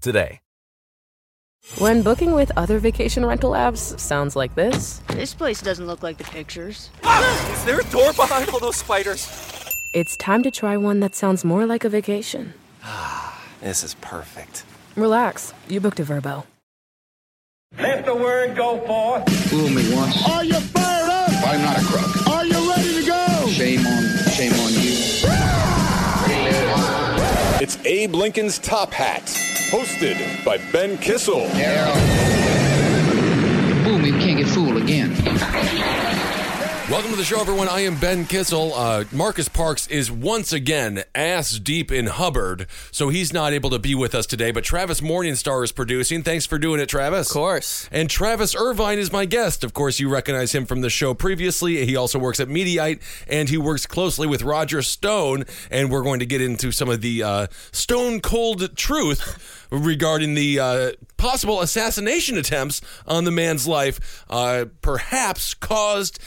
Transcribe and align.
today. 0.00 0.40
When 1.78 2.02
booking 2.02 2.32
with 2.32 2.52
other 2.56 2.78
vacation 2.78 3.24
rental 3.24 3.52
apps 3.52 3.98
sounds 3.98 4.36
like 4.36 4.54
this. 4.54 5.00
This 5.08 5.32
place 5.32 5.62
doesn't 5.62 5.86
look 5.86 6.02
like 6.02 6.18
the 6.18 6.24
pictures. 6.24 6.90
Is 7.04 7.64
there 7.64 7.80
a 7.80 7.84
door 7.84 8.12
behind 8.12 8.50
all 8.50 8.58
those 8.60 8.76
spiders? 8.76 9.26
It's 9.94 10.16
time 10.18 10.42
to 10.42 10.50
try 10.50 10.76
one 10.76 11.00
that 11.00 11.14
sounds 11.14 11.44
more 11.44 11.64
like 11.66 11.84
a 11.84 11.88
vacation. 11.88 12.52
Ah, 12.82 13.42
this 13.60 13.82
is 13.82 13.94
perfect. 14.02 14.64
Relax, 14.94 15.54
you 15.68 15.80
booked 15.80 16.00
a 16.00 16.04
Vrbo. 16.04 16.44
Let 17.78 18.04
the 18.04 18.14
word 18.14 18.56
go 18.56 18.78
forth. 18.86 19.28
Fool 19.48 19.68
me 19.70 19.94
once. 19.94 20.28
Are 20.28 20.44
you 20.44 20.60
fired 20.60 21.08
up? 21.10 21.30
I'm 21.46 21.62
not 21.62 21.78
a 21.80 21.84
crook. 21.84 22.28
Are 22.28 22.44
you 22.44 22.70
ready 22.70 23.00
to 23.00 23.06
go? 23.06 23.48
Shame 23.48 23.86
on 23.86 24.03
It's 27.64 27.78
Abe 27.86 28.14
Lincoln's 28.14 28.58
Top 28.58 28.92
Hat, 28.92 29.22
hosted 29.70 30.44
by 30.44 30.58
Ben 30.70 30.98
Kissel. 30.98 31.48
Fool 33.84 33.98
me, 33.98 34.10
can't 34.10 34.36
get 34.36 34.48
fooled 34.48 34.76
again. 34.76 35.14
Welcome 36.90 37.12
to 37.12 37.16
the 37.16 37.24
show, 37.24 37.40
everyone. 37.40 37.66
I 37.70 37.80
am 37.80 37.98
Ben 37.98 38.26
Kissel. 38.26 38.74
Uh, 38.74 39.04
Marcus 39.10 39.48
Parks 39.48 39.86
is 39.86 40.12
once 40.12 40.52
again 40.52 41.02
ass 41.14 41.58
deep 41.58 41.90
in 41.90 42.08
Hubbard, 42.08 42.66
so 42.90 43.08
he's 43.08 43.32
not 43.32 43.54
able 43.54 43.70
to 43.70 43.78
be 43.78 43.94
with 43.94 44.14
us 44.14 44.26
today. 44.26 44.50
But 44.50 44.64
Travis 44.64 45.00
Morningstar 45.00 45.64
is 45.64 45.72
producing. 45.72 46.22
Thanks 46.22 46.44
for 46.44 46.58
doing 46.58 46.82
it, 46.82 46.90
Travis. 46.90 47.30
Of 47.30 47.32
course. 47.32 47.88
And 47.90 48.10
Travis 48.10 48.54
Irvine 48.54 48.98
is 48.98 49.10
my 49.10 49.24
guest. 49.24 49.64
Of 49.64 49.72
course, 49.72 49.98
you 49.98 50.10
recognize 50.10 50.54
him 50.54 50.66
from 50.66 50.82
the 50.82 50.90
show 50.90 51.14
previously. 51.14 51.86
He 51.86 51.96
also 51.96 52.18
works 52.18 52.38
at 52.38 52.48
Mediaite, 52.48 53.00
and 53.28 53.48
he 53.48 53.56
works 53.56 53.86
closely 53.86 54.26
with 54.26 54.42
Roger 54.42 54.82
Stone. 54.82 55.44
And 55.70 55.90
we're 55.90 56.02
going 56.02 56.20
to 56.20 56.26
get 56.26 56.42
into 56.42 56.70
some 56.70 56.90
of 56.90 57.00
the 57.00 57.22
uh, 57.22 57.46
stone 57.72 58.20
cold 58.20 58.76
truth 58.76 59.64
regarding 59.70 60.34
the 60.34 60.60
uh, 60.60 60.92
possible 61.16 61.60
assassination 61.60 62.36
attempts 62.36 62.80
on 63.06 63.24
the 63.24 63.30
man's 63.30 63.66
life, 63.66 64.24
uh, 64.28 64.66
perhaps 64.82 65.54
caused 65.54 66.18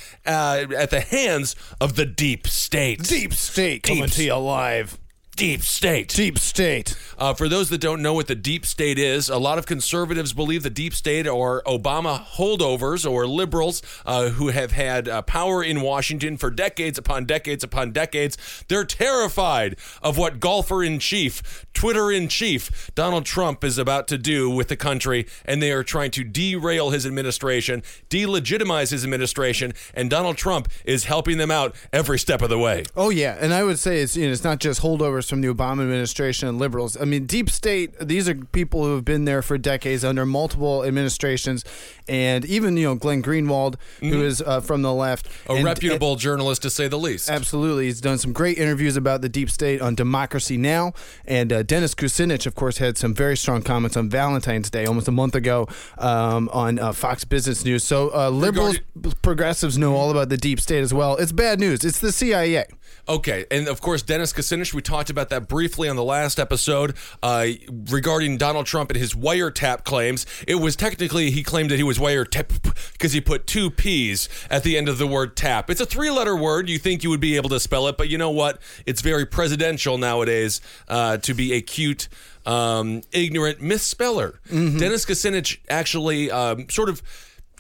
uh, 0.48 0.68
at 0.76 0.90
the 0.90 1.02
hands 1.02 1.56
of 1.80 1.96
the 1.96 2.06
deep 2.06 2.48
state. 2.48 3.04
Deep 3.04 3.34
state 3.34 3.84
Deep 3.84 3.96
coming 3.96 4.10
to 4.10 4.24
you 4.24 4.36
live. 4.36 4.98
Deep 5.38 5.62
state. 5.62 6.08
Deep 6.08 6.40
state. 6.40 6.98
Uh, 7.16 7.32
for 7.32 7.48
those 7.48 7.70
that 7.70 7.80
don't 7.80 8.02
know 8.02 8.16
what 8.16 8.26
the 8.26 8.34
deep 8.34 8.66
state 8.66 8.98
is, 8.98 9.30
a 9.30 9.38
lot 9.38 9.60
of 9.60 9.68
conservatives 9.68 10.34
believe 10.34 10.64
the 10.64 10.70
deep 10.72 10.96
state 10.96 11.28
are 11.28 11.62
Obama 11.62 12.26
holdovers 12.26 13.08
or 13.08 13.28
liberals 13.28 13.84
uh, 14.08 14.30
who 14.30 14.48
have 14.48 14.72
had 14.72 15.08
uh, 15.08 15.22
power 15.22 15.64
in 15.64 15.82
Washington 15.82 16.38
for 16.38 16.50
decades 16.50 16.98
upon 16.98 17.26
decades 17.26 17.64
upon 17.64 17.92
decades. 17.92 18.36
They're 18.68 18.84
terrified 18.84 19.78
of 20.02 20.18
what 20.18 20.40
golfer 20.40 20.84
in 20.84 20.98
chief, 20.98 21.68
Twitter 21.72 22.12
in 22.12 22.30
chief, 22.30 22.90
Donald 22.96 23.26
Trump 23.26 23.64
is 23.64 23.78
about 23.78 24.08
to 24.08 24.18
do 24.18 24.50
with 24.50 24.70
the 24.70 24.76
country, 24.76 25.28
and 25.46 25.62
they 25.62 25.72
are 25.72 25.84
trying 25.84 26.10
to 26.12 26.24
derail 26.24 26.90
his 26.90 27.06
administration, 27.06 27.84
delegitimize 28.10 28.90
his 28.90 29.04
administration, 29.04 29.74
and 29.94 30.10
Donald 30.10 30.38
Trump 30.38 30.68
is 30.84 31.06
helping 31.06 31.38
them 31.38 31.52
out 31.52 31.76
every 31.94 32.18
step 32.18 32.42
of 32.42 32.50
the 32.50 32.58
way. 32.58 32.86
Oh 32.96 33.12
yeah, 33.12 33.38
and 33.40 33.54
I 33.54 33.64
would 33.64 33.78
say 33.78 34.02
it's 34.02 34.18
you 34.18 34.26
know 34.26 34.32
it's 34.32 34.44
not 34.44 34.58
just 34.58 34.82
holdovers 34.82 35.27
from 35.30 35.42
the 35.42 35.48
Obama 35.48 35.82
administration 35.82 36.48
and 36.48 36.60
liberals. 36.60 36.98
I 37.00 37.06
mean, 37.06 37.26
deep 37.26 37.50
state. 37.50 37.98
These 38.00 38.30
are 38.30 38.36
people 38.36 38.84
who 38.84 38.96
have 38.96 39.06
been 39.06 39.26
there 39.26 39.42
for 39.42 39.58
decades 39.58 40.04
under 40.04 40.26
multiple 40.26 40.84
administrations, 40.84 41.64
and 42.08 42.46
even 42.46 42.78
you 42.78 42.86
know 42.88 42.96
Glenn 42.96 43.22
Greenwald, 43.22 43.76
who 44.00 44.24
is 44.24 44.42
uh, 44.42 44.62
from 44.62 44.82
the 44.82 44.94
left, 44.94 45.28
A 45.48 45.54
and- 45.54 45.66
reputable 45.66 46.16
journalist, 46.16 46.62
to 46.64 46.70
say 46.70 46.88
the 46.88 46.98
least. 46.98 47.30
Absolutely. 47.30 47.86
He's 47.86 48.02
done 48.02 48.18
some 48.18 48.34
great 48.34 48.58
interviews 48.58 48.96
about 48.96 49.22
the 49.22 49.30
deep 49.30 49.50
state 49.50 49.82
on 49.82 49.96
Democracy 49.96 50.58
Now! 50.58 50.94
And 51.26 51.52
uh, 51.52 51.64
Dennis 51.64 51.94
Kucinich, 51.96 52.46
of 52.46 52.56
course, 52.56 52.78
had 52.78 52.98
some 52.98 53.14
very 53.14 53.38
strong 53.38 53.62
comments 53.62 53.98
on 53.98 54.10
Valentine's 54.10 54.70
Day 54.70 54.86
almost 54.86 55.08
a 55.08 55.12
month 55.12 55.36
ago 55.36 55.68
um, 55.98 56.50
on 56.54 56.80
uh, 56.80 56.92
Fox 56.92 57.24
Business 57.26 57.66
News. 57.66 57.84
So 57.84 58.14
uh, 58.14 58.30
liberals, 58.30 58.78
progressives 59.22 59.78
know 59.78 59.96
all 59.96 60.12
about 60.12 60.30
the 60.30 60.38
deep 60.38 60.60
state 60.60 60.82
as 60.82 60.94
well. 60.94 61.16
It's 61.18 61.32
bad 61.32 61.60
news. 61.60 61.84
It's 61.84 62.00
the 62.00 62.12
CIA. 62.12 62.66
Okay, 63.10 63.46
and 63.50 63.68
of 63.70 63.80
course, 63.80 64.02
Dennis 64.02 64.34
Kucinich. 64.34 64.74
We 64.74 64.82
talked 64.82 65.10
about 65.10 65.30
that 65.30 65.48
briefly 65.48 65.88
on 65.88 65.96
the 65.96 66.04
last 66.04 66.40
episode 66.40 66.94
uh, 67.24 67.48
regarding 67.90 68.38
Donald 68.38 68.66
Trump 68.66 68.90
and 68.90 69.00
his 69.00 69.14
wiretap 69.14 69.86
claims. 69.86 70.26
It 70.46 70.56
was 70.56 70.76
technically 70.76 71.32
he 71.32 71.42
claimed 71.42 71.72
that 71.72 71.78
he 71.78 71.84
was 71.84 71.97
wiretap 71.98 72.76
because 72.94 73.14
he 73.14 73.22
put 73.22 73.48
two 73.48 73.70
P's 73.70 74.30
at 74.50 74.64
the 74.64 74.78
end 74.78 74.90
of 74.90 74.98
the 74.98 75.08
word 75.08 75.36
tap. 75.36 75.70
It's 75.70 75.82
a 75.82 75.86
three-letter 75.86 76.36
word. 76.36 76.70
You 76.70 76.80
think 76.80 77.04
you 77.04 77.10
would 77.10 77.20
be 77.20 77.36
able 77.36 77.50
to 77.50 77.60
spell 77.60 77.88
it, 77.88 77.98
but 77.98 78.10
you 78.10 78.18
know 78.18 78.32
what? 78.32 78.60
It's 78.86 79.02
very 79.02 79.26
presidential 79.26 79.98
nowadays 79.98 80.62
uh, 80.88 81.18
to 81.18 81.34
be 81.34 81.54
a 81.54 81.62
cute. 81.62 82.08
Um, 82.46 83.02
ignorant 83.12 83.60
misspeller. 83.60 84.38
Dennis 84.80 85.06
Kucinich 85.06 85.58
actually 85.70 86.32
um, 86.32 86.70
sort 86.70 86.88
of 86.88 87.02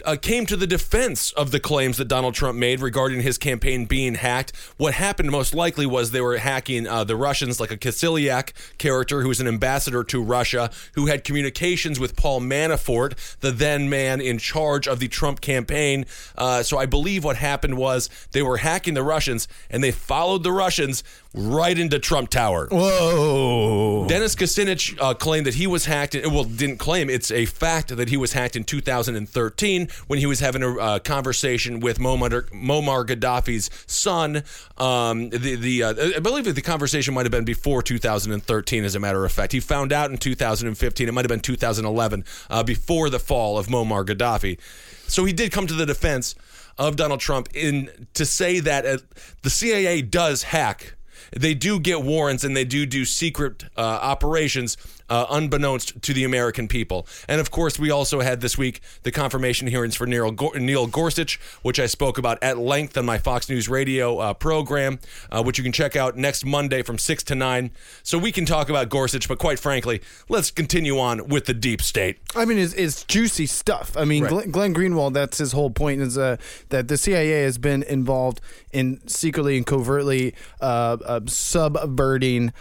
uh, 0.05 0.15
came 0.15 0.45
to 0.45 0.55
the 0.55 0.67
defense 0.67 1.31
of 1.33 1.51
the 1.51 1.59
claims 1.59 1.97
that 1.97 2.07
Donald 2.07 2.33
Trump 2.33 2.57
made 2.57 2.79
regarding 2.79 3.21
his 3.21 3.37
campaign 3.37 3.85
being 3.85 4.15
hacked. 4.15 4.55
What 4.77 4.93
happened 4.93 5.31
most 5.31 5.53
likely 5.53 5.85
was 5.85 6.11
they 6.11 6.21
were 6.21 6.37
hacking 6.37 6.87
uh, 6.87 7.03
the 7.03 7.15
Russians, 7.15 7.59
like 7.59 7.71
a 7.71 7.77
Kislyak 7.77 8.51
character 8.77 9.21
who 9.21 9.27
was 9.27 9.39
an 9.39 9.47
ambassador 9.47 10.03
to 10.03 10.21
Russia, 10.21 10.69
who 10.93 11.07
had 11.07 11.23
communications 11.23 11.99
with 11.99 12.15
Paul 12.15 12.41
Manafort, 12.41 13.37
the 13.39 13.51
then 13.51 13.89
man 13.89 14.21
in 14.21 14.37
charge 14.37 14.87
of 14.87 14.99
the 14.99 15.07
Trump 15.07 15.41
campaign. 15.41 16.05
Uh, 16.37 16.63
so 16.63 16.77
I 16.77 16.85
believe 16.85 17.23
what 17.23 17.37
happened 17.37 17.77
was 17.77 18.09
they 18.31 18.41
were 18.41 18.57
hacking 18.57 18.93
the 18.93 19.03
Russians 19.03 19.47
and 19.69 19.83
they 19.83 19.91
followed 19.91 20.43
the 20.43 20.51
Russians 20.51 21.03
right 21.33 21.77
into 21.77 21.99
Trump 21.99 22.29
Tower. 22.29 22.67
Whoa. 22.71 24.07
Dennis 24.07 24.35
Kucinich 24.35 24.97
uh, 24.99 25.13
claimed 25.13 25.45
that 25.45 25.55
he 25.55 25.67
was 25.67 25.85
hacked. 25.85 26.15
In, 26.15 26.33
well, 26.33 26.43
didn't 26.43 26.77
claim. 26.77 27.09
It's 27.09 27.31
a 27.31 27.45
fact 27.45 27.95
that 27.95 28.09
he 28.09 28.17
was 28.17 28.33
hacked 28.33 28.55
in 28.55 28.63
2013 28.63 29.87
when 30.07 30.19
he 30.19 30.25
was 30.25 30.39
having 30.39 30.63
a 30.63 30.77
uh, 30.77 30.99
conversation 30.99 31.79
with 31.79 31.99
Muammar, 31.99 32.49
Muammar 32.51 33.05
Gaddafi's 33.05 33.69
son. 33.85 34.43
Um, 34.77 35.29
the 35.29 35.55
the 35.55 35.83
uh, 35.83 35.93
I 36.15 36.19
believe 36.19 36.45
that 36.45 36.53
the 36.53 36.61
conversation 36.61 37.13
might 37.13 37.25
have 37.25 37.31
been 37.31 37.45
before 37.45 37.81
2013. 37.81 38.83
As 38.83 38.95
a 38.95 38.99
matter 38.99 39.23
of 39.25 39.31
fact, 39.31 39.51
he 39.51 39.59
found 39.59 39.93
out 39.93 40.11
in 40.11 40.17
2015. 40.17 41.07
It 41.07 41.11
might 41.11 41.25
have 41.25 41.29
been 41.29 41.39
2011, 41.39 42.25
uh, 42.49 42.63
before 42.63 43.09
the 43.09 43.19
fall 43.19 43.57
of 43.57 43.67
Muammar 43.67 44.05
Gaddafi. 44.05 44.59
So 45.07 45.23
he 45.25 45.33
did 45.33 45.51
come 45.51 45.67
to 45.67 45.73
the 45.73 45.85
defense 45.85 46.35
of 46.77 46.95
Donald 46.95 47.19
Trump 47.19 47.49
in 47.53 47.89
to 48.13 48.25
say 48.25 48.59
that 48.59 48.85
uh, 48.85 48.97
the 49.41 49.49
CIA 49.49 50.01
does 50.01 50.43
hack 50.43 50.96
they 51.31 51.53
do 51.53 51.79
get 51.79 52.01
warrants 52.01 52.43
and 52.43 52.55
they 52.55 52.65
do 52.65 52.85
do 52.85 53.05
secret 53.05 53.63
uh, 53.77 53.81
operations 53.81 54.77
uh, 55.09 55.25
unbeknownst 55.29 56.01
to 56.01 56.13
the 56.13 56.23
American 56.23 56.67
people. 56.67 57.07
And 57.27 57.39
of 57.39 57.51
course, 57.51 57.79
we 57.79 57.89
also 57.91 58.21
had 58.21 58.41
this 58.41 58.57
week 58.57 58.81
the 59.03 59.11
confirmation 59.11 59.67
hearings 59.67 59.95
for 59.95 60.05
Neil, 60.05 60.31
Gor- 60.31 60.57
Neil 60.59 60.87
Gorsuch, 60.87 61.39
which 61.61 61.79
I 61.79 61.85
spoke 61.85 62.17
about 62.17 62.37
at 62.41 62.57
length 62.57 62.97
on 62.97 63.05
my 63.05 63.17
Fox 63.17 63.49
News 63.49 63.69
Radio 63.69 64.17
uh, 64.19 64.33
program, 64.33 64.99
uh, 65.31 65.41
which 65.43 65.57
you 65.57 65.63
can 65.63 65.71
check 65.73 65.95
out 65.95 66.17
next 66.17 66.45
Monday 66.45 66.81
from 66.81 66.97
6 66.97 67.23
to 67.25 67.35
9. 67.35 67.71
So 68.03 68.17
we 68.17 68.31
can 68.31 68.45
talk 68.45 68.69
about 68.69 68.89
Gorsuch, 68.89 69.27
but 69.27 69.39
quite 69.39 69.59
frankly, 69.59 70.01
let's 70.29 70.51
continue 70.51 70.99
on 70.99 71.27
with 71.29 71.45
the 71.45 71.53
deep 71.53 71.81
state. 71.81 72.17
I 72.35 72.45
mean, 72.45 72.57
it's, 72.57 72.73
it's 72.73 73.03
juicy 73.03 73.45
stuff. 73.45 73.95
I 73.97 74.03
mean, 74.05 74.23
Right. 74.23 74.29
Glenn, 74.51 74.51
Glenn 74.51 74.73
Greenwald, 74.73 75.13
that's 75.13 75.37
his 75.37 75.51
whole 75.51 75.69
point, 75.69 76.01
is 76.01 76.17
uh, 76.17 76.37
that 76.69 76.87
the 76.87 76.97
CIA 76.97 77.43
has 77.43 77.57
been 77.57 77.83
involved 77.83 78.41
in 78.73 78.99
secretly 79.07 79.57
and 79.57 79.65
covertly 79.65 80.33
uh, 80.61 80.97
uh, 81.05 81.19
subverting 81.27 82.51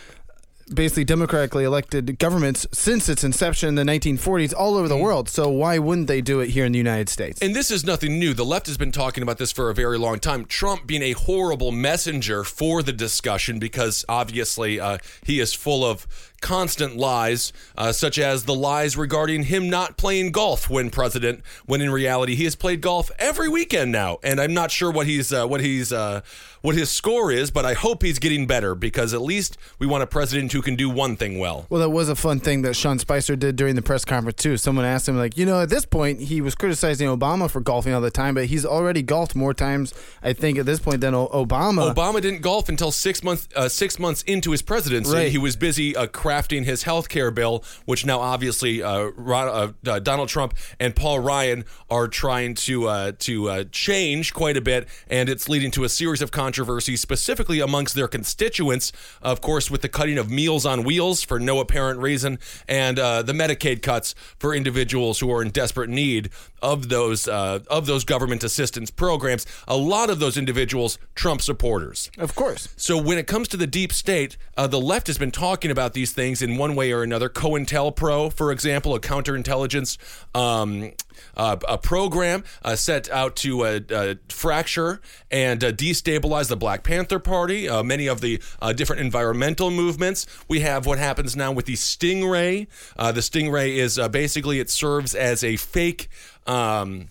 basically 0.74 1.04
democratically 1.04 1.64
elected 1.64 2.18
governments 2.18 2.66
since 2.72 3.08
its 3.08 3.22
inception 3.22 3.68
in 3.68 3.74
the 3.74 3.84
1940s 3.84 4.52
all 4.56 4.76
over 4.76 4.88
the 4.88 4.96
world. 4.96 5.28
So 5.28 5.48
why 5.48 5.78
wouldn't 5.78 6.08
they 6.08 6.20
do 6.20 6.40
it 6.40 6.50
here 6.50 6.64
in 6.64 6.72
the 6.72 6.78
United 6.78 7.08
States? 7.08 7.40
And 7.40 7.54
this 7.54 7.70
is 7.70 7.84
nothing 7.84 8.18
new. 8.18 8.34
The 8.34 8.44
left 8.44 8.66
has 8.66 8.76
been 8.76 8.92
talking 8.92 9.22
about 9.22 9.38
this 9.38 9.52
for 9.52 9.70
a 9.70 9.74
very 9.74 9.98
long 9.98 10.18
time. 10.18 10.44
Trump 10.44 10.86
being 10.86 11.02
a 11.02 11.12
horrible 11.12 11.72
messenger 11.72 12.44
for 12.44 12.82
the 12.82 12.92
discussion 12.92 13.58
because 13.58 14.04
obviously 14.08 14.80
uh, 14.80 14.98
he 15.24 15.40
is 15.40 15.54
full 15.54 15.84
of 15.84 16.06
constant 16.40 16.96
lies, 16.96 17.52
uh, 17.76 17.92
such 17.92 18.18
as 18.18 18.44
the 18.44 18.54
lies 18.54 18.96
regarding 18.96 19.44
him 19.44 19.68
not 19.68 19.96
playing 19.96 20.32
golf 20.32 20.70
when 20.70 20.90
president, 20.90 21.42
when 21.66 21.80
in 21.80 21.90
reality 21.90 22.34
he 22.34 22.44
has 22.44 22.54
played 22.54 22.80
golf 22.80 23.10
every 23.18 23.48
weekend 23.48 23.92
now. 23.92 24.18
And 24.22 24.40
I'm 24.40 24.54
not 24.54 24.70
sure 24.70 24.90
what 24.90 25.06
he's 25.06 25.32
uh, 25.32 25.46
what 25.46 25.60
he's 25.60 25.92
uh, 25.92 26.20
what 26.62 26.74
his 26.74 26.90
score 26.90 27.30
is, 27.30 27.50
but 27.50 27.64
I 27.64 27.74
hope 27.74 28.02
he's 28.02 28.18
getting 28.18 28.46
better 28.46 28.74
because 28.74 29.14
at 29.14 29.22
least 29.22 29.56
we 29.78 29.86
want 29.86 30.02
a 30.02 30.06
president 30.06 30.52
who 30.52 30.62
can 30.62 30.74
do 30.74 30.90
one 30.90 31.16
thing 31.16 31.38
well. 31.38 31.66
Well, 31.70 31.80
that 31.80 31.90
was 31.90 32.08
a 32.08 32.16
fun 32.16 32.40
thing 32.40 32.62
that 32.62 32.74
Sean 32.74 32.98
Spicer 32.98 33.36
did 33.36 33.54
during 33.54 33.76
the 33.76 33.82
press 33.82 34.04
conference 34.04 34.42
too. 34.42 34.56
Someone 34.56 34.84
asked 34.84 35.08
him, 35.08 35.16
like, 35.16 35.38
you 35.38 35.46
know, 35.46 35.60
at 35.60 35.68
this 35.68 35.84
point 35.84 36.20
he 36.22 36.40
was 36.40 36.56
criticizing 36.56 37.08
Obama 37.08 37.48
for 37.48 37.60
golfing 37.60 37.94
all 37.94 38.00
the 38.00 38.10
time, 38.10 38.34
but 38.34 38.46
he's 38.46 38.66
already 38.66 39.00
golfed 39.00 39.36
more 39.36 39.54
times, 39.54 39.94
I 40.22 40.32
think, 40.32 40.58
at 40.58 40.66
this 40.66 40.80
point 40.80 41.02
than 41.02 41.14
O- 41.14 41.28
Obama. 41.28 41.94
Obama 41.94 42.20
didn't 42.20 42.42
golf 42.42 42.68
until 42.68 42.90
six 42.90 43.22
months 43.22 43.48
uh, 43.54 43.68
six 43.68 43.98
months 44.00 44.22
into 44.22 44.50
his 44.50 44.62
presidency. 44.62 45.12
Right. 45.12 45.30
He 45.30 45.38
was 45.38 45.54
busy 45.54 45.94
uh, 45.94 46.08
crafting 46.26 46.64
his 46.64 46.82
health 46.82 47.08
care 47.08 47.30
bill, 47.30 47.62
which 47.84 48.04
now 48.04 48.18
obviously 48.18 48.82
uh, 48.82 49.10
Ron, 49.16 49.48
uh, 49.86 49.90
uh, 49.90 49.98
Donald 50.00 50.28
Trump 50.28 50.54
and 50.80 50.96
Paul 50.96 51.20
Ryan 51.20 51.64
are 51.88 52.08
trying 52.08 52.54
to 52.54 52.88
uh, 52.88 53.12
to 53.20 53.48
uh, 53.48 53.64
change 53.70 54.34
quite 54.34 54.56
a 54.56 54.60
bit, 54.60 54.88
and 55.08 55.28
it's 55.28 55.48
leading 55.48 55.70
to 55.72 55.84
a 55.84 55.88
series 55.88 56.22
of 56.22 56.32
controversies, 56.32 57.00
specifically 57.00 57.60
amongst 57.60 57.94
their 57.94 58.08
constituents. 58.08 58.92
Of 59.22 59.40
course, 59.40 59.70
with 59.70 59.82
the 59.82 59.88
cutting 59.88 60.18
of 60.18 60.28
Meals 60.28 60.66
on 60.66 60.82
Wheels 60.82 61.22
for 61.22 61.38
no 61.38 61.60
apparent 61.60 62.00
reason, 62.00 62.38
and 62.66 62.98
uh, 62.98 63.22
the 63.22 63.32
Medicaid 63.32 63.82
cuts 63.82 64.14
for 64.38 64.52
individuals 64.54 65.20
who 65.20 65.32
are 65.32 65.42
in 65.42 65.50
desperate 65.50 65.90
need 65.90 66.30
of 66.60 66.88
those 66.88 67.28
uh, 67.28 67.60
of 67.68 67.86
those 67.86 68.04
government 68.04 68.42
assistance 68.42 68.90
programs. 68.90 69.46
A 69.68 69.76
lot 69.76 70.10
of 70.10 70.18
those 70.18 70.36
individuals, 70.36 70.98
Trump 71.14 71.40
supporters. 71.40 72.10
of 72.18 72.34
course. 72.34 72.68
So 72.76 73.00
when 73.00 73.18
it 73.18 73.26
comes 73.26 73.46
to 73.48 73.56
the 73.56 73.66
deep 73.66 73.92
state, 73.92 74.36
uh, 74.56 74.66
the 74.66 74.80
left 74.80 75.06
has 75.06 75.18
been 75.18 75.30
talking 75.30 75.70
about 75.70 75.92
these 75.92 76.12
things 76.16 76.42
in 76.42 76.56
one 76.56 76.74
way 76.74 76.90
or 76.90 77.02
another. 77.02 77.28
COINTELPRO, 77.28 78.32
for 78.32 78.50
example, 78.50 78.94
a 78.94 79.00
counterintelligence 79.00 79.98
um, 80.34 80.92
uh, 81.36 81.56
a 81.68 81.78
program 81.78 82.44
uh, 82.62 82.76
set 82.76 83.10
out 83.10 83.36
to 83.36 83.62
uh, 83.62 83.80
uh, 83.90 84.14
fracture 84.28 85.00
and 85.30 85.62
uh, 85.62 85.72
destabilize 85.72 86.48
the 86.48 86.56
Black 86.56 86.82
Panther 86.82 87.18
Party, 87.18 87.68
uh, 87.68 87.82
many 87.82 88.06
of 88.06 88.20
the 88.20 88.40
different 88.74 89.00
environmental 89.02 89.70
movements. 89.70 90.26
We 90.48 90.60
have 90.60 90.86
what 90.86 90.98
happens 90.98 91.36
now 91.36 91.52
with 91.52 91.66
the 91.66 91.74
Stingray. 91.74 92.66
The 92.96 93.20
Stingray 93.20 93.76
is 93.76 93.98
basically 94.10 94.60
it 94.60 94.70
serves 94.70 95.14
as 95.14 95.44
a 95.44 95.56
fake. 95.56 96.08
Um, 96.46 97.08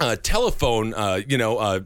uh, 0.00 0.16
telephone, 0.16 0.92
uh, 0.94 1.20
you 1.26 1.38
know, 1.38 1.58
uh, 1.58 1.80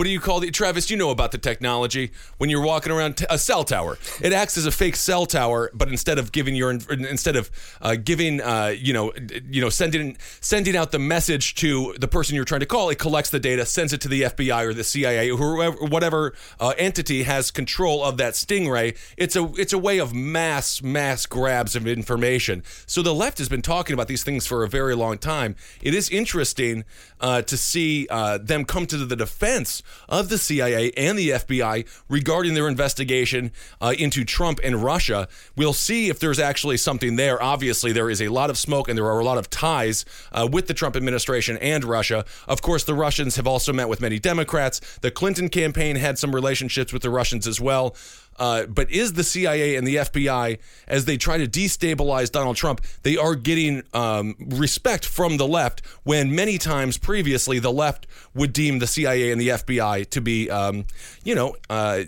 what 0.00 0.06
do 0.06 0.10
you 0.10 0.18
call 0.18 0.42
it, 0.42 0.54
Travis? 0.54 0.90
You 0.90 0.96
know 0.96 1.10
about 1.10 1.30
the 1.30 1.36
technology 1.36 2.10
when 2.38 2.48
you're 2.48 2.64
walking 2.64 2.90
around 2.90 3.18
t- 3.18 3.26
a 3.28 3.36
cell 3.36 3.64
tower. 3.64 3.98
It 4.22 4.32
acts 4.32 4.56
as 4.56 4.64
a 4.64 4.70
fake 4.70 4.96
cell 4.96 5.26
tower, 5.26 5.70
but 5.74 5.88
instead 5.88 6.18
of 6.18 6.32
giving 6.32 6.54
your 6.54 6.70
instead 6.70 7.36
of 7.36 7.50
uh, 7.82 7.96
giving, 7.96 8.40
uh, 8.40 8.74
you 8.74 8.94
know, 8.94 9.12
you 9.50 9.60
know, 9.60 9.68
sending 9.68 10.16
sending 10.40 10.74
out 10.74 10.90
the 10.90 10.98
message 10.98 11.54
to 11.56 11.94
the 11.98 12.08
person 12.08 12.34
you're 12.34 12.46
trying 12.46 12.60
to 12.60 12.66
call, 12.66 12.88
it 12.88 12.98
collects 12.98 13.28
the 13.28 13.38
data, 13.38 13.66
sends 13.66 13.92
it 13.92 14.00
to 14.00 14.08
the 14.08 14.22
FBI 14.22 14.64
or 14.64 14.72
the 14.72 14.84
CIA 14.84 15.30
or 15.30 15.36
whoever, 15.36 15.76
whatever 15.84 16.32
uh, 16.58 16.72
entity 16.78 17.24
has 17.24 17.50
control 17.50 18.02
of 18.02 18.16
that 18.16 18.32
stingray. 18.32 18.96
It's 19.18 19.36
a 19.36 19.52
it's 19.58 19.74
a 19.74 19.78
way 19.78 19.98
of 19.98 20.14
mass 20.14 20.80
mass 20.80 21.26
grabs 21.26 21.76
of 21.76 21.86
information. 21.86 22.62
So 22.86 23.02
the 23.02 23.14
left 23.14 23.36
has 23.36 23.50
been 23.50 23.60
talking 23.60 23.92
about 23.92 24.08
these 24.08 24.24
things 24.24 24.46
for 24.46 24.64
a 24.64 24.68
very 24.68 24.96
long 24.96 25.18
time. 25.18 25.56
It 25.82 25.92
is 25.92 26.08
interesting 26.08 26.84
uh, 27.20 27.42
to 27.42 27.58
see 27.58 28.08
uh, 28.08 28.38
them 28.38 28.64
come 28.64 28.86
to 28.86 28.96
the 28.96 29.14
defense 29.14 29.82
of 30.08 30.28
the 30.28 30.38
CIA 30.38 30.92
and 30.96 31.18
the 31.18 31.30
FBI 31.30 31.86
regarding 32.08 32.54
their 32.54 32.68
investigation 32.68 33.52
uh, 33.80 33.94
into 33.98 34.24
Trump 34.24 34.60
and 34.62 34.82
Russia. 34.82 35.28
We'll 35.56 35.72
see 35.72 36.08
if 36.08 36.18
there's 36.18 36.38
actually 36.38 36.76
something 36.76 37.16
there. 37.16 37.42
Obviously, 37.42 37.92
there 37.92 38.10
is 38.10 38.20
a 38.20 38.28
lot 38.28 38.50
of 38.50 38.58
smoke 38.58 38.88
and 38.88 38.96
there 38.96 39.06
are 39.06 39.18
a 39.18 39.24
lot 39.24 39.38
of 39.38 39.50
ties 39.50 40.04
uh, 40.32 40.48
with 40.50 40.66
the 40.66 40.74
Trump 40.74 40.96
administration 40.96 41.56
and 41.58 41.84
Russia. 41.84 42.24
Of 42.48 42.62
course, 42.62 42.84
the 42.84 42.94
Russians 42.94 43.36
have 43.36 43.46
also 43.46 43.72
met 43.72 43.88
with 43.88 44.00
many 44.00 44.18
Democrats. 44.18 44.80
The 45.00 45.10
Clinton 45.10 45.48
campaign 45.48 45.96
had 45.96 46.18
some 46.18 46.34
relationships 46.34 46.92
with 46.92 47.02
the 47.02 47.10
Russians 47.10 47.46
as 47.46 47.60
well. 47.60 47.94
Uh, 48.38 48.64
but 48.64 48.90
is 48.90 49.12
the 49.12 49.22
CIA 49.22 49.76
and 49.76 49.86
the 49.86 49.96
FBI, 49.96 50.58
as 50.88 51.04
they 51.04 51.18
try 51.18 51.36
to 51.36 51.46
destabilize 51.46 52.32
Donald 52.32 52.56
Trump, 52.56 52.80
they 53.02 53.16
are 53.16 53.34
getting 53.34 53.82
um, 53.92 54.34
respect 54.38 55.04
from 55.04 55.36
the 55.36 55.46
left 55.46 55.82
when 56.04 56.34
many 56.34 56.56
times 56.56 56.96
previously 56.96 57.58
the 57.58 57.70
left 57.70 58.06
would 58.34 58.52
deem 58.52 58.78
the 58.78 58.86
CIA 58.86 59.30
and 59.30 59.40
the 59.40 59.48
FBI 59.48 60.08
to 60.10 60.20
be, 60.22 60.48
um, 60.48 60.86
you 61.22 61.34
know, 61.34 61.54
uh, 61.68 62.04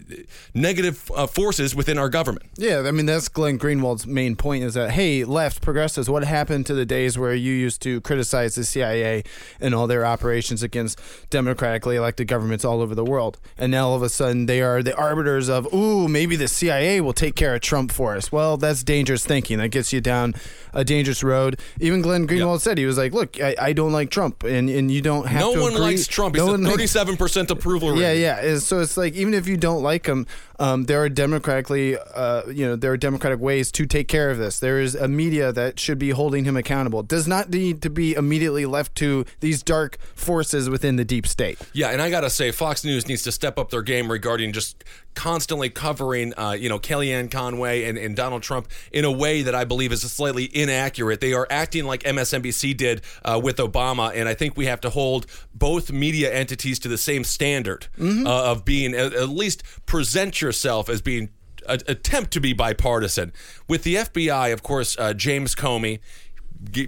negative 0.55 1.11
uh, 1.15 1.27
forces 1.27 1.75
within 1.75 1.99
our 1.99 2.09
government. 2.09 2.47
Yeah, 2.57 2.85
I 2.87 2.93
mean 2.93 3.07
that's 3.07 3.29
Glenn 3.29 3.59
Greenwald's 3.59 4.07
main 4.07 4.37
point 4.37 4.65
is 4.65 4.75
that 4.75 4.93
hey, 4.93 5.25
left 5.25 5.63
progressives, 5.63 6.09
what 6.09 6.25
happened 6.25 6.65
to 6.67 6.75
the 6.75 6.87
days 6.87 7.19
where 7.19 7.35
you 7.35 7.53
used 7.53 7.83
to 7.83 8.01
criticize 8.01 8.55
the 8.55 8.65
CIA 8.65 9.25
and 9.61 9.75
all 9.75 9.87
their 9.87 10.07
operations 10.07 10.63
against 10.63 10.99
democratically 11.29 11.97
elected 11.97 12.27
governments 12.27 12.65
all 12.65 12.81
over 12.81 12.95
the 12.95 13.05
world, 13.05 13.39
and 13.59 13.71
now 13.71 13.89
all 13.89 13.97
of 13.97 14.03
a 14.03 14.09
sudden 14.09 14.47
they 14.47 14.63
are 14.63 14.83
the 14.83 14.97
arbiters 14.97 15.49
of 15.49 15.73
ooh, 15.75 16.09
maybe 16.13 16.37
the 16.37 16.49
CIA 16.49 17.01
will 17.01 17.13
take 17.13 17.35
care 17.35 17.55
of 17.55 17.61
Trump 17.63 17.91
for 17.93 18.15
us. 18.17 18.31
Well, 18.31 18.57
that's 18.57 18.83
dangerous 18.85 19.25
thinking. 19.25 19.59
That 19.59 19.69
gets 19.69 19.93
you 19.93 20.01
down 20.01 20.35
a 20.73 20.85
dangerous 20.85 21.23
road. 21.23 21.59
Even 21.81 22.03
Glenn 22.03 22.27
Greenwald 22.27 22.61
said 22.61 22.79
he 22.79 22.87
was 22.87 22.99
like, 22.99 23.13
look, 23.13 23.41
I, 23.41 23.55
I 23.61 23.73
don't 23.73 23.93
like 23.93 24.11
Trump, 24.11 24.45
and 24.45 24.69
and 24.71 24.91
you 24.91 25.01
don't 25.03 25.27
have 25.27 25.41
no 25.41 25.55
to 25.55 25.61
one 25.61 25.73
agree- 25.73 25.83
likes 25.83 26.07
Trump. 26.07 26.35
He's 26.37 26.45
No 26.45 26.55
a 26.55 26.59
thirty-seven 26.59 27.17
percent 27.17 27.51
approval 27.51 27.93
rate. 27.93 28.01
yeah, 28.21 28.43
yeah. 28.43 28.59
So 28.59 28.81
it's 28.81 28.97
like 28.97 29.15
even 29.15 29.35
if 29.35 29.47
you 29.49 29.57
don't 29.57 29.83
like 29.83 30.07
him, 30.07 30.27
um, 30.63 30.85
there 30.85 31.03
are 31.03 31.09
democratically, 31.09 31.99
uh, 31.99 32.47
you 32.47 32.65
know, 32.65 32.77
there 32.77 32.93
are 32.93 32.97
democratic 32.97 33.41
ways 33.41 33.73
to 33.73 33.85
take 33.85 34.07
care 34.07 34.31
of 34.31 34.39
this. 34.39 34.61
There 34.61 34.79
is 34.79 34.95
a 34.95 35.09
media 35.09 35.51
that 35.51 35.81
should 35.81 35.99
be 35.99 36.11
holding 36.11 36.45
him 36.45 36.57
accountable. 36.57 37.03
Does 37.03 37.27
not 37.27 37.51
need 37.51 37.83
to 37.83 37.91
be 37.91 38.15
immediately 38.15 38.65
left 38.65 38.95
to 38.97 39.25
these 39.41 39.61
dark 39.61 39.99
forces 40.15 40.71
within 40.71 40.95
the 40.95 41.05
deep 41.05 41.27
state. 41.27 41.59
Yeah, 41.73 41.89
and 41.89 42.01
I 42.01 42.11
gotta 42.11 42.31
say, 42.31 42.53
Fox 42.53 42.85
News 42.85 43.09
needs 43.09 43.23
to 43.25 43.33
step 43.33 43.59
up 43.59 43.71
their 43.71 43.83
game 43.83 44.09
regarding 44.09 44.53
just 44.53 44.85
constantly 45.15 45.69
covering, 45.69 46.33
uh, 46.39 46.53
you 46.53 46.69
know, 46.69 46.79
Kellyanne 46.79 47.31
Conway 47.31 47.85
and, 47.85 47.99
and 47.99 48.17
Donald 48.17 48.43
Trump 48.43 48.69
in 48.93 49.05
a 49.05 49.11
way 49.11 49.43
that 49.43 49.55
I 49.55 49.65
believe 49.65 49.93
is 49.93 50.01
slightly 50.03 50.45
inaccurate. 50.45 51.21
They 51.21 51.33
are 51.33 51.47
acting 51.51 51.85
like 51.85 52.03
MSNBC 52.05 52.77
did 52.77 53.03
uh, 53.25 53.41
with 53.43 53.57
Obama, 53.57 54.13
and 54.15 54.29
I 54.29 54.35
think 54.35 54.57
we 54.57 54.67
have 54.67 54.81
to 54.83 54.91
hold 54.91 55.27
both 55.55 55.93
media 55.93 56.33
entities 56.33 56.79
to 56.81 56.89
the 56.89 56.99
same 56.99 57.25
standard 57.25 57.89
uh, 58.01 58.53
of 58.53 58.65
being 58.65 58.95
at, 58.95 59.13
at 59.13 59.29
least 59.29 59.63
present 59.87 60.33
yourself 60.53 60.91
as 60.91 61.01
being 61.01 61.31
a, 61.67 61.81
attempt 61.89 62.31
to 62.33 62.41
be 62.41 62.53
bipartisan. 62.53 63.33
With 63.67 63.85
the 63.85 63.95
FBI, 63.95 64.53
of 64.53 64.63
course, 64.63 64.99
uh, 64.99 65.15
James 65.15 65.55
Comey 65.55 66.01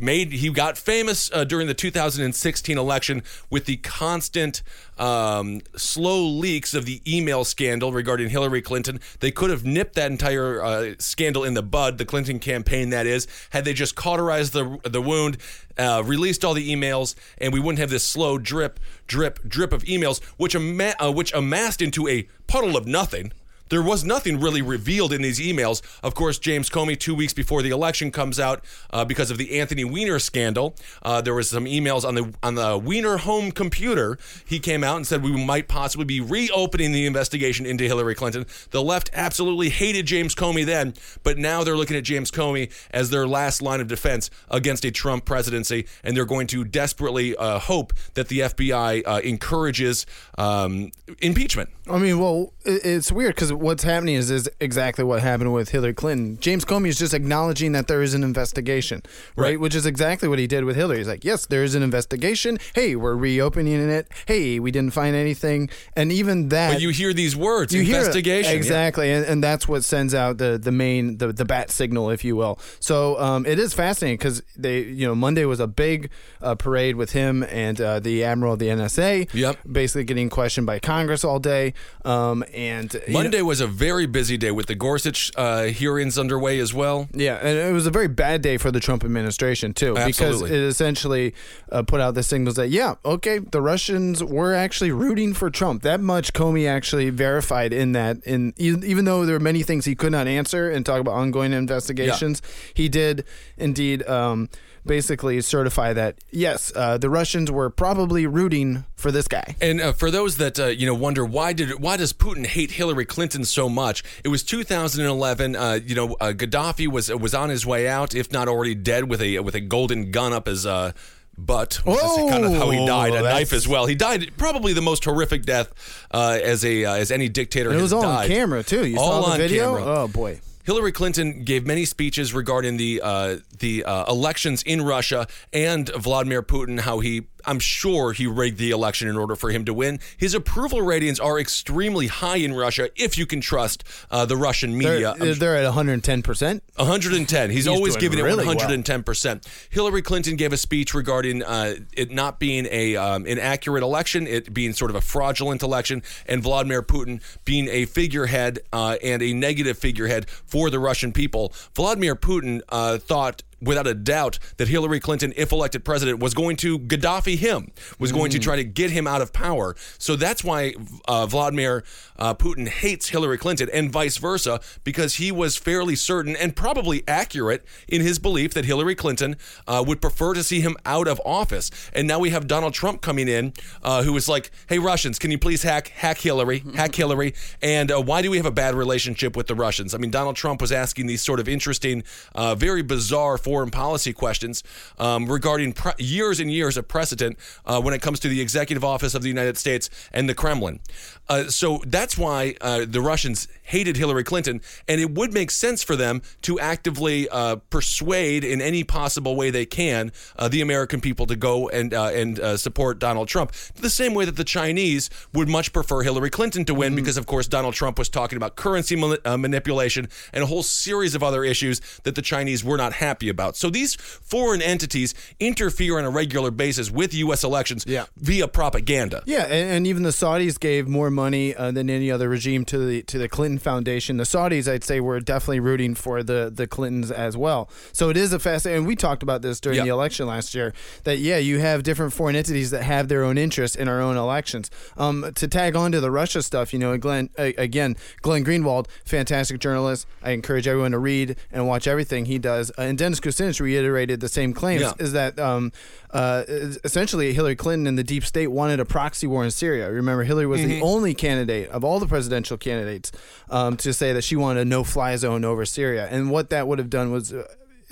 made 0.00 0.32
he 0.32 0.50
got 0.50 0.78
famous 0.78 1.30
uh, 1.32 1.44
during 1.44 1.66
the 1.66 1.74
2016 1.74 2.78
election 2.78 3.22
with 3.50 3.64
the 3.64 3.76
constant 3.78 4.62
um, 4.98 5.62
slow 5.76 6.24
leaks 6.24 6.74
of 6.74 6.84
the 6.86 7.00
email 7.06 7.44
scandal 7.44 7.92
regarding 7.92 8.28
Hillary 8.28 8.62
Clinton. 8.62 9.00
They 9.20 9.30
could 9.32 9.50
have 9.50 9.64
nipped 9.64 9.94
that 9.94 10.10
entire 10.12 10.62
uh, 10.62 10.94
scandal 10.98 11.42
in 11.42 11.54
the 11.54 11.62
bud, 11.62 11.98
the 11.98 12.04
Clinton 12.04 12.38
campaign 12.38 12.90
that 12.90 13.06
is, 13.06 13.26
had 13.50 13.64
they 13.64 13.72
just 13.72 13.96
cauterized 13.96 14.52
the 14.52 14.78
the 14.84 15.00
wound, 15.00 15.38
uh, 15.78 16.02
released 16.04 16.44
all 16.44 16.54
the 16.54 16.70
emails, 16.70 17.14
and 17.38 17.52
we 17.52 17.58
wouldn't 17.58 17.80
have 17.80 17.90
this 17.90 18.04
slow 18.04 18.38
drip, 18.38 18.78
drip, 19.06 19.40
drip 19.48 19.72
of 19.72 19.82
emails, 19.84 20.22
which 20.36 20.54
ama- 20.54 20.94
uh, 21.00 21.10
which 21.10 21.32
amassed 21.32 21.82
into 21.82 22.06
a 22.06 22.28
puddle 22.46 22.76
of 22.76 22.86
nothing. 22.86 23.32
There 23.70 23.82
was 23.82 24.04
nothing 24.04 24.40
really 24.40 24.62
revealed 24.62 25.12
in 25.12 25.22
these 25.22 25.40
emails. 25.40 25.82
Of 26.02 26.14
course, 26.14 26.38
James 26.38 26.68
Comey, 26.68 26.98
two 26.98 27.14
weeks 27.14 27.32
before 27.32 27.62
the 27.62 27.70
election 27.70 28.10
comes 28.10 28.38
out, 28.38 28.64
uh, 28.90 29.04
because 29.04 29.30
of 29.30 29.38
the 29.38 29.58
Anthony 29.58 29.84
Weiner 29.84 30.18
scandal, 30.18 30.76
uh, 31.02 31.20
there 31.20 31.34
was 31.34 31.48
some 31.48 31.64
emails 31.64 32.04
on 32.04 32.14
the 32.14 32.34
on 32.42 32.54
the 32.54 32.78
Weiner 32.78 33.18
home 33.18 33.50
computer. 33.50 34.18
He 34.46 34.58
came 34.58 34.84
out 34.84 34.96
and 34.96 35.06
said 35.06 35.22
we 35.22 35.44
might 35.44 35.68
possibly 35.68 36.04
be 36.04 36.20
reopening 36.20 36.92
the 36.92 37.06
investigation 37.06 37.64
into 37.64 37.84
Hillary 37.84 38.14
Clinton. 38.14 38.46
The 38.70 38.82
left 38.82 39.10
absolutely 39.14 39.70
hated 39.70 40.06
James 40.06 40.34
Comey 40.34 40.66
then, 40.66 40.94
but 41.22 41.38
now 41.38 41.64
they're 41.64 41.76
looking 41.76 41.96
at 41.96 42.04
James 42.04 42.30
Comey 42.30 42.70
as 42.90 43.10
their 43.10 43.26
last 43.26 43.62
line 43.62 43.80
of 43.80 43.88
defense 43.88 44.30
against 44.50 44.84
a 44.84 44.90
Trump 44.90 45.24
presidency, 45.24 45.86
and 46.02 46.16
they're 46.16 46.24
going 46.24 46.46
to 46.48 46.64
desperately 46.64 47.36
uh, 47.36 47.58
hope 47.58 47.92
that 48.14 48.28
the 48.28 48.40
FBI 48.40 49.02
uh, 49.06 49.20
encourages 49.24 50.06
um, 50.38 50.90
impeachment. 51.20 51.70
I 51.88 51.98
mean, 51.98 52.18
well, 52.18 52.52
it's 52.64 53.12
weird 53.12 53.34
because 53.34 53.52
what's 53.54 53.82
happening 53.84 54.14
is 54.14 54.30
is 54.30 54.48
exactly 54.60 55.04
what 55.04 55.22
happened 55.22 55.52
with 55.52 55.70
Hillary 55.70 55.94
Clinton. 55.94 56.38
James 56.40 56.64
Comey 56.64 56.88
is 56.88 56.98
just 56.98 57.14
acknowledging 57.14 57.72
that 57.72 57.88
there 57.88 58.02
is 58.02 58.14
an 58.14 58.22
investigation, 58.22 59.02
right? 59.36 59.44
Right. 59.44 59.60
Which 59.60 59.74
is 59.74 59.86
exactly 59.86 60.28
what 60.28 60.38
he 60.38 60.46
did 60.46 60.64
with 60.64 60.76
Hillary. 60.76 60.98
He's 60.98 61.08
like, 61.08 61.24
yes, 61.24 61.46
there 61.46 61.62
is 61.62 61.74
an 61.74 61.82
investigation. 61.82 62.58
Hey, 62.74 62.96
we're 62.96 63.16
reopening 63.16 63.88
it. 63.88 64.08
Hey, 64.26 64.58
we 64.58 64.70
didn't 64.70 64.92
find 64.92 65.14
anything, 65.14 65.70
and 65.96 66.12
even 66.12 66.48
that. 66.48 66.74
But 66.74 66.82
you 66.82 66.90
hear 66.90 67.12
these 67.12 67.36
words, 67.36 67.72
you 67.74 67.82
hear 67.82 67.98
investigation. 67.98 68.52
yeah. 68.52 68.56
exactly, 68.56 69.10
and, 69.10 69.24
and 69.24 69.42
that's 69.42 69.68
what 69.68 69.84
sends 69.84 70.14
out 70.14 70.38
the 70.38 70.58
the 70.58 70.72
main 70.72 71.18
the, 71.18 71.32
the 71.32 71.44
bat 71.44 71.70
signal, 71.70 72.10
if 72.10 72.24
you 72.24 72.36
will. 72.36 72.58
So 72.80 73.18
um, 73.20 73.46
it 73.46 73.58
is 73.58 73.74
fascinating 73.74 74.18
because 74.18 74.42
they, 74.56 74.80
you 74.80 75.06
know, 75.06 75.14
Monday 75.14 75.44
was 75.44 75.60
a 75.60 75.66
big 75.66 76.10
uh, 76.40 76.54
parade 76.54 76.96
with 76.96 77.12
him 77.12 77.42
and 77.44 77.80
uh, 77.80 78.00
the 78.00 78.24
admiral 78.24 78.54
of 78.54 78.58
the 78.58 78.68
NSA. 78.68 79.32
Yep. 79.32 79.58
basically 79.70 80.04
getting 80.04 80.30
questioned 80.30 80.66
by 80.66 80.78
Congress 80.78 81.24
all 81.24 81.38
day. 81.38 81.74
Um, 82.04 82.44
and 82.54 82.94
Monday 83.08 83.42
was 83.44 83.60
a 83.60 83.66
very 83.66 84.06
busy 84.06 84.36
day 84.36 84.50
with 84.50 84.66
the 84.66 84.74
Gorsuch 84.74 85.30
uh, 85.36 85.64
hearings 85.64 86.18
underway 86.18 86.58
as 86.58 86.72
well. 86.74 87.08
Yeah, 87.12 87.36
and 87.36 87.58
it 87.58 87.72
was 87.72 87.86
a 87.86 87.90
very 87.90 88.08
bad 88.08 88.42
day 88.42 88.56
for 88.56 88.70
the 88.70 88.80
Trump 88.80 89.04
administration 89.04 89.72
too, 89.74 89.94
because 90.06 90.42
it 90.42 90.50
essentially 90.52 91.34
uh, 91.70 91.82
put 91.82 92.00
out 92.00 92.14
the 92.14 92.22
signals 92.22 92.56
that 92.56 92.68
yeah, 92.68 92.94
okay, 93.04 93.38
the 93.38 93.60
Russians 93.60 94.22
were 94.22 94.54
actually 94.54 94.90
rooting 94.90 95.34
for 95.34 95.50
Trump. 95.50 95.82
That 95.82 96.00
much 96.00 96.32
Comey 96.32 96.68
actually 96.68 97.10
verified 97.10 97.72
in 97.72 97.92
that. 97.92 98.18
In 98.24 98.54
even 98.56 99.04
though 99.04 99.24
there 99.26 99.36
are 99.36 99.40
many 99.40 99.62
things 99.62 99.84
he 99.84 99.94
could 99.94 100.12
not 100.12 100.26
answer 100.26 100.70
and 100.70 100.84
talk 100.84 101.00
about 101.00 101.14
ongoing 101.14 101.52
investigations, 101.52 102.42
he 102.74 102.88
did 102.88 103.24
indeed. 103.56 104.06
Um, 104.08 104.48
Basically, 104.86 105.40
certify 105.40 105.94
that 105.94 106.16
yes, 106.30 106.70
uh, 106.76 106.98
the 106.98 107.08
Russians 107.08 107.50
were 107.50 107.70
probably 107.70 108.26
rooting 108.26 108.84
for 108.96 109.10
this 109.10 109.26
guy. 109.26 109.56
And 109.60 109.80
uh, 109.80 109.92
for 109.92 110.10
those 110.10 110.36
that 110.36 110.60
uh, 110.60 110.66
you 110.66 110.86
know 110.86 110.94
wonder 110.94 111.24
why 111.24 111.54
did 111.54 111.80
why 111.80 111.96
does 111.96 112.12
Putin 112.12 112.44
hate 112.44 112.72
Hillary 112.72 113.06
Clinton 113.06 113.44
so 113.46 113.68
much? 113.68 114.02
It 114.22 114.28
was 114.28 114.42
2011. 114.42 115.56
Uh, 115.56 115.78
you 115.84 115.94
know, 115.94 116.14
uh, 116.20 116.32
Gaddafi 116.32 116.86
was 116.86 117.08
was 117.14 117.34
on 117.34 117.48
his 117.48 117.64
way 117.64 117.88
out, 117.88 118.14
if 118.14 118.30
not 118.30 118.46
already 118.46 118.74
dead, 118.74 119.08
with 119.08 119.22
a 119.22 119.38
with 119.40 119.54
a 119.54 119.60
golden 119.60 120.10
gun 120.10 120.32
up 120.32 120.46
his. 120.46 120.66
Uh, 120.66 120.92
Butt, 121.36 121.80
which 121.84 121.96
is 121.96 122.30
kind 122.30 122.44
of 122.44 122.52
how 122.52 122.70
he 122.70 122.86
died. 122.86 123.12
A 123.12 123.18
Oh, 123.18 123.22
knife 123.22 123.52
as 123.52 123.66
well. 123.66 123.86
He 123.86 123.96
died 123.96 124.30
probably 124.36 124.72
the 124.72 124.80
most 124.80 125.04
horrific 125.04 125.42
death 125.44 126.06
uh, 126.12 126.38
as 126.40 126.64
a 126.64 126.84
uh, 126.84 126.94
as 126.94 127.10
any 127.10 127.28
dictator. 127.28 127.72
It 127.72 127.82
was 127.82 127.92
all 127.92 128.02
died. 128.02 128.30
on 128.30 128.36
camera 128.36 128.62
too. 128.62 128.86
You 128.86 129.00
all 129.00 129.20
saw 129.22 129.26
the 129.26 129.32
on 129.32 129.38
video. 129.38 129.76
camera. 129.76 129.82
Oh 129.84 130.06
boy. 130.06 130.40
Hillary 130.64 130.92
Clinton 130.92 131.44
gave 131.44 131.66
many 131.66 131.84
speeches 131.84 132.32
regarding 132.32 132.78
the 132.78 133.00
uh, 133.02 133.36
the 133.58 133.84
uh, 133.84 134.10
elections 134.10 134.62
in 134.62 134.82
Russia 134.82 135.26
and 135.52 135.90
Vladimir 135.90 136.42
Putin. 136.42 136.80
How 136.80 137.00
he, 137.00 137.26
I'm 137.46 137.58
sure, 137.58 138.12
he 138.12 138.26
rigged 138.26 138.58
the 138.58 138.70
election 138.70 139.08
in 139.08 139.16
order 139.16 139.36
for 139.36 139.50
him 139.50 139.64
to 139.66 139.74
win. 139.74 140.00
His 140.16 140.34
approval 140.34 140.82
ratings 140.82 141.20
are 141.20 141.38
extremely 141.38 142.06
high 142.06 142.36
in 142.36 142.54
Russia, 142.54 142.90
if 142.96 143.18
you 143.18 143.26
can 143.26 143.40
trust 143.40 143.84
uh, 144.10 144.24
the 144.24 144.36
Russian 144.36 144.76
media. 144.76 145.14
They're, 145.18 145.34
they're 145.34 145.56
at 145.56 145.64
110 145.64 146.22
percent. 146.22 146.62
110. 146.76 147.50
He's, 147.50 147.68
always 147.68 147.96
giving 147.96 148.22
really 148.22 148.44
it 148.44 148.58
110%. 148.58 149.46
Hillary 149.70 150.02
Clinton 150.02 150.36
gave 150.36 150.52
a 150.52 150.56
speech 150.56 150.94
regarding 150.94 151.42
uh, 151.42 151.76
it 151.92 152.10
not 152.10 152.38
being 152.38 152.66
a 152.70 152.96
um, 152.96 153.26
an 153.26 153.38
accurate 153.38 153.82
election, 153.82 154.26
it 154.26 154.52
being 154.52 154.72
sort 154.72 154.90
of 154.90 154.96
a 154.96 155.00
fraudulent 155.00 155.62
election, 155.62 156.02
and 156.26 156.42
Vladimir 156.42 156.82
Putin 156.82 157.22
being 157.44 157.68
a 157.68 157.84
figurehead 157.86 158.60
uh, 158.72 158.96
and 159.02 159.22
a 159.22 159.32
negative 159.32 159.78
figurehead 159.78 160.28
for 160.28 160.70
the 160.70 160.78
Russian 160.78 161.12
people. 161.12 161.52
Vladimir 161.74 162.16
Putin 162.16 162.60
uh, 162.68 162.98
thought 162.98 163.42
without 163.64 163.86
a 163.86 163.94
doubt 163.94 164.38
that 164.56 164.68
Hillary 164.68 165.00
Clinton, 165.00 165.32
if 165.36 165.52
elected 165.52 165.84
president, 165.84 166.20
was 166.20 166.34
going 166.34 166.56
to 166.56 166.78
Gaddafi 166.78 167.36
him, 167.36 167.72
was 167.98 168.12
going 168.12 168.30
to 168.30 168.38
try 168.38 168.56
to 168.56 168.64
get 168.64 168.90
him 168.90 169.06
out 169.06 169.22
of 169.22 169.32
power. 169.32 169.74
So 169.98 170.16
that's 170.16 170.44
why 170.44 170.74
uh, 171.06 171.26
Vladimir 171.26 171.84
uh, 172.18 172.34
Putin 172.34 172.68
hates 172.68 173.08
Hillary 173.08 173.38
Clinton 173.38 173.68
and 173.72 173.90
vice 173.90 174.18
versa, 174.18 174.60
because 174.84 175.14
he 175.14 175.32
was 175.32 175.56
fairly 175.56 175.96
certain 175.96 176.36
and 176.36 176.54
probably 176.54 177.02
accurate 177.08 177.64
in 177.88 178.00
his 178.00 178.18
belief 178.18 178.54
that 178.54 178.64
Hillary 178.64 178.94
Clinton 178.94 179.36
uh, 179.66 179.82
would 179.86 180.00
prefer 180.00 180.34
to 180.34 180.42
see 180.42 180.60
him 180.60 180.76
out 180.86 181.08
of 181.08 181.20
office. 181.24 181.70
And 181.92 182.06
now 182.06 182.18
we 182.18 182.30
have 182.30 182.46
Donald 182.46 182.74
Trump 182.74 183.02
coming 183.02 183.28
in, 183.28 183.52
uh, 183.82 184.02
who 184.02 184.16
is 184.16 184.28
like, 184.28 184.50
"Hey 184.68 184.78
Russians, 184.78 185.18
can 185.18 185.30
you 185.30 185.38
please 185.38 185.62
hack 185.62 185.88
hack 185.88 186.18
Hillary, 186.18 186.62
hack 186.74 186.94
Hillary?" 186.94 187.34
And 187.62 187.90
uh, 187.90 188.00
why 188.00 188.22
do 188.22 188.30
we 188.30 188.36
have 188.36 188.46
a 188.46 188.52
bad 188.52 188.74
relationship 188.74 189.36
with 189.36 189.46
the 189.46 189.54
Russians? 189.54 189.94
I 189.94 189.98
mean, 189.98 190.10
Donald 190.10 190.36
Trump 190.36 190.60
was 190.60 190.72
asking 190.72 191.06
these 191.06 191.22
sort 191.22 191.40
of 191.40 191.48
interesting, 191.48 192.04
uh, 192.34 192.54
very 192.54 192.82
bizarre 192.82 193.38
foreign 193.54 193.70
policy 193.70 194.12
questions 194.12 194.64
um, 194.98 195.26
regarding 195.30 195.72
pre- 195.72 195.92
years 195.98 196.40
and 196.40 196.50
years 196.50 196.76
of 196.76 196.88
precedent 196.88 197.38
uh, 197.66 197.80
when 197.80 197.94
it 197.94 198.02
comes 198.02 198.18
to 198.18 198.28
the 198.28 198.40
executive 198.40 198.82
office 198.82 199.14
of 199.14 199.22
the 199.22 199.28
United 199.28 199.56
States 199.56 199.88
and 200.12 200.28
the 200.28 200.34
Kremlin. 200.34 200.80
Uh, 201.28 201.44
so 201.44 201.80
that's 201.86 202.18
why 202.18 202.56
uh, 202.60 202.84
the 202.84 203.00
Russians 203.00 203.46
hated 203.64 203.96
Hillary 203.96 204.24
Clinton, 204.24 204.60
and 204.88 205.00
it 205.00 205.10
would 205.10 205.32
make 205.34 205.50
sense 205.50 205.82
for 205.82 205.96
them 205.96 206.22
to 206.42 206.58
actively 206.60 207.28
uh, 207.28 207.56
persuade 207.70 208.44
in 208.44 208.60
any 208.60 208.84
possible 208.84 209.36
way 209.36 209.50
they 209.50 209.66
can 209.66 210.12
uh, 210.36 210.48
the 210.48 210.60
American 210.60 211.00
people 211.00 211.26
to 211.26 211.36
go 211.36 211.68
and 211.68 211.92
uh, 211.92 212.04
and 212.14 212.38
uh, 212.40 212.56
support 212.56 212.98
Donald 212.98 213.28
Trump. 213.28 213.52
The 213.74 213.90
same 213.90 214.14
way 214.14 214.24
that 214.24 214.36
the 214.36 214.44
Chinese 214.44 215.10
would 215.32 215.48
much 215.48 215.72
prefer 215.72 216.02
Hillary 216.02 216.30
Clinton 216.30 216.64
to 216.66 216.74
win, 216.74 216.94
because 216.94 217.16
of 217.16 217.26
course 217.26 217.48
Donald 217.48 217.74
Trump 217.74 217.98
was 217.98 218.08
talking 218.08 218.36
about 218.36 218.56
currency 218.56 218.96
mani- 218.96 219.18
uh, 219.24 219.36
manipulation 219.36 220.08
and 220.32 220.42
a 220.44 220.46
whole 220.46 220.62
series 220.62 221.14
of 221.14 221.22
other 221.22 221.44
issues 221.44 221.80
that 222.04 222.14
the 222.14 222.22
Chinese 222.22 222.62
were 222.64 222.76
not 222.76 222.92
happy 222.94 223.28
about. 223.28 223.56
So 223.56 223.70
these 223.70 223.94
foreign 223.96 224.62
entities 224.62 225.14
interfere 225.40 225.98
on 225.98 226.04
a 226.04 226.10
regular 226.10 226.50
basis 226.50 226.90
with 226.90 227.14
U.S. 227.14 227.42
elections 227.44 227.84
Yeah. 227.86 228.06
via 228.16 228.46
propaganda. 228.48 229.22
Yeah, 229.26 229.42
and, 229.44 229.70
and 229.70 229.86
even 229.86 230.02
the 230.02 230.10
Saudis 230.10 230.58
gave 230.60 230.86
more 230.88 231.10
money 231.10 231.54
uh, 231.54 231.70
than 231.70 231.88
any 231.90 232.10
other 232.10 232.28
regime 232.28 232.64
to 232.66 232.78
the 232.78 233.02
to 233.04 233.18
the 233.18 233.28
Clinton 233.28 233.53
Foundation. 233.58 234.16
The 234.16 234.24
Saudis, 234.24 234.70
I'd 234.70 234.84
say, 234.84 235.00
were 235.00 235.20
definitely 235.20 235.60
rooting 235.60 235.94
for 235.94 236.22
the 236.22 236.50
the 236.54 236.66
Clintons 236.66 237.10
as 237.10 237.36
well. 237.36 237.68
So 237.92 238.08
it 238.10 238.16
is 238.16 238.32
a 238.32 238.38
fascinating. 238.38 238.78
And 238.78 238.86
we 238.86 238.96
talked 238.96 239.22
about 239.22 239.42
this 239.42 239.60
during 239.60 239.78
Yeah. 239.78 239.84
the 239.84 239.90
election 239.90 240.26
last 240.26 240.54
year. 240.54 240.72
That 241.04 241.18
yeah, 241.18 241.38
you 241.38 241.58
have 241.60 241.82
different 241.82 242.12
foreign 242.12 242.36
entities 242.36 242.70
that 242.70 242.82
have 242.82 243.08
their 243.08 243.24
own 243.24 243.38
interests 243.38 243.76
in 243.76 243.88
our 243.88 244.00
own 244.00 244.16
elections. 244.16 244.70
Um, 244.96 245.30
to 245.34 245.48
tag 245.48 245.76
on 245.76 245.92
to 245.92 246.00
the 246.00 246.10
Russia 246.10 246.42
stuff, 246.42 246.72
you 246.72 246.78
know, 246.78 246.96
Glenn 246.98 247.30
again, 247.36 247.96
Glenn 248.22 248.44
Greenwald, 248.44 248.86
fantastic 249.04 249.60
journalist. 249.60 250.06
I 250.22 250.30
encourage 250.30 250.66
everyone 250.68 250.92
to 250.92 250.98
read 250.98 251.36
and 251.52 251.66
watch 251.66 251.86
everything 251.86 252.26
he 252.26 252.38
does. 252.38 252.70
Uh, 252.78 252.82
and 252.82 252.98
Dennis 252.98 253.20
Kucinich 253.20 253.60
reiterated 253.60 254.20
the 254.20 254.28
same 254.28 254.52
claims. 254.52 254.82
Yeah. 254.82 254.92
Is 254.98 255.12
that 255.12 255.38
um, 255.38 255.72
uh, 256.12 256.44
essentially 256.84 257.32
Hillary 257.32 257.56
Clinton 257.56 257.86
and 257.86 257.98
the 257.98 258.04
deep 258.04 258.24
state 258.24 258.48
wanted 258.48 258.78
a 258.80 258.84
proxy 258.84 259.26
war 259.26 259.44
in 259.44 259.50
Syria. 259.50 259.90
Remember, 259.90 260.22
Hillary 260.24 260.46
was 260.46 260.60
the 260.62 260.80
only 260.80 261.14
candidate 261.14 261.68
of 261.70 261.84
all 261.84 261.98
the 261.98 262.06
presidential 262.06 262.56
candidates 262.56 263.10
um, 263.50 263.76
to 263.78 263.92
say 263.92 264.12
that 264.12 264.24
she 264.24 264.36
wanted 264.36 264.60
a 264.60 264.64
no-fly 264.64 265.16
zone 265.16 265.44
over 265.44 265.64
Syria, 265.64 266.08
and 266.10 266.30
what 266.30 266.50
that 266.50 266.66
would 266.68 266.78
have 266.78 266.90
done 266.90 267.10
was. 267.10 267.32
Uh, 267.32 267.44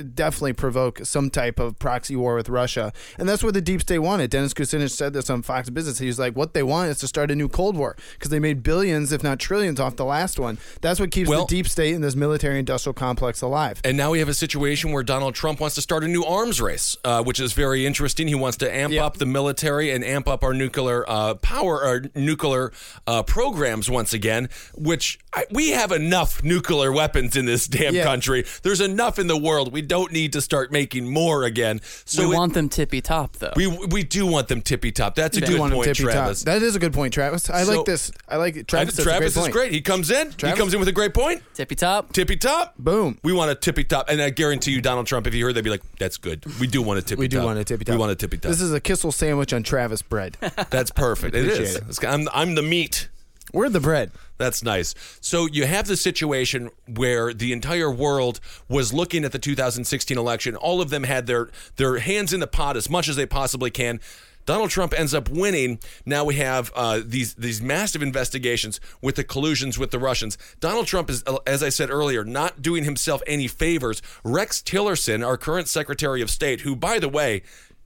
Definitely 0.03 0.55
provoke 0.55 1.01
some 1.05 1.31
type 1.31 1.59
of 1.59 1.79
proxy 1.79 2.17
war 2.17 2.35
with 2.37 2.49
Russia, 2.49 2.93
and 3.19 3.29
that's 3.29 3.43
what 3.43 3.55
the 3.55 3.61
deep 3.61 3.81
state 3.81 4.01
wanted. 4.01 4.31
Dennis 4.31 4.53
Kucinich 4.55 4.91
said 4.91 5.13
this 5.13 5.31
on 5.31 5.43
Fox 5.43 5.71
Business. 5.71 5.99
He 5.99 6.07
was 6.07 6.19
like, 6.19 6.37
"What 6.37 6.55
they 6.55 6.63
want 6.63 6.91
is 6.91 6.99
to 6.99 7.09
start 7.09 7.31
a 7.31 7.35
new 7.37 7.49
Cold 7.49 7.77
War 7.77 7.97
because 8.15 8.31
they 8.31 8.39
made 8.41 8.63
billions, 8.63 9.13
if 9.13 9.23
not 9.23 9.39
trillions, 9.39 9.79
off 9.81 9.97
the 9.97 10.05
last 10.05 10.39
one. 10.39 10.59
That's 10.81 10.99
what 11.01 11.11
keeps 11.11 11.29
Well- 11.29 11.47
the 11.47 11.55
deep 11.55 11.69
state 11.69 11.95
and 11.95 12.03
this 12.03 12.15
military-industrial 12.17 12.95
complex 12.95 13.41
alive." 13.43 13.81
And 13.85 13.97
now 13.97 14.11
we 14.11 14.19
have 14.19 14.29
a 14.29 14.35
situation 14.35 14.93
where 14.93 15.03
Donald 15.03 15.35
Trump 15.35 15.61
wants 15.61 15.75
to 15.77 15.81
start 15.83 16.05
a 16.05 16.09
new 16.09 16.25
arms 16.25 16.61
race, 16.61 16.97
uh, 17.05 17.23
which 17.23 17.41
is 17.41 17.53
very 17.53 17.87
interesting. 17.87 18.29
He 18.29 18.35
wants 18.35 18.57
to 18.59 18.75
amp 18.75 18.93
Yeah. 18.93 19.07
up 19.07 19.19
the 19.19 19.27
military 19.27 19.91
and 19.91 20.05
amp 20.05 20.29
up 20.29 20.43
our 20.45 20.55
nuclear 20.55 21.05
uh, 21.09 21.35
power, 21.35 21.83
our 21.85 22.03
nuclear 22.15 22.73
uh, 23.07 23.23
programs 23.23 23.89
once 23.91 24.13
again. 24.13 24.49
Which 24.75 25.19
I, 25.33 25.45
we 25.51 25.71
have 25.71 25.93
enough 25.93 26.43
nuclear 26.43 26.93
weapons 26.93 27.37
in 27.37 27.45
this 27.47 27.67
damn 27.67 27.95
Yeah. 27.95 28.05
country. 28.05 28.45
There's 28.63 28.81
enough 28.81 29.19
in 29.19 29.27
the 29.27 29.37
world. 29.37 29.73
We 29.73 29.83
don't 29.93 30.11
need 30.13 30.33
to 30.33 30.41
start 30.41 30.73
making 30.73 31.11
more 31.13 31.45
again. 31.45 31.81
So 32.07 32.27
we 32.27 32.35
it- 32.35 32.39
want 32.39 32.55
them 32.55 32.69
tippy 32.71 33.03
top, 33.03 33.37
though. 33.37 33.53
we 33.57 33.67
we 33.67 34.03
do 34.03 34.25
want 34.27 34.49
them 34.49 34.63
tippy 34.63 34.91
top. 34.91 35.15
That's 35.15 35.37
a 35.37 35.41
do 35.41 35.47
good 35.49 35.61
want 35.61 35.75
point, 35.75 35.89
tippy 35.89 36.05
top. 36.05 36.13
Travis. 36.13 36.43
That 36.45 36.63
is 36.63 36.75
a 36.75 36.79
good 36.79 36.93
point, 36.95 37.13
Travis. 37.13 37.51
I 37.51 37.65
So- 37.65 37.77
like 37.77 37.85
this. 37.85 38.11
I 38.29 38.37
like 38.37 38.57
it. 38.57 38.67
Travis, 38.69 38.95
Travis. 38.97 38.97
that's 38.97 38.99
a 38.99 39.03
Travis 39.03 39.35
great 39.35 39.45
is 39.49 39.53
great. 39.53 39.73
He 39.73 39.81
comes 39.83 40.11
in. 40.11 40.31
He 40.31 40.53
comes 40.57 40.73
in 40.73 40.81
with 40.81 40.89
a 40.89 40.93
great 40.93 41.13
point. 41.13 41.43
tippy 41.55 41.75
top. 41.75 42.13
Tippy 42.13 42.37
top. 42.37 42.75
Boom. 42.79 43.19
We 43.23 43.33
want 43.35 43.51
a 43.51 43.55
tippy 43.55 43.85
top, 43.85 44.09
and 44.09 44.21
I 44.23 44.31
guarantee 44.31 44.71
you, 44.73 44.81
Donald 44.81 45.07
Trump, 45.07 45.27
if 45.27 45.35
you 45.35 45.45
heard, 45.45 45.55
they'd 45.55 45.63
be 45.65 45.71
like, 45.71 45.83
"That's 45.99 46.17
good. 46.17 46.45
We 46.59 46.67
do 46.67 46.81
want 46.83 46.99
a 46.99 47.03
tippy 47.03 47.21
We 47.21 47.29
do 47.29 47.37
top. 47.39 47.47
want 47.47 47.59
a 47.59 47.65
tippy 47.65 47.85
top. 47.85 47.93
We 47.95 47.99
want 47.99 48.13
a 48.13 48.17
tippy 48.17 48.39
top. 48.39 48.51
This 48.51 48.61
is 48.61 48.73
a 48.73 48.81
Kissel 48.81 49.13
sandwich 49.13 49.53
on 49.53 49.63
Travis 49.63 50.01
bread. 50.03 50.39
That's 50.71 50.91
perfect. 50.91 51.35
it 51.37 51.41
appreciate 51.45 51.69
is. 51.69 51.75
it. 51.77 51.83
It's- 51.91 51.99
I'm, 52.05 52.29
I'm 52.33 52.55
the 52.55 52.63
meat. 52.63 53.09
We're 53.53 53.69
the 53.69 53.81
bread. 53.81 54.13
That's 54.39 54.63
nice. 54.63 54.95
So 55.21 55.47
you 55.47 55.67
have 55.67 55.87
the 55.87 55.97
situation 55.97 56.71
where 56.89 57.35
the 57.35 57.53
entire 57.53 57.91
world 57.91 58.41
was 58.69 58.93
looking 58.93 59.25
at 59.25 59.33
the 59.33 59.39
2016 59.39 60.17
election. 60.17 60.57
All 60.57 60.81
of 60.81 60.91
them 60.91 61.05
had 61.05 61.27
their 61.27 61.51
their 61.77 61.99
hands 61.99 62.33
in 62.33 62.41
the 62.41 62.47
pot 62.47 62.77
as 62.77 62.89
much 62.89 63.09
as 63.09 63.17
they 63.17 63.27
possibly 63.27 63.71
can. 63.71 64.01
Donald 64.45 64.71
Trump 64.71 64.93
ends 64.99 65.15
up 65.15 65.29
winning. 65.29 65.79
Now 66.05 66.25
we 66.25 66.35
have 66.37 66.73
uh, 66.75 67.01
these 67.05 67.35
these 67.35 67.63
massive 67.63 68.03
investigations 68.03 68.81
with 69.01 69.17
the 69.17 69.25
collusions 69.25 69.79
with 69.79 69.91
the 69.91 69.99
Russians. 69.99 70.37
Donald 70.59 70.87
Trump 70.87 71.11
is, 71.11 71.23
uh, 71.27 71.37
as 71.47 71.63
I 71.63 71.69
said 71.69 71.91
earlier, 71.91 72.25
not 72.25 72.63
doing 72.63 72.85
himself 72.85 73.23
any 73.27 73.47
favors. 73.47 74.03
Rex 74.25 74.61
Tillerson, 74.61 75.25
our 75.25 75.37
current 75.37 75.69
Secretary 75.69 76.23
of 76.23 76.31
State, 76.31 76.63
who, 76.63 76.75
by 76.75 76.99
the 76.99 77.09
way, 77.09 77.43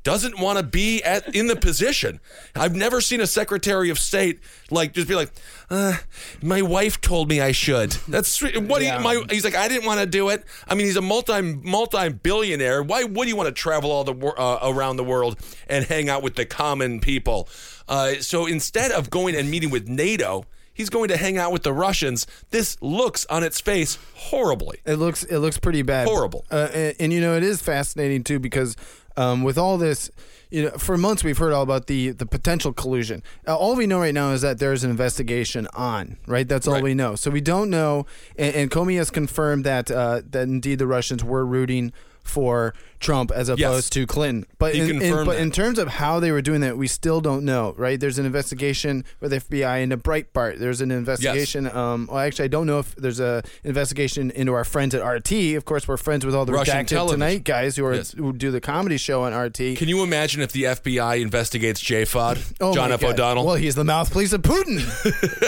doesn't 0.06 0.38
want 0.38 0.56
to 0.56 0.62
be 0.62 1.02
at 1.02 1.34
in 1.34 1.48
the 1.48 1.56
position. 1.56 2.20
I've 2.54 2.76
never 2.76 3.00
seen 3.00 3.20
a 3.20 3.26
Secretary 3.26 3.90
of 3.90 3.98
State 3.98 4.38
like 4.70 4.92
just 4.92 5.08
be 5.08 5.16
like, 5.16 5.32
uh, 5.68 5.96
"My 6.40 6.62
wife 6.62 7.00
told 7.00 7.28
me 7.28 7.40
I 7.40 7.50
should." 7.50 7.90
That's 8.06 8.40
what 8.40 8.82
he. 8.82 8.88
My, 8.88 9.24
he's 9.28 9.42
like, 9.42 9.56
"I 9.56 9.66
didn't 9.66 9.84
want 9.84 9.98
to 9.98 10.06
do 10.06 10.28
it." 10.28 10.44
I 10.68 10.76
mean, 10.76 10.86
he's 10.86 10.94
a 10.94 11.02
multi 11.02 11.42
multi 11.42 12.08
billionaire. 12.10 12.84
Why 12.84 13.02
would 13.02 13.26
you 13.26 13.34
want 13.34 13.48
to 13.48 13.52
travel 13.52 13.90
all 13.90 14.04
the 14.04 14.14
uh, 14.14 14.60
around 14.62 14.94
the 14.94 15.02
world 15.02 15.40
and 15.66 15.84
hang 15.84 16.08
out 16.08 16.22
with 16.22 16.36
the 16.36 16.46
common 16.46 17.00
people? 17.00 17.48
Uh, 17.88 18.14
so 18.20 18.46
instead 18.46 18.92
of 18.92 19.10
going 19.10 19.34
and 19.34 19.50
meeting 19.50 19.70
with 19.70 19.88
NATO. 19.88 20.46
He's 20.72 20.90
going 20.90 21.08
to 21.08 21.16
hang 21.16 21.38
out 21.38 21.52
with 21.52 21.62
the 21.62 21.72
Russians. 21.72 22.26
This 22.50 22.76
looks 22.82 23.24
on 23.30 23.42
its 23.42 23.62
face 23.62 23.96
horribly. 24.14 24.80
It 24.84 24.96
looks 24.96 25.24
it 25.24 25.38
looks 25.38 25.58
pretty 25.58 25.80
bad. 25.80 26.06
Horrible. 26.06 26.44
Uh, 26.50 26.68
and, 26.70 26.96
and 27.00 27.12
you 27.14 27.20
know 27.22 27.34
it 27.34 27.42
is 27.42 27.62
fascinating 27.62 28.22
too 28.22 28.38
because 28.38 28.76
um, 29.16 29.42
with 29.42 29.56
all 29.58 29.78
this, 29.78 30.10
you 30.50 30.64
know, 30.64 30.70
for 30.78 30.96
months 30.96 31.24
we've 31.24 31.38
heard 31.38 31.52
all 31.52 31.62
about 31.62 31.86
the 31.86 32.10
the 32.10 32.26
potential 32.26 32.72
collusion. 32.72 33.22
Uh, 33.46 33.56
all 33.56 33.74
we 33.76 33.86
know 33.86 33.98
right 34.00 34.14
now 34.14 34.32
is 34.32 34.42
that 34.42 34.58
there's 34.58 34.84
an 34.84 34.90
investigation 34.90 35.66
on. 35.74 36.16
Right, 36.26 36.46
that's 36.48 36.66
all 36.68 36.74
Right. 36.74 36.82
we 36.82 36.94
know. 36.94 37.14
So 37.16 37.30
we 37.30 37.40
don't 37.40 37.70
know, 37.70 38.06
and, 38.38 38.54
and 38.54 38.70
Comey 38.70 38.96
has 38.96 39.10
confirmed 39.10 39.64
that 39.64 39.90
uh, 39.90 40.22
that 40.30 40.42
indeed 40.44 40.78
the 40.78 40.86
Russians 40.86 41.24
were 41.24 41.44
rooting 41.44 41.92
for 42.22 42.74
Trump 43.06 43.30
as 43.30 43.48
opposed 43.48 43.92
to 43.94 44.06
Clinton. 44.06 44.46
But 44.58 44.74
He 44.74 44.80
in, 44.80 45.00
in- 45.00 45.24
but 45.24 45.38
in 45.38 45.50
terms 45.50 45.78
of 45.78 45.88
how 45.88 46.20
they 46.20 46.32
were 46.32 46.42
doing 46.42 46.60
that, 46.62 46.76
we 46.76 46.88
still 46.88 47.20
don't 47.20 47.44
know. 47.44 47.74
Right, 47.78 47.98
there's 47.98 48.18
an 48.18 48.26
investigation 48.26 49.04
with 49.20 49.30
the 49.30 49.38
FBI 49.40 49.82
into 49.82 49.96
Breitbart. 49.96 50.58
There's 50.58 50.80
an 50.80 50.90
investigation. 50.90 51.66
Um, 51.70 52.08
well, 52.10 52.18
actually, 52.18 52.46
I 52.46 52.48
don't 52.48 52.66
know 52.66 52.78
if 52.80 52.94
there's 52.96 53.20
a 53.20 53.42
investigation 53.64 54.30
into 54.30 54.52
our 54.54 54.64
friends 54.64 54.94
at 54.94 55.02
RT. 55.06 55.54
Of 55.56 55.64
course, 55.64 55.86
we're 55.88 55.96
friends 55.96 56.24
with 56.26 56.34
all 56.34 56.44
the 56.44 56.52
Russian 56.52 56.76
redacted 56.84 56.86
television. 56.88 57.20
tonight 57.20 57.44
guys 57.44 57.76
who 57.76 57.84
are 57.86 57.94
Yes. 57.94 58.12
who 58.12 58.32
do 58.32 58.50
the 58.50 58.60
comedy 58.60 58.96
show 58.96 59.22
on 59.22 59.32
RT. 59.34 59.76
Can 59.76 59.88
you 59.88 60.02
imagine 60.02 60.42
if 60.42 60.52
the 60.52 60.64
FBI 60.64 61.20
investigates 61.20 61.80
JFOD, 61.82 62.54
Oh 62.60 62.74
John 62.74 62.92
F. 62.92 63.00
God. 63.00 63.12
O'Donnell? 63.14 63.46
Well, 63.46 63.54
he's 63.56 63.74
the 63.74 63.84
mouthpiece 63.84 64.32
of 64.32 64.42
Putin. 64.42 64.82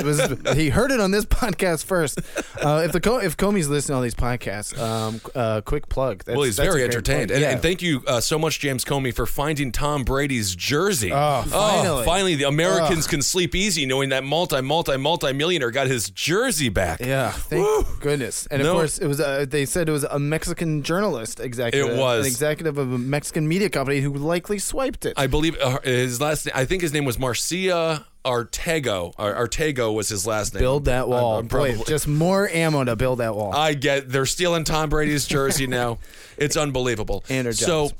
was, 0.05 0.57
he 0.57 0.69
heard 0.71 0.91
it 0.91 1.00
on 1.00 1.11
this 1.11 1.25
podcast 1.25 1.85
first. 1.85 2.21
Uh, 2.62 2.83
if 2.85 2.93
the 2.93 3.00
if 3.23 3.37
Comey's 3.37 3.69
listening 3.69 3.95
to 3.95 3.97
all 3.97 4.03
these 4.03 4.15
podcasts, 4.15 4.79
um, 4.79 5.21
uh, 5.35 5.61
quick 5.62 5.88
plug. 5.88 6.25
That's, 6.25 6.37
well, 6.37 6.45
he's 6.45 6.57
very 6.59 6.85
entertained. 6.85 7.31
And, 7.31 7.43
Yeah. 7.49 7.55
and 7.55 7.62
thank 7.62 7.83
you 7.83 8.02
uh, 8.07 8.21
so 8.21 8.38
much, 8.38 8.61
James 8.61 8.85
Comey, 8.85 9.14
for 9.14 9.26
finding 9.26 9.73
Tom 9.73 10.05
Brady's 10.05 10.55
jersey. 10.55 11.11
Oh, 11.12 11.43
finally. 11.49 12.05
finally, 12.05 12.35
the 12.35 12.45
Americans 12.45 13.07
can 13.07 13.23
sleep 13.23 13.55
easy 13.55 13.87
knowing 13.87 14.11
that 14.11 14.25
multi, 14.25 14.61
multi, 14.61 14.97
multi 14.97 15.33
millionaire 15.33 15.71
got 15.71 15.87
his 15.87 16.11
jersey 16.11 16.69
back. 16.69 17.00
Yeah, 17.00 17.31
thank 17.31 18.00
goodness. 18.00 18.47
And 18.47 18.62
of 18.62 18.69
course, 18.69 18.99
it 18.99 19.07
was. 19.07 19.21
Uh, 19.21 19.47
they 19.49 19.64
said 19.64 19.88
it 19.88 19.93
was 19.93 20.05
a 20.05 20.19
Mexican 20.19 20.83
journalist 20.83 21.40
executive. 21.40 21.90
It 21.90 21.99
was. 21.99 22.21
an 22.21 22.26
executive 22.26 22.78
of 22.78 22.93
a 22.93 22.99
Mexican 22.99 23.49
media 23.49 23.71
company 23.71 24.00
who 24.00 24.12
likely 24.14 24.59
swiped 24.59 25.07
it. 25.07 25.14
I 25.17 25.26
believe 25.26 25.57
uh, 25.61 25.81
his 25.83 26.21
last 26.21 26.47
name, 26.47 26.52
I 26.55 26.64
think 26.64 26.83
his 26.83 26.93
name 26.93 27.05
was 27.05 27.19
Marcia 27.19 28.07
Artego. 28.25 29.13
Ar- 29.19 29.47
Artego 29.47 29.95
was 29.95 30.09
his 30.09 30.27
last 30.27 30.55
name. 30.55 30.61
build 30.61 30.85
that 30.87 31.01
I'm- 31.01 31.09
wall. 31.11 31.39
I'm 31.39 31.47
Boy, 31.47 31.69
probably- 31.75 31.85
just 31.87 32.07
more 32.09 32.49
ammo 32.49 32.85
to 32.85 32.97
build 32.97 33.19
that 33.21 33.35
wall. 33.35 33.55
I 33.55 33.75
get 33.75 34.09
they're 34.11 34.27
stealing 34.27 34.65
Tom 34.65 34.89
Brady's 34.91 35.27
jersey 35.27 35.67
now. 35.67 35.99
It's 36.39 36.57
unbelievable. 36.57 37.25
So. 37.53 37.91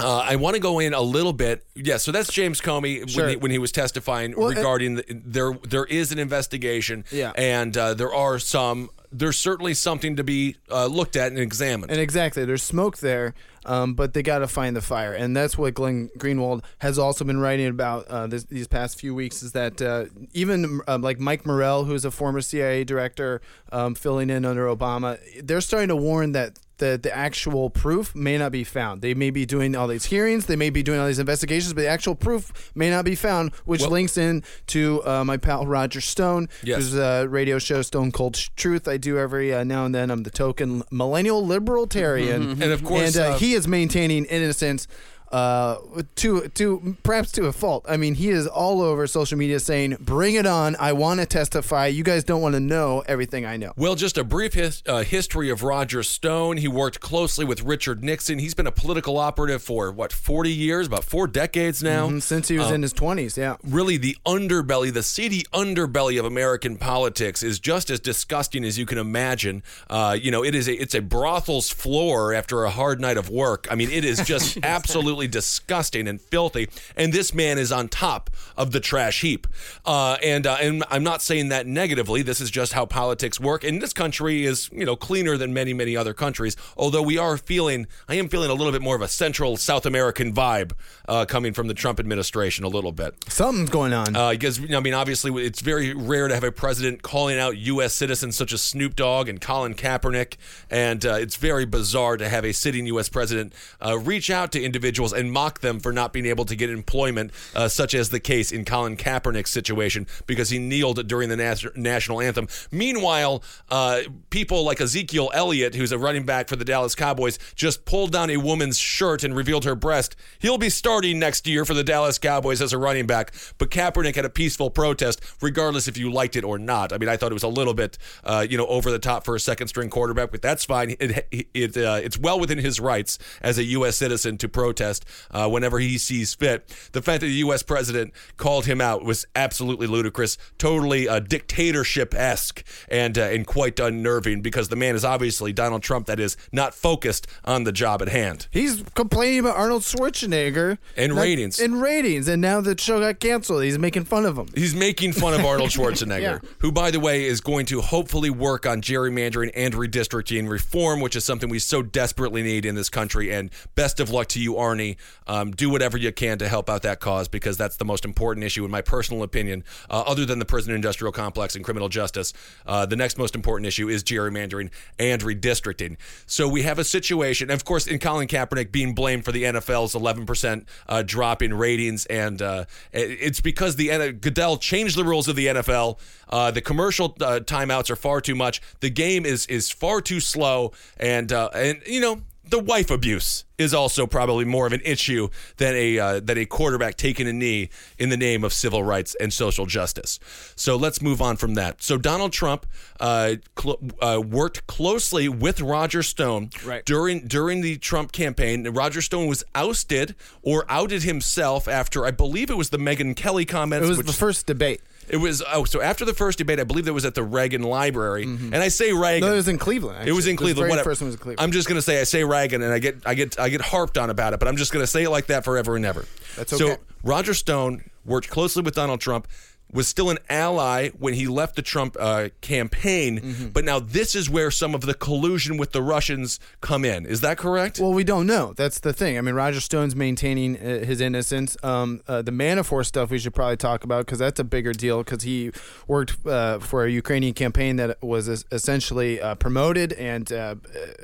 Uh, 0.00 0.18
I 0.18 0.34
want 0.36 0.54
to 0.54 0.60
go 0.60 0.80
in 0.80 0.92
a 0.92 1.00
little 1.00 1.32
bit. 1.32 1.64
Yeah, 1.76 1.98
so 1.98 2.10
that's 2.10 2.32
James 2.32 2.60
Comey 2.60 3.08
Sure. 3.08 3.22
when, 3.26 3.30
he, 3.30 3.36
when 3.36 3.50
he 3.52 3.58
was 3.58 3.70
testifying 3.70 4.34
Well, 4.36 4.48
regarding 4.48 4.96
the, 4.96 5.04
there. 5.24 5.52
There 5.68 5.84
is 5.84 6.10
an 6.10 6.18
investigation, 6.18 7.04
Yeah. 7.12 7.30
and 7.36 7.76
uh, 7.76 7.94
there 7.94 8.12
are 8.12 8.40
some. 8.40 8.90
There's 9.12 9.38
certainly 9.38 9.72
something 9.74 10.16
to 10.16 10.24
be 10.24 10.56
uh, 10.68 10.86
looked 10.86 11.14
at 11.14 11.28
and 11.28 11.38
examined. 11.38 11.92
And 11.92 12.00
exactly, 12.00 12.44
there's 12.44 12.64
smoke 12.64 12.98
there, 12.98 13.34
um, 13.64 13.94
but 13.94 14.14
they 14.14 14.22
got 14.22 14.38
to 14.40 14.48
find 14.48 14.76
the 14.76 14.80
fire, 14.82 15.12
and 15.12 15.36
that's 15.36 15.56
what 15.56 15.74
Glenn 15.74 16.10
Greenwald 16.18 16.62
has 16.78 16.98
also 16.98 17.24
been 17.24 17.38
writing 17.38 17.68
about 17.68 18.06
uh, 18.08 18.26
this, 18.26 18.44
these 18.44 18.68
past 18.68 18.98
few 18.98 19.14
weeks. 19.14 19.42
Is 19.42 19.52
that 19.52 19.80
uh, 19.80 20.06
even 20.32 20.80
um, 20.86 21.02
like 21.02 21.18
Mike 21.18 21.46
Morell, 21.46 21.84
who's 21.84 22.04
a 22.04 22.10
former 22.10 22.40
CIA 22.40 22.84
director, 22.84 23.40
um, 23.72 23.94
filling 23.94 24.30
in 24.30 24.44
under 24.44 24.66
Obama, 24.66 25.18
they're 25.42 25.60
starting 25.60 25.88
to 25.88 25.96
warn 25.96 26.32
that. 26.32 26.58
The, 26.84 26.98
the 26.98 27.16
actual 27.16 27.70
proof 27.70 28.14
may 28.14 28.36
not 28.36 28.52
be 28.52 28.62
found. 28.62 29.00
They 29.00 29.14
may 29.14 29.30
be 29.30 29.46
doing 29.46 29.74
all 29.74 29.88
these 29.88 30.04
hearings, 30.04 30.44
they 30.44 30.56
may 30.56 30.68
be 30.68 30.82
doing 30.82 31.00
all 31.00 31.06
these 31.06 31.18
investigations, 31.18 31.72
but 31.72 31.80
the 31.80 31.88
actual 31.88 32.14
proof 32.14 32.70
may 32.74 32.90
not 32.90 33.06
be 33.06 33.14
found, 33.14 33.54
which 33.64 33.80
Well- 33.80 33.90
links 33.92 34.18
in 34.18 34.42
to 34.68 35.02
uh, 35.06 35.24
my 35.24 35.38
pal 35.38 35.66
Roger 35.66 36.02
Stone, 36.02 36.48
Yes. 36.62 36.76
who's 36.76 36.94
a 36.94 37.26
radio 37.26 37.58
show 37.58 37.80
Stone 37.80 38.12
Cold 38.12 38.34
Truth 38.56 38.86
I 38.86 38.98
do 38.98 39.16
every 39.18 39.54
uh, 39.54 39.64
now 39.64 39.86
and 39.86 39.94
then. 39.94 40.10
I'm 40.10 40.24
the 40.24 40.30
token 40.30 40.82
millennial 40.90 41.46
libertarian, 41.46 42.50
And 42.62 42.72
of 42.72 42.84
course, 42.84 43.16
and 43.16 43.24
uh, 43.24 43.28
uh, 43.34 43.38
he 43.38 43.54
is 43.54 43.66
maintaining 43.66 44.26
innocence. 44.26 44.86
Uh, 45.34 46.02
to 46.14 46.46
to 46.50 46.96
perhaps 47.02 47.32
to 47.32 47.46
a 47.46 47.52
fault. 47.52 47.84
I 47.88 47.96
mean, 47.96 48.14
he 48.14 48.28
is 48.28 48.46
all 48.46 48.80
over 48.80 49.04
social 49.08 49.36
media 49.36 49.58
saying, 49.58 49.96
"Bring 49.98 50.36
it 50.36 50.46
on! 50.46 50.76
I 50.78 50.92
want 50.92 51.18
to 51.18 51.26
testify. 51.26 51.88
You 51.88 52.04
guys 52.04 52.22
don't 52.22 52.40
want 52.40 52.54
to 52.54 52.60
know 52.60 53.02
everything 53.08 53.44
I 53.44 53.56
know." 53.56 53.72
Well, 53.76 53.96
just 53.96 54.16
a 54.16 54.22
brief 54.22 54.54
his, 54.54 54.84
uh, 54.86 55.02
history 55.02 55.50
of 55.50 55.64
Roger 55.64 56.04
Stone. 56.04 56.58
He 56.58 56.68
worked 56.68 57.00
closely 57.00 57.44
with 57.44 57.62
Richard 57.64 58.04
Nixon. 58.04 58.38
He's 58.38 58.54
been 58.54 58.68
a 58.68 58.70
political 58.70 59.18
operative 59.18 59.60
for 59.60 59.90
what 59.90 60.12
40 60.12 60.52
years, 60.52 60.86
about 60.86 61.02
four 61.02 61.26
decades 61.26 61.82
now. 61.82 62.08
Mhm, 62.08 62.22
Since 62.22 62.46
he 62.46 62.56
was 62.56 62.70
in 62.70 62.82
his 62.82 62.92
twenties, 62.92 63.36
yeah. 63.36 63.56
really 63.64 63.96
the 63.96 64.16
underbelly, 64.24 64.92
the 64.92 65.02
seedy 65.02 65.42
underbelly 65.52 66.16
of 66.16 66.24
American 66.24 66.76
politics 66.76 67.42
is 67.42 67.58
just 67.58 67.90
as 67.90 67.98
disgusting 67.98 68.64
as 68.64 68.78
you 68.78 68.86
can 68.86 68.98
imagine. 68.98 69.64
Uh, 69.90 70.16
you 70.16 70.30
know, 70.30 70.44
it 70.44 70.54
is 70.54 70.68
a 70.68 70.74
it's 70.80 70.94
a 70.94 71.00
brothel's 71.00 71.70
floor 71.70 72.32
after 72.32 72.62
a 72.62 72.70
hard 72.70 73.00
night 73.00 73.16
of 73.16 73.28
work. 73.30 73.66
I 73.68 73.74
mean, 73.74 73.90
it 73.90 74.04
is 74.04 74.20
just 74.20 74.58
absolutely 74.62 75.23
disgusting 75.26 76.08
and 76.08 76.20
filthy. 76.20 76.68
And 76.96 77.12
this 77.12 77.34
man 77.34 77.58
is 77.58 77.72
on 77.72 77.88
top 77.88 78.30
of 78.56 78.72
the 78.72 78.80
trash 78.80 79.20
heap. 79.20 79.46
Uh, 79.84 80.16
and 80.22 80.46
uh, 80.46 80.56
and 80.60 80.84
I'm 80.90 81.02
not 81.02 81.22
saying 81.22 81.48
that 81.48 81.66
negatively. 81.66 82.22
This 82.22 82.40
is 82.40 82.50
just 82.50 82.72
how 82.72 82.86
politics 82.86 83.40
work. 83.40 83.64
And 83.64 83.80
this 83.80 83.92
country 83.92 84.44
is 84.44 84.70
you 84.72 84.84
know 84.84 84.96
cleaner 84.96 85.36
than 85.36 85.52
many 85.52 85.72
many 85.74 85.96
other 85.96 86.14
countries. 86.14 86.56
Although 86.76 87.02
we 87.02 87.18
are 87.18 87.36
feeling, 87.36 87.86
I 88.08 88.14
am 88.16 88.28
feeling 88.28 88.50
a 88.50 88.54
little 88.54 88.72
bit 88.72 88.82
more 88.82 88.96
of 88.96 89.02
a 89.02 89.08
Central 89.08 89.56
South 89.56 89.86
American 89.86 90.32
vibe 90.32 90.72
uh, 91.08 91.24
coming 91.26 91.52
from 91.52 91.68
the 91.68 91.74
Trump 91.74 92.00
administration 92.00 92.64
a 92.64 92.68
little 92.68 92.92
bit. 92.92 93.14
Something's 93.28 93.70
going 93.70 93.92
on. 93.92 94.16
Uh, 94.16 94.30
because 94.32 94.60
I 94.72 94.80
mean, 94.80 94.94
obviously, 94.94 95.44
it's 95.44 95.60
very 95.60 95.94
rare 95.94 96.28
to 96.28 96.34
have 96.34 96.44
a 96.44 96.52
president 96.52 97.02
calling 97.02 97.38
out 97.38 97.56
U.S. 97.56 97.94
citizens 97.94 98.36
such 98.36 98.52
as 98.52 98.62
Snoop 98.62 98.96
Dogg 98.96 99.28
and 99.28 99.40
Colin 99.40 99.74
Kaepernick, 99.74 100.36
and 100.70 101.04
uh, 101.04 101.14
it's 101.14 101.36
very 101.36 101.64
bizarre 101.64 102.16
to 102.16 102.28
have 102.28 102.44
a 102.44 102.52
sitting 102.52 102.86
U.S. 102.86 103.08
president 103.08 103.52
uh, 103.84 103.98
reach 103.98 104.30
out 104.30 104.52
to 104.52 104.62
individuals 104.62 105.03
and 105.12 105.32
mock 105.32 105.60
them 105.60 105.80
for 105.80 105.92
not 105.92 106.12
being 106.12 106.26
able 106.26 106.44
to 106.44 106.56
get 106.56 106.70
employment, 106.70 107.30
uh, 107.54 107.68
such 107.68 107.94
as 107.94 108.10
the 108.10 108.20
case 108.20 108.52
in 108.52 108.64
Colin 108.64 108.96
Kaepernick's 108.96 109.50
situation 109.50 110.06
because 110.26 110.50
he 110.50 110.58
kneeled 110.58 111.06
during 111.06 111.28
the 111.28 111.36
nas- 111.36 111.66
national 111.76 112.20
anthem. 112.20 112.48
Meanwhile, 112.70 113.42
uh, 113.70 114.02
people 114.30 114.64
like 114.64 114.80
Ezekiel 114.80 115.30
Elliott, 115.34 115.74
who's 115.74 115.92
a 115.92 115.98
running 115.98 116.24
back 116.24 116.48
for 116.48 116.56
the 116.56 116.64
Dallas 116.64 116.94
Cowboys, 116.94 117.38
just 117.54 117.84
pulled 117.84 118.12
down 118.12 118.30
a 118.30 118.36
woman's 118.36 118.78
shirt 118.78 119.24
and 119.24 119.34
revealed 119.34 119.64
her 119.64 119.74
breast. 119.74 120.16
He'll 120.38 120.58
be 120.58 120.70
starting 120.70 121.18
next 121.18 121.46
year 121.46 121.64
for 121.64 121.74
the 121.74 121.84
Dallas 121.84 122.18
Cowboys 122.18 122.60
as 122.62 122.72
a 122.72 122.78
running 122.78 123.06
back, 123.06 123.32
but 123.58 123.70
Kaepernick 123.70 124.16
had 124.16 124.24
a 124.24 124.30
peaceful 124.30 124.70
protest, 124.70 125.20
regardless 125.40 125.88
if 125.88 125.96
you 125.96 126.10
liked 126.10 126.36
it 126.36 126.44
or 126.44 126.58
not. 126.58 126.92
I 126.92 126.98
mean, 126.98 127.08
I 127.08 127.16
thought 127.16 127.30
it 127.30 127.34
was 127.34 127.42
a 127.42 127.48
little 127.48 127.74
bit, 127.74 127.98
uh, 128.24 128.46
you 128.48 128.56
know, 128.56 128.66
over 128.66 128.90
the 128.90 128.98
top 128.98 129.24
for 129.24 129.34
a 129.34 129.40
second 129.40 129.68
string 129.68 129.90
quarterback, 129.90 130.30
but 130.30 130.42
that's 130.42 130.64
fine. 130.64 130.96
It, 131.00 131.48
it 131.54 131.76
uh, 131.76 132.00
it's 132.02 132.18
well 132.18 132.38
within 132.40 132.58
his 132.58 132.80
rights 132.80 133.18
as 133.40 133.58
a 133.58 133.64
U.S. 133.64 133.96
citizen 133.96 134.38
to 134.38 134.48
protest 134.48 134.93
uh, 135.30 135.48
whenever 135.48 135.78
he 135.78 135.98
sees 135.98 136.34
fit. 136.34 136.68
The 136.92 137.02
fact 137.02 137.20
that 137.20 137.26
the 137.26 137.32
U.S. 137.34 137.62
president 137.62 138.12
called 138.36 138.66
him 138.66 138.80
out 138.80 139.04
was 139.04 139.26
absolutely 139.34 139.86
ludicrous, 139.86 140.36
totally 140.58 141.08
uh, 141.08 141.20
dictatorship 141.20 142.14
esque, 142.14 142.64
and 142.88 143.16
uh, 143.18 143.22
and 143.22 143.46
quite 143.46 143.78
unnerving 143.80 144.42
because 144.42 144.68
the 144.68 144.76
man 144.76 144.94
is 144.94 145.04
obviously 145.04 145.52
Donald 145.52 145.82
Trump. 145.82 146.06
That 146.06 146.20
is 146.20 146.36
not 146.52 146.74
focused 146.74 147.26
on 147.44 147.64
the 147.64 147.72
job 147.72 148.02
at 148.02 148.08
hand. 148.08 148.48
He's 148.50 148.82
complaining 148.94 149.40
about 149.40 149.56
Arnold 149.56 149.82
Schwarzenegger 149.82 150.78
And 150.96 151.14
ratings. 151.16 151.60
And 151.60 151.80
ratings, 151.80 152.28
and 152.28 152.40
now 152.42 152.60
the 152.60 152.76
show 152.78 153.00
got 153.00 153.20
canceled. 153.20 153.62
He's 153.64 153.78
making 153.78 154.04
fun 154.04 154.24
of 154.26 154.36
him. 154.38 154.48
He's 154.54 154.74
making 154.74 155.12
fun 155.12 155.34
of 155.34 155.44
Arnold 155.44 155.70
Schwarzenegger, 155.74 156.20
Yeah. 156.20 156.38
who, 156.58 156.72
by 156.72 156.90
the 156.90 157.00
way, 157.00 157.24
is 157.24 157.40
going 157.40 157.66
to 157.66 157.80
hopefully 157.80 158.30
work 158.30 158.66
on 158.66 158.82
gerrymandering 158.82 159.50
and 159.54 159.74
redistricting 159.74 160.48
reform, 160.48 161.00
which 161.00 161.16
is 161.16 161.24
something 161.24 161.48
we 161.48 161.58
so 161.58 161.82
desperately 161.82 162.42
need 162.42 162.64
in 162.66 162.74
this 162.74 162.88
country. 162.90 163.32
And 163.32 163.50
best 163.74 164.00
of 164.00 164.10
luck 164.10 164.28
to 164.28 164.40
you, 164.40 164.54
Arnie. 164.54 164.83
Um, 165.26 165.50
do 165.52 165.70
whatever 165.70 165.96
you 165.96 166.12
can 166.12 166.38
to 166.38 166.48
help 166.48 166.68
out 166.68 166.82
that 166.82 167.00
cause 167.00 167.28
because 167.28 167.56
that's 167.56 167.76
the 167.76 167.84
most 167.84 168.04
important 168.04 168.44
issue, 168.44 168.64
in 168.64 168.70
my 168.70 168.82
personal 168.82 169.22
opinion, 169.22 169.64
uh, 169.90 170.04
other 170.06 170.26
than 170.26 170.38
the 170.38 170.44
prison 170.44 170.74
industrial 170.74 171.12
complex 171.12 171.54
and 171.56 171.64
criminal 171.64 171.88
justice. 171.88 172.32
Uh, 172.66 172.86
the 172.86 172.96
next 172.96 173.18
most 173.18 173.34
important 173.34 173.66
issue 173.66 173.88
is 173.88 174.04
gerrymandering 174.04 174.70
and 174.98 175.22
redistricting. 175.22 175.96
So 176.26 176.48
we 176.48 176.62
have 176.62 176.78
a 176.78 176.84
situation, 176.84 177.50
of 177.50 177.64
course, 177.64 177.86
in 177.86 177.98
Colin 177.98 178.28
Kaepernick 178.28 178.70
being 178.70 178.94
blamed 178.94 179.24
for 179.24 179.32
the 179.32 179.44
NFL's 179.44 179.94
11% 179.94 180.66
uh, 180.88 181.02
drop 181.02 181.42
in 181.42 181.54
ratings, 181.54 182.06
and 182.06 182.40
uh, 182.42 182.64
it's 182.92 183.40
because 183.40 183.76
the 183.76 183.90
N- 183.90 184.18
Goodell 184.20 184.56
changed 184.56 184.96
the 184.96 185.04
rules 185.04 185.28
of 185.28 185.36
the 185.36 185.46
NFL. 185.46 185.98
Uh, 186.28 186.50
the 186.50 186.60
commercial 186.60 187.16
uh, 187.20 187.40
timeouts 187.40 187.90
are 187.90 187.96
far 187.96 188.20
too 188.20 188.34
much. 188.34 188.60
The 188.80 188.90
game 188.90 189.24
is 189.24 189.46
is 189.46 189.70
far 189.70 190.00
too 190.00 190.20
slow, 190.20 190.72
and 190.98 191.30
and 191.32 191.80
you 191.86 192.00
know 192.00 192.22
the 192.48 192.58
wife 192.58 192.90
abuse 192.90 193.44
is 193.56 193.72
also 193.72 194.06
probably 194.06 194.44
more 194.44 194.66
of 194.66 194.72
an 194.72 194.80
issue 194.84 195.28
than 195.56 195.74
a 195.74 195.98
uh, 195.98 196.20
than 196.20 196.36
a 196.38 196.44
quarterback 196.44 196.96
taking 196.96 197.26
a 197.28 197.32
knee 197.32 197.70
in 197.98 198.08
the 198.08 198.16
name 198.16 198.44
of 198.44 198.52
civil 198.52 198.82
rights 198.82 199.14
and 199.20 199.32
social 199.32 199.64
justice. 199.66 200.18
So 200.56 200.76
let's 200.76 201.00
move 201.00 201.22
on 201.22 201.36
from 201.36 201.54
that. 201.54 201.82
So 201.82 201.96
Donald 201.96 202.32
Trump 202.32 202.66
uh, 203.00 203.36
cl- 203.58 203.80
uh, 204.00 204.20
worked 204.20 204.66
closely 204.66 205.28
with 205.28 205.60
Roger 205.60 206.02
Stone 206.02 206.50
Right. 206.64 206.84
during 206.84 207.26
during 207.26 207.60
the 207.60 207.76
Trump 207.78 208.12
campaign. 208.12 208.68
Roger 208.68 209.00
Stone 209.00 209.26
was 209.28 209.44
ousted 209.54 210.14
or 210.42 210.64
outed 210.68 211.02
himself 211.04 211.68
after 211.68 212.04
I 212.04 212.10
believe 212.10 212.50
it 212.50 212.56
was 212.56 212.70
the 212.70 212.78
Megyn 212.78 213.14
Kelly 213.16 213.44
comments. 213.44 213.86
It 213.86 213.88
was 213.88 213.98
which, 213.98 214.06
the 214.08 214.12
first 214.12 214.46
debate. 214.46 214.80
It 215.08 215.18
was 215.18 215.42
oh, 215.52 215.64
so 215.64 215.80
after 215.80 216.04
the 216.04 216.14
first 216.14 216.38
debate, 216.38 216.60
I 216.60 216.64
believe 216.64 216.84
that 216.86 216.92
was 216.92 217.04
at 217.04 217.14
the 217.14 217.22
Reagan 217.22 217.62
Library, 217.62 218.24
and 218.24 218.54
I 218.56 218.68
say 218.68 218.92
Reagan. 218.92 219.22
Mm-hmm. 219.22 219.28
No, 219.28 219.32
it 219.32 219.36
was 219.36 219.48
in 219.48 219.58
Cleveland. 219.58 220.08
It 220.08 220.12
was 220.12 220.26
in. 220.26 220.36
Cleveland. 220.36 220.70
The 220.72 220.84
first 220.84 221.00
one 221.00 221.06
was 221.08 221.14
in 221.14 221.20
Cleveland. 221.20 221.40
I'm 221.40 221.52
just 221.52 221.68
gonna 221.68 221.82
say 221.82 222.00
I 222.00 222.04
say 222.04 222.24
Reagan, 222.24 222.62
and 222.62 222.72
I 222.72 222.78
get 222.78 222.96
I 223.06 223.14
get 223.14 223.38
I 223.38 223.48
get 223.48 223.60
harped 223.60 223.98
on 223.98 224.10
about 224.10 224.32
it, 224.32 224.38
but 224.38 224.48
I'm 224.48 224.56
just 224.56 224.72
gonna 224.72 224.86
say 224.86 225.04
it 225.04 225.10
like 225.10 225.26
that 225.26 225.44
forever 225.44 225.76
and 225.76 225.84
ever. 225.84 226.04
That's 226.36 226.56
So. 226.56 226.76
Roger 227.04 227.34
Stone 227.34 227.84
worked 228.06 228.30
closely 228.30 228.62
with 228.62 228.74
Donald 228.74 229.00
Trump. 229.00 229.28
Was 229.74 229.86
still 229.88 230.08
an 230.08 230.18
ally 230.30 230.88
when 230.90 231.12
he 231.14 231.26
left 231.26 231.56
the 231.56 231.62
Trump 231.62 231.96
uh, 232.00 232.28
campaign, 232.40 233.20
Mm-hmm. 233.20 233.48
but 233.48 233.64
now 233.64 233.78
this 233.80 234.14
is 234.14 234.30
where 234.30 234.50
some 234.50 234.74
of 234.74 234.82
the 234.82 234.94
collusion 234.94 235.56
with 235.56 235.72
the 235.72 235.82
Russians 235.82 236.38
come 236.60 236.84
in. 236.84 237.04
Is 237.06 237.20
that 237.22 237.36
correct? 237.38 237.78
Well, 237.80 237.92
we 237.92 238.04
don't 238.04 238.26
know. 238.26 238.52
That's 238.56 238.78
the 238.80 238.92
thing. 238.92 239.18
I 239.18 239.20
mean, 239.20 239.34
Roger 239.34 239.60
Stone's 239.60 239.96
maintaining 239.96 240.56
uh, 240.56 240.84
his 240.84 241.00
innocence. 241.00 241.56
Um, 241.62 242.00
uh, 242.06 242.22
the 242.22 242.30
Manafort 242.30 242.86
stuff 242.86 243.10
we 243.10 243.18
should 243.18 243.34
probably 243.34 243.56
talk 243.56 243.82
about 243.84 244.06
because 244.06 244.18
that's 244.20 244.38
a 244.40 244.44
bigger 244.44 244.72
deal 244.72 244.98
because 245.02 245.22
he 245.24 245.50
worked 245.88 246.24
uh, 246.26 246.58
for 246.60 246.84
a 246.84 246.90
Ukrainian 246.90 247.34
campaign 247.34 247.76
that 247.76 248.00
was 248.02 248.28
essentially 248.52 249.20
uh, 249.20 249.34
promoted 249.34 249.92
and 249.94 250.30
uh, 250.32 250.54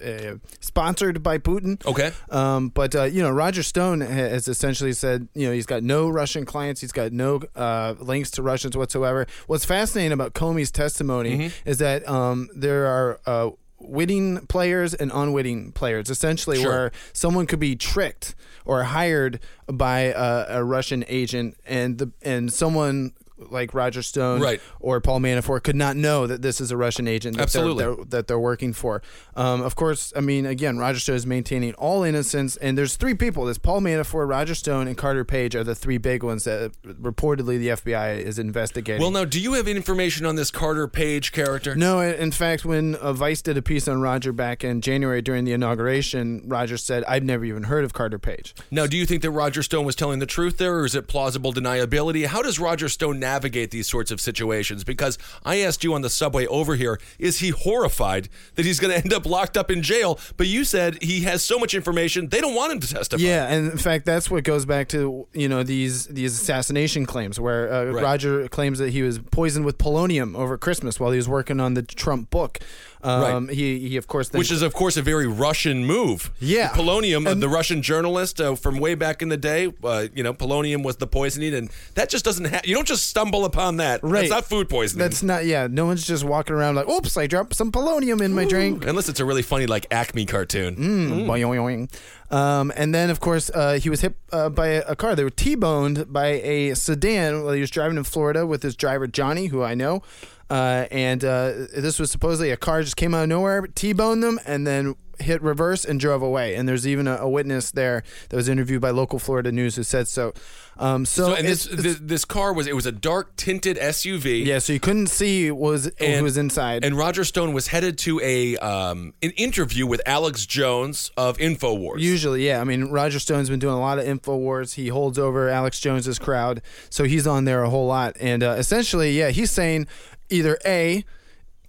uh, 0.04 0.34
sponsored 0.60 1.22
by 1.22 1.38
Putin. 1.38 1.84
Okay. 1.86 2.12
Um, 2.30 2.68
but 2.68 2.94
uh, 2.94 3.04
you 3.04 3.22
know, 3.22 3.30
Roger 3.30 3.62
Stone 3.62 4.00
has 4.02 4.48
essentially 4.48 4.92
said, 4.92 5.28
you 5.34 5.46
know, 5.46 5.52
he's 5.52 5.66
got 5.66 5.82
no 5.82 6.08
Russian 6.08 6.44
clients, 6.44 6.80
he's 6.80 6.92
got 6.92 7.12
no 7.12 7.40
uh, 7.56 7.94
links 7.98 8.30
to 8.32 8.42
Russians 8.60 8.76
whatsoever. 8.76 9.26
What's 9.46 9.64
fascinating 9.64 10.12
about 10.12 10.34
Comey's 10.34 10.70
testimony 10.70 11.50
is 11.64 11.78
that 11.78 12.06
um, 12.08 12.48
there 12.54 12.86
are. 12.86 13.20
Uh, 13.26 13.50
Witting 13.82 14.44
players 14.46 14.92
and 14.92 15.10
unwitting 15.14 15.72
players, 15.72 16.10
essentially, 16.10 16.58
Sure. 16.60 16.70
where 16.70 16.92
someone 17.14 17.46
could 17.46 17.60
be 17.60 17.74
tricked 17.76 18.34
or 18.66 18.82
hired 18.82 19.40
by 19.66 20.00
a, 20.14 20.58
a 20.58 20.62
Russian 20.64 21.02
agent, 21.08 21.56
and 21.64 21.96
the 21.96 22.10
and 22.20 22.52
someone 22.52 23.12
like 23.48 23.74
Roger 23.74 24.02
Stone 24.02 24.40
Right. 24.40 24.60
or 24.80 25.00
Paul 25.00 25.20
Manafort 25.20 25.62
could 25.62 25.76
not 25.76 25.96
know 25.96 26.26
that 26.26 26.42
this 26.42 26.60
is 26.60 26.70
a 26.70 26.76
Russian 26.76 27.08
agent 27.08 27.36
that 27.36 27.42
Absolutely. 27.44 27.84
They're, 27.84 27.94
they're, 27.94 28.04
that 28.06 28.26
they're 28.26 28.38
working 28.38 28.72
for. 28.72 29.02
Um, 29.36 29.62
of 29.62 29.74
course, 29.76 30.12
I 30.14 30.20
mean, 30.20 30.46
again, 30.46 30.78
Roger 30.78 31.00
Stone 31.00 31.16
is 31.16 31.26
maintaining 31.26 31.74
all 31.74 32.02
innocence, 32.02 32.56
and 32.56 32.76
there's 32.76 32.96
three 32.96 33.14
people. 33.14 33.44
There's 33.46 33.58
Paul 33.58 33.80
Manafort, 33.80 34.28
Roger 34.28 34.54
Stone, 34.54 34.88
and 34.88 34.96
Carter 34.96 35.24
Page 35.24 35.54
are 35.54 35.64
the 35.64 35.74
three 35.74 35.98
big 35.98 36.22
ones 36.22 36.44
that 36.44 36.72
reportedly 36.84 37.58
the 37.58 37.68
FBI 37.68 38.18
is 38.18 38.38
investigating. 38.38 39.00
well, 39.00 39.10
now, 39.10 39.24
do 39.24 39.40
you 39.40 39.54
have 39.54 39.68
information 39.68 40.26
on 40.26 40.36
this 40.36 40.50
Carter 40.50 40.86
Page 40.88 41.32
character? 41.32 41.74
No, 41.74 42.00
in 42.00 42.32
fact, 42.32 42.64
when 42.64 42.94
uh, 42.96 43.12
Vice 43.12 43.42
did 43.42 43.56
a 43.56 43.62
piece 43.62 43.88
on 43.88 44.00
Roger 44.00 44.32
back 44.32 44.62
in 44.64 44.80
January 44.80 45.22
during 45.22 45.44
the 45.44 45.52
inauguration, 45.52 46.42
Roger 46.46 46.76
said, 46.76 47.04
"I've 47.04 47.24
never 47.24 47.44
even 47.44 47.64
heard 47.64 47.84
of 47.84 47.92
Carter 47.92 48.18
Page." 48.18 48.54
Now, 48.70 48.86
do 48.86 48.96
you 48.96 49.06
think 49.06 49.22
that 49.22 49.30
Roger 49.30 49.62
Stone 49.62 49.84
was 49.84 49.94
telling 49.96 50.18
the 50.18 50.26
truth 50.26 50.58
there, 50.58 50.76
or 50.78 50.84
is 50.84 50.94
it 50.94 51.06
plausible 51.08 51.52
deniability? 51.52 52.26
How 52.26 52.42
does 52.42 52.58
Roger 52.58 52.88
Stone 52.88 53.18
navigate 53.30 53.70
these 53.70 53.88
sorts 53.88 54.10
of 54.10 54.20
situations? 54.20 54.82
Because 54.84 55.16
I 55.44 55.60
asked 55.60 55.84
you 55.84 55.94
on 55.94 56.02
the 56.02 56.10
subway 56.10 56.46
over 56.46 56.74
here, 56.76 56.98
is 57.18 57.38
he 57.38 57.50
horrified 57.50 58.28
that 58.56 58.64
he's 58.64 58.80
going 58.80 58.92
to 58.92 58.98
end 59.04 59.12
up 59.12 59.24
locked 59.26 59.56
up 59.56 59.70
in 59.70 59.82
jail? 59.82 60.18
But 60.36 60.46
you 60.48 60.64
said 60.64 61.02
he 61.02 61.20
has 61.22 61.42
so 61.42 61.58
much 61.58 61.74
information, 61.74 62.28
they 62.28 62.40
don't 62.40 62.54
want 62.54 62.72
him 62.72 62.80
to 62.80 62.88
testify. 62.88 63.22
Yeah, 63.22 63.46
and 63.52 63.70
in 63.70 63.78
fact, 63.78 64.04
that's 64.04 64.30
what 64.30 64.42
goes 64.44 64.64
back 64.66 64.88
to 64.88 65.26
you 65.32 65.48
know 65.48 65.62
these 65.62 66.06
these 66.06 66.32
assassination 66.40 67.06
claims, 67.06 67.38
where 67.38 67.72
uh, 67.72 67.84
Right. 67.90 68.02
Roger 68.02 68.48
claims 68.48 68.78
that 68.78 68.90
he 68.90 69.02
was 69.02 69.18
poisoned 69.18 69.64
with 69.64 69.78
polonium 69.78 70.36
over 70.36 70.56
Christmas 70.58 70.98
while 71.00 71.10
he 71.12 71.16
was 71.16 71.28
working 71.28 71.60
on 71.60 71.74
the 71.74 71.82
Trump 71.82 72.30
book. 72.30 72.58
Um, 73.02 73.46
Right. 73.46 73.56
He 73.56 73.88
he 73.88 73.96
of 73.96 74.06
course 74.06 74.28
then, 74.28 74.38
Which 74.38 74.50
is, 74.50 74.62
of 74.62 74.74
course, 74.74 74.96
a 74.96 75.02
very 75.02 75.26
Russian 75.26 75.84
move. 75.86 76.30
Yeah. 76.38 76.68
Polonium, 76.70 77.26
uh, 77.26 77.30
And- 77.30 77.42
the 77.42 77.48
Russian 77.48 77.80
journalist 77.82 78.40
uh, 78.40 78.54
from 78.56 78.78
way 78.78 78.94
back 78.94 79.22
in 79.22 79.28
the 79.30 79.36
day, 79.36 79.72
uh, 79.82 80.08
you 80.14 80.22
know, 80.22 80.34
polonium 80.34 80.82
was 80.84 80.96
the 80.96 81.06
poisoning, 81.06 81.54
and 81.54 81.70
that 81.94 82.08
just 82.10 82.24
doesn't 82.24 82.44
happen. 82.44 82.68
You 82.68 82.74
don't 82.74 82.86
just 82.88 83.06
stumble 83.08 83.44
upon 83.44 83.78
that. 83.78 84.02
Right. 84.02 84.20
That's 84.20 84.30
not 84.30 84.44
food 84.44 84.68
poisoning. 84.68 84.98
that's 85.00 85.22
not 85.22 85.46
yeah. 85.46 85.66
No 85.70 85.86
one's 85.86 86.06
just 86.06 86.24
walking 86.24 86.54
around 86.54 86.74
like, 86.74 86.88
oops, 86.88 87.16
I 87.16 87.26
dropped 87.26 87.54
some 87.54 87.72
polonium 87.72 88.20
in 88.20 88.34
my 88.34 88.44
drink. 88.44 88.84
Unless 88.86 89.08
it's 89.08 89.20
a 89.20 89.24
really 89.24 89.42
funny, 89.42 89.66
like, 89.66 89.86
Acme 89.90 90.26
cartoon. 90.26 90.76
Mm, 90.76 91.26
boing. 91.26 91.90
Um, 92.30 92.72
and 92.76 92.94
then, 92.94 93.10
of 93.10 93.18
course, 93.20 93.50
uh, 93.54 93.78
he 93.82 93.90
was 93.90 94.02
hit 94.02 94.14
uh, 94.32 94.48
by 94.50 94.68
a, 94.68 94.82
a 94.88 94.96
car. 94.96 95.16
They 95.16 95.24
were 95.24 95.30
T-boned 95.30 96.12
by 96.12 96.26
a 96.42 96.74
sedan 96.74 97.42
while 97.44 97.54
he 97.54 97.60
was 97.60 97.70
driving 97.70 97.96
in 97.96 98.04
Florida 98.04 98.46
with 98.46 98.62
his 98.62 98.76
driver 98.76 99.06
Johnny, 99.06 99.46
who 99.46 99.62
I 99.62 99.74
know. 99.74 100.02
Uh, 100.50 100.86
and 100.90 101.24
uh, 101.24 101.52
this 101.76 101.98
was 102.00 102.10
supposedly 102.10 102.50
a 102.50 102.56
car 102.56 102.82
just 102.82 102.96
came 102.96 103.14
out 103.14 103.22
of 103.22 103.28
nowhere, 103.28 103.66
T-boned 103.74 104.22
them, 104.22 104.40
and 104.44 104.66
then 104.66 104.96
hit 105.20 105.42
reverse 105.42 105.84
and 105.84 106.00
drove 106.00 106.22
away. 106.22 106.54
And 106.56 106.66
there's 106.68 106.86
even 106.88 107.06
a, 107.06 107.16
a 107.16 107.28
witness 107.28 107.70
there 107.70 108.02
that 108.30 108.36
was 108.36 108.48
interviewed 108.48 108.80
by 108.80 108.88
local 108.90 109.18
Florida 109.18 109.52
news 109.52 109.76
who 109.76 109.82
said 109.82 110.08
so. 110.08 110.32
Um, 110.78 111.04
so, 111.04 111.26
So, 111.26 111.34
and 111.34 111.46
this, 111.46 111.66
it's- 111.66 111.98
this 112.00 112.24
car 112.24 112.54
was 112.54 112.66
it 112.66 112.74
was 112.74 112.86
a 112.86 112.90
dark 112.92 113.36
tinted 113.36 113.76
SUV. 113.76 114.46
yeah, 114.46 114.58
so 114.60 114.72
you 114.72 114.80
couldn't 114.80 115.08
see 115.08 115.50
was 115.50 115.90
who 115.98 116.22
was 116.22 116.38
inside. 116.38 116.86
And 116.86 116.96
Roger 116.96 117.22
Stone 117.24 117.52
was 117.52 117.66
headed 117.66 117.98
to 117.98 118.18
a 118.22 118.56
um, 118.56 119.12
an 119.22 119.32
interview 119.32 119.86
with 119.86 120.00
Alex 120.06 120.46
Jones 120.46 121.10
of 121.18 121.36
Infowars. 121.36 122.00
Usually, 122.00 122.46
yeah. 122.46 122.62
I 122.62 122.64
mean, 122.64 122.86
Roger 122.86 123.18
Stone's 123.18 123.50
been 123.50 123.58
doing 123.60 123.74
a 123.74 123.80
lot 123.80 123.98
of 123.98 124.06
Infowars. 124.06 124.74
He 124.74 124.88
holds 124.88 125.18
over 125.18 125.50
Alex 125.50 125.80
Jones's 125.80 126.18
crowd, 126.18 126.62
so 126.88 127.04
he's 127.04 127.26
on 127.26 127.44
there 127.44 127.62
a 127.62 127.68
whole 127.68 127.86
lot. 127.86 128.16
And 128.18 128.42
uh, 128.42 128.54
essentially, 128.58 129.18
yeah, 129.18 129.28
he's 129.28 129.50
saying 129.50 129.86
either 130.30 130.58
a, 130.64 131.04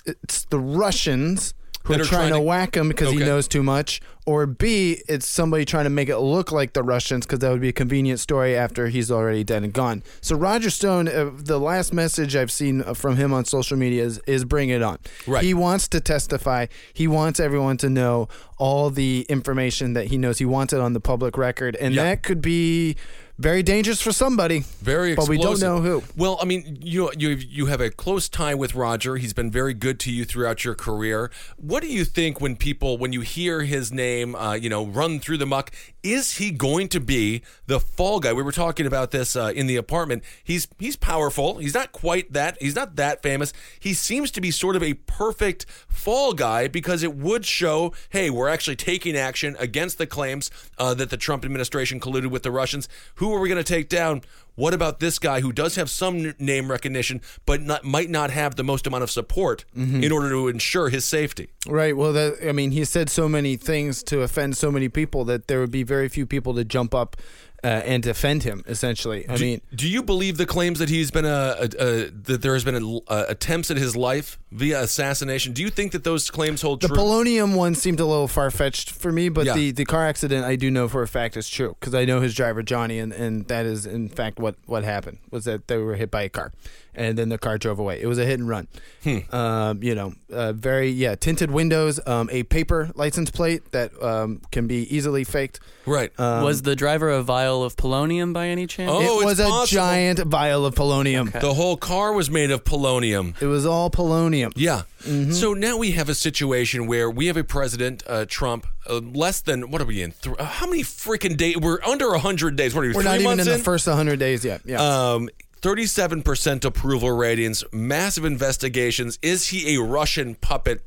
it's 0.05 0.45
the 0.45 0.59
Russians 0.59 1.53
who 1.85 1.93
That 1.93 2.01
are 2.01 2.05
trying, 2.05 2.19
trying 2.19 2.29
to 2.33 2.35
to- 2.35 2.41
whack 2.41 2.77
him 2.77 2.87
because 2.89 3.09
he 3.11 3.17
knows 3.17 3.47
too 3.47 3.63
much, 3.63 4.01
or 4.27 4.45
b, 4.45 5.01
it's 5.09 5.25
somebody 5.25 5.65
trying 5.65 5.85
to 5.85 5.89
make 5.89 6.09
it 6.09 6.19
look 6.19 6.51
like 6.51 6.73
the 6.73 6.83
Russians 6.83 7.25
because 7.25 7.39
that 7.39 7.49
would 7.49 7.59
be 7.61 7.69
a 7.69 7.73
convenient 7.73 8.19
story 8.19 8.55
after 8.55 8.89
he's 8.89 9.09
already 9.09 9.43
dead 9.43 9.63
and 9.63 9.73
gone. 9.73 10.03
So 10.21 10.35
Roger 10.35 10.69
Stone, 10.69 11.07
uh, 11.07 11.31
the 11.33 11.59
last 11.59 11.91
message 11.91 12.35
I've 12.35 12.51
seen 12.51 12.83
from 12.93 13.15
him 13.17 13.33
on 13.33 13.45
social 13.45 13.77
media 13.77 14.03
is, 14.03 14.19
is 14.27 14.45
bring 14.45 14.69
it 14.69 14.83
on. 14.83 14.99
Right. 15.25 15.43
He 15.43 15.55
wants 15.55 15.87
to 15.87 15.99
testify. 15.99 16.67
He 16.93 17.07
wants 17.07 17.39
everyone 17.39 17.77
to 17.77 17.89
know 17.89 18.27
all 18.59 18.91
the 18.91 19.25
information 19.27 19.93
that 19.93 20.05
he 20.07 20.19
knows. 20.19 20.37
He 20.37 20.45
wants 20.45 20.73
it 20.73 20.79
on 20.79 20.93
the 20.93 20.99
public 21.01 21.35
record, 21.35 21.75
and 21.77 21.95
Yeah. 21.95 22.03
that 22.03 22.21
could 22.21 22.41
be 22.43 22.95
very 23.41 23.63
dangerous 23.63 24.01
for 24.01 24.11
somebody. 24.11 24.59
Very 24.81 25.15
but 25.15 25.27
we 25.27 25.37
don't 25.37 25.59
know 25.59 25.81
who. 25.81 26.03
Well, 26.15 26.37
I 26.41 26.45
mean, 26.45 26.77
you 26.81 27.11
you 27.17 27.29
you 27.29 27.65
have 27.65 27.81
a 27.81 27.89
close 27.89 28.29
tie 28.29 28.53
with 28.53 28.75
Roger. 28.75 29.17
He's 29.17 29.33
been 29.33 29.51
very 29.51 29.73
good 29.73 29.99
to 30.01 30.11
you 30.11 30.25
throughout 30.25 30.63
your 30.63 30.75
career. 30.75 31.31
What 31.57 31.81
do 31.81 31.87
you 31.87 32.05
think 32.05 32.39
when 32.39 32.55
people 32.55 32.97
when 32.97 33.13
you 33.13 33.21
hear 33.21 33.63
his 33.63 33.91
name, 33.91 34.35
uh, 34.35 34.53
you 34.53 34.69
know, 34.69 34.85
run 34.85 35.19
through 35.19 35.37
the 35.37 35.45
muck? 35.45 35.71
Is 36.03 36.37
he 36.37 36.51
going 36.51 36.87
to 36.89 36.99
be 36.99 37.43
the 37.67 37.79
fall 37.79 38.19
guy? 38.19 38.33
We 38.33 38.41
were 38.41 38.51
talking 38.51 38.85
about 38.85 39.11
this 39.11 39.35
uh, 39.35 39.51
in 39.55 39.67
the 39.67 39.75
apartment. 39.75 40.23
He's 40.43 40.67
he's 40.79 40.95
powerful. 40.95 41.57
He's 41.57 41.73
not 41.73 41.91
quite 41.91 42.33
that. 42.33 42.57
He's 42.59 42.75
not 42.75 42.95
that 42.95 43.21
famous. 43.21 43.53
He 43.79 43.93
seems 43.93 44.31
to 44.31 44.41
be 44.41 44.49
sort 44.49 44.75
of 44.75 44.83
a 44.83 44.95
perfect 44.95 45.65
fall 45.87 46.33
guy 46.33 46.67
because 46.67 47.03
it 47.03 47.15
would 47.15 47.45
show, 47.45 47.93
hey, 48.09 48.29
we're 48.29 48.49
actually 48.49 48.75
taking 48.75 49.15
action 49.15 49.55
against 49.59 49.97
the 49.97 50.07
claims 50.07 50.49
uh, 50.77 50.93
that 50.95 51.09
the 51.11 51.17
Trump 51.17 51.45
administration 51.45 51.99
colluded 51.99 52.31
with 52.31 52.43
the 52.43 52.51
Russians. 52.51 52.89
Who 53.15 53.33
are 53.33 53.39
we 53.39 53.49
going 53.49 53.63
to 53.63 53.73
take 53.73 53.89
down? 53.89 54.21
What 54.55 54.73
about 54.73 54.99
this 54.99 55.17
guy 55.17 55.41
who 55.41 55.51
does 55.51 55.75
have 55.75 55.89
some 55.89 56.33
name 56.37 56.69
recognition, 56.69 57.21
but 57.45 57.61
not, 57.61 57.83
might 57.83 58.09
not 58.09 58.31
have 58.31 58.55
the 58.55 58.63
most 58.63 58.85
amount 58.85 59.03
of 59.03 59.11
support 59.11 59.65
mm-hmm. 59.75 60.03
in 60.03 60.11
order 60.11 60.29
to 60.29 60.47
ensure 60.49 60.89
his 60.89 61.05
safety? 61.05 61.49
Right. 61.65 61.95
Well, 61.95 62.13
that, 62.13 62.37
I 62.47 62.51
mean, 62.51 62.71
he 62.71 62.83
said 62.85 63.09
so 63.09 63.29
many 63.29 63.55
things 63.55 64.03
to 64.03 64.21
offend 64.21 64.57
so 64.57 64.71
many 64.71 64.89
people 64.89 65.25
that 65.25 65.47
there 65.47 65.59
would 65.59 65.71
be 65.71 65.83
very 65.83 66.09
few 66.09 66.25
people 66.25 66.53
to 66.55 66.65
jump 66.65 66.93
up 66.93 67.15
uh, 67.63 67.67
and 67.67 68.01
defend 68.01 68.43
him. 68.43 68.63
Essentially, 68.67 69.27
I 69.29 69.35
Do, 69.35 69.43
mean, 69.43 69.61
do 69.75 69.87
you 69.87 70.01
believe 70.01 70.37
the 70.37 70.45
claims 70.47 70.79
that 70.79 70.89
he's 70.89 71.11
been 71.11 71.25
a, 71.25 71.55
a, 71.59 71.65
a 71.79 72.09
that 72.09 72.41
there 72.41 72.53
has 72.53 72.63
been 72.63 72.75
a, 72.75 73.13
a 73.13 73.25
attempts 73.29 73.69
at 73.69 73.77
his 73.77 73.95
life 73.95 74.39
via 74.51 74.81
assassination? 74.81 75.53
Do 75.53 75.61
you 75.61 75.69
think 75.69 75.91
that 75.91 76.03
those 76.03 76.29
claims 76.31 76.61
hold 76.61 76.81
the 76.81 76.87
true? 76.87 76.97
The 76.97 77.01
polonium 77.03 77.55
one 77.55 77.75
seemed 77.75 77.99
a 77.99 78.05
little 78.05 78.27
far 78.27 78.49
fetched 78.51 78.89
for 78.91 79.11
me, 79.11 79.29
but 79.29 79.45
Yeah. 79.45 79.53
the, 79.53 79.71
the 79.71 79.85
car 79.85 80.07
accident 80.07 80.45
I 80.45 80.55
do 80.55 80.71
know 80.71 80.87
for 80.87 81.01
a 81.03 81.07
fact 81.07 81.37
is 81.37 81.49
true 81.49 81.75
because 81.79 81.93
I 81.93 82.05
know 82.05 82.19
his 82.19 82.33
driver 82.33 82.63
Johnny, 82.63 82.97
and, 82.99 83.13
and 83.13 83.47
that 83.47 83.65
is 83.65 83.85
in 83.85 84.09
fact 84.09 84.39
what 84.39 84.55
what 84.65 84.83
happened 84.83 85.19
was 85.29 85.45
that 85.45 85.67
they 85.67 85.77
were 85.77 85.95
hit 85.95 86.09
by 86.09 86.23
a 86.23 86.29
car, 86.29 86.51
and 86.95 87.17
then 87.17 87.29
the 87.29 87.37
car 87.37 87.57
drove 87.57 87.79
away. 87.79 88.01
It 88.01 88.07
was 88.07 88.17
a 88.17 88.25
hit 88.25 88.39
and 88.39 88.47
run. 88.47 88.67
Hmm. 89.03 89.35
Um, 89.35 89.83
you 89.83 89.95
know, 89.95 90.13
uh, 90.31 90.53
very 90.53 90.89
yeah, 90.89 91.15
tinted 91.15 91.51
windows, 91.51 91.99
um, 92.05 92.29
a 92.31 92.43
paper 92.43 92.91
license 92.95 93.31
plate 93.31 93.71
that 93.71 93.91
um, 94.01 94.41
can 94.51 94.67
be 94.67 94.83
easily 94.95 95.23
faked. 95.23 95.59
right. 95.85 96.11
was 96.17 96.61
the 96.61 96.75
driver 96.75 97.09
a 97.09 97.23
vial 97.23 97.63
of 97.63 97.75
polonium 97.75 98.33
by 98.33 98.47
any 98.47 98.67
chance? 98.67 98.91
Oh, 98.93 99.01
it 99.01 99.05
it's 99.05 99.25
was 99.25 99.39
a 99.39 99.45
possible. 99.45 99.81
giant 99.81 100.19
vial 100.19 100.65
of 100.65 100.75
polonium. 100.75 101.31
the 101.39 101.53
whole 101.53 101.77
car 101.77 102.13
was 102.13 102.29
made 102.29 102.51
of 102.51 102.63
polonium. 102.63 103.41
It 103.41 103.47
was 103.47 103.65
all 103.65 103.89
polonium. 103.89 104.53
Yeah. 104.55 104.83
Mm-hmm. 105.03 105.31
So 105.31 105.53
now 105.53 105.77
we 105.77 105.91
have 105.91 106.09
a 106.09 106.15
situation 106.15 106.85
where 106.85 107.09
we 107.09 107.27
have 107.27 107.37
a 107.37 107.43
president, 107.43 108.03
uh, 108.07 108.25
Trump, 108.27 108.67
uh, 108.87 108.99
less 108.99 109.41
than 109.41 109.71
what 109.71 109.81
are 109.81 109.85
we 109.85 110.01
in? 110.01 110.11
Th- 110.11 110.35
uh, 110.37 110.45
how 110.45 110.67
many 110.67 110.83
freaking 110.83 111.37
days? 111.37 111.57
We're 111.57 111.79
under 111.83 112.13
hundred 112.15 112.55
days. 112.55 112.75
What 112.75 112.81
are 112.81 112.87
we? 112.87 112.93
We're 112.93 113.01
three 113.01 113.03
not 113.03 113.15
even 113.15 113.25
months 113.25 113.47
in 113.47 113.53
the 113.53 113.63
first 113.63 113.87
100 113.87 114.19
days 114.19 114.45
yet. 114.45 114.61
Yeah. 114.65 114.81
Um, 114.81 115.29
37% 115.61 116.65
approval 116.65 117.11
ratings, 117.11 117.63
massive 117.71 118.25
investigations. 118.25 119.19
Is 119.21 119.49
he 119.49 119.75
a 119.75 119.81
Russian 119.81 120.33
puppet? 120.33 120.81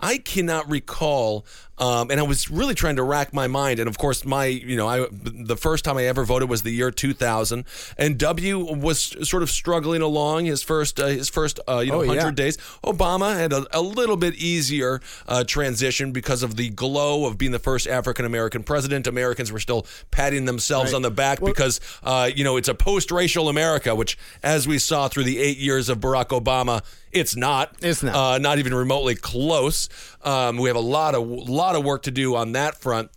I 0.00 0.18
cannot 0.18 0.68
recall, 0.68 1.46
um, 1.78 2.10
and 2.10 2.18
I 2.18 2.22
was 2.22 2.50
really 2.50 2.74
trying 2.74 2.96
to 2.96 3.02
rack 3.02 3.32
my 3.34 3.46
mind. 3.46 3.78
And 3.80 3.88
of 3.88 3.98
course, 3.98 4.24
my 4.24 4.46
you 4.46 4.76
know, 4.76 4.88
I 4.88 5.06
the 5.12 5.56
first 5.56 5.84
time 5.84 5.96
I 5.96 6.04
ever 6.04 6.24
voted 6.24 6.48
was 6.48 6.62
the 6.62 6.70
year 6.70 6.90
2000, 6.90 7.64
and 7.98 8.18
W 8.18 8.58
was 8.58 9.16
sort 9.28 9.42
of 9.42 9.50
struggling 9.50 10.02
along 10.02 10.44
his 10.46 10.62
first 10.62 11.00
uh, 11.00 11.06
his 11.06 11.28
first 11.28 11.60
uh, 11.68 11.78
you 11.78 11.90
know 11.90 11.96
Oh, 11.98 12.02
yeah. 12.02 12.10
100 12.10 12.34
days. 12.34 12.56
Obama 12.84 13.34
had 13.36 13.52
a, 13.52 13.66
a 13.72 13.80
little 13.80 14.16
bit 14.16 14.34
easier 14.34 15.00
uh, 15.26 15.44
transition 15.44 16.12
because 16.12 16.42
of 16.42 16.56
the 16.56 16.68
glow 16.70 17.26
of 17.26 17.38
being 17.38 17.52
the 17.52 17.58
first 17.58 17.86
African 17.86 18.24
American 18.24 18.62
president. 18.62 19.06
Americans 19.06 19.50
were 19.50 19.60
still 19.60 19.86
patting 20.10 20.44
themselves 20.44 20.92
on 20.92 21.02
the 21.02 21.10
back 21.10 21.40
because 21.40 21.80
uh, 22.04 22.30
you 22.34 22.44
know 22.44 22.56
it's 22.56 22.68
a 22.68 22.74
post-racial 22.74 23.48
America, 23.48 23.94
which, 23.94 24.18
as 24.42 24.68
we 24.68 24.78
saw 24.78 25.08
through 25.08 25.24
the 25.24 25.38
eight 25.38 25.56
years 25.58 25.88
of 25.88 25.98
Barack 26.00 26.28
Obama, 26.28 26.84
it's 27.12 27.34
not. 27.34 27.74
It's 27.80 28.02
not. 28.02 28.14
Uh, 28.14 28.38
not 28.38 28.58
even 28.58 28.74
remotely 28.74 29.14
close. 29.14 29.88
Um, 30.22 30.58
we 30.58 30.68
have 30.68 30.76
a 30.76 30.80
lot 30.80 31.14
of 31.14 31.26
lot 31.26 31.65
of 31.74 31.84
work 31.84 32.02
to 32.02 32.10
do 32.10 32.36
on 32.36 32.52
that 32.52 32.76
front. 32.76 33.10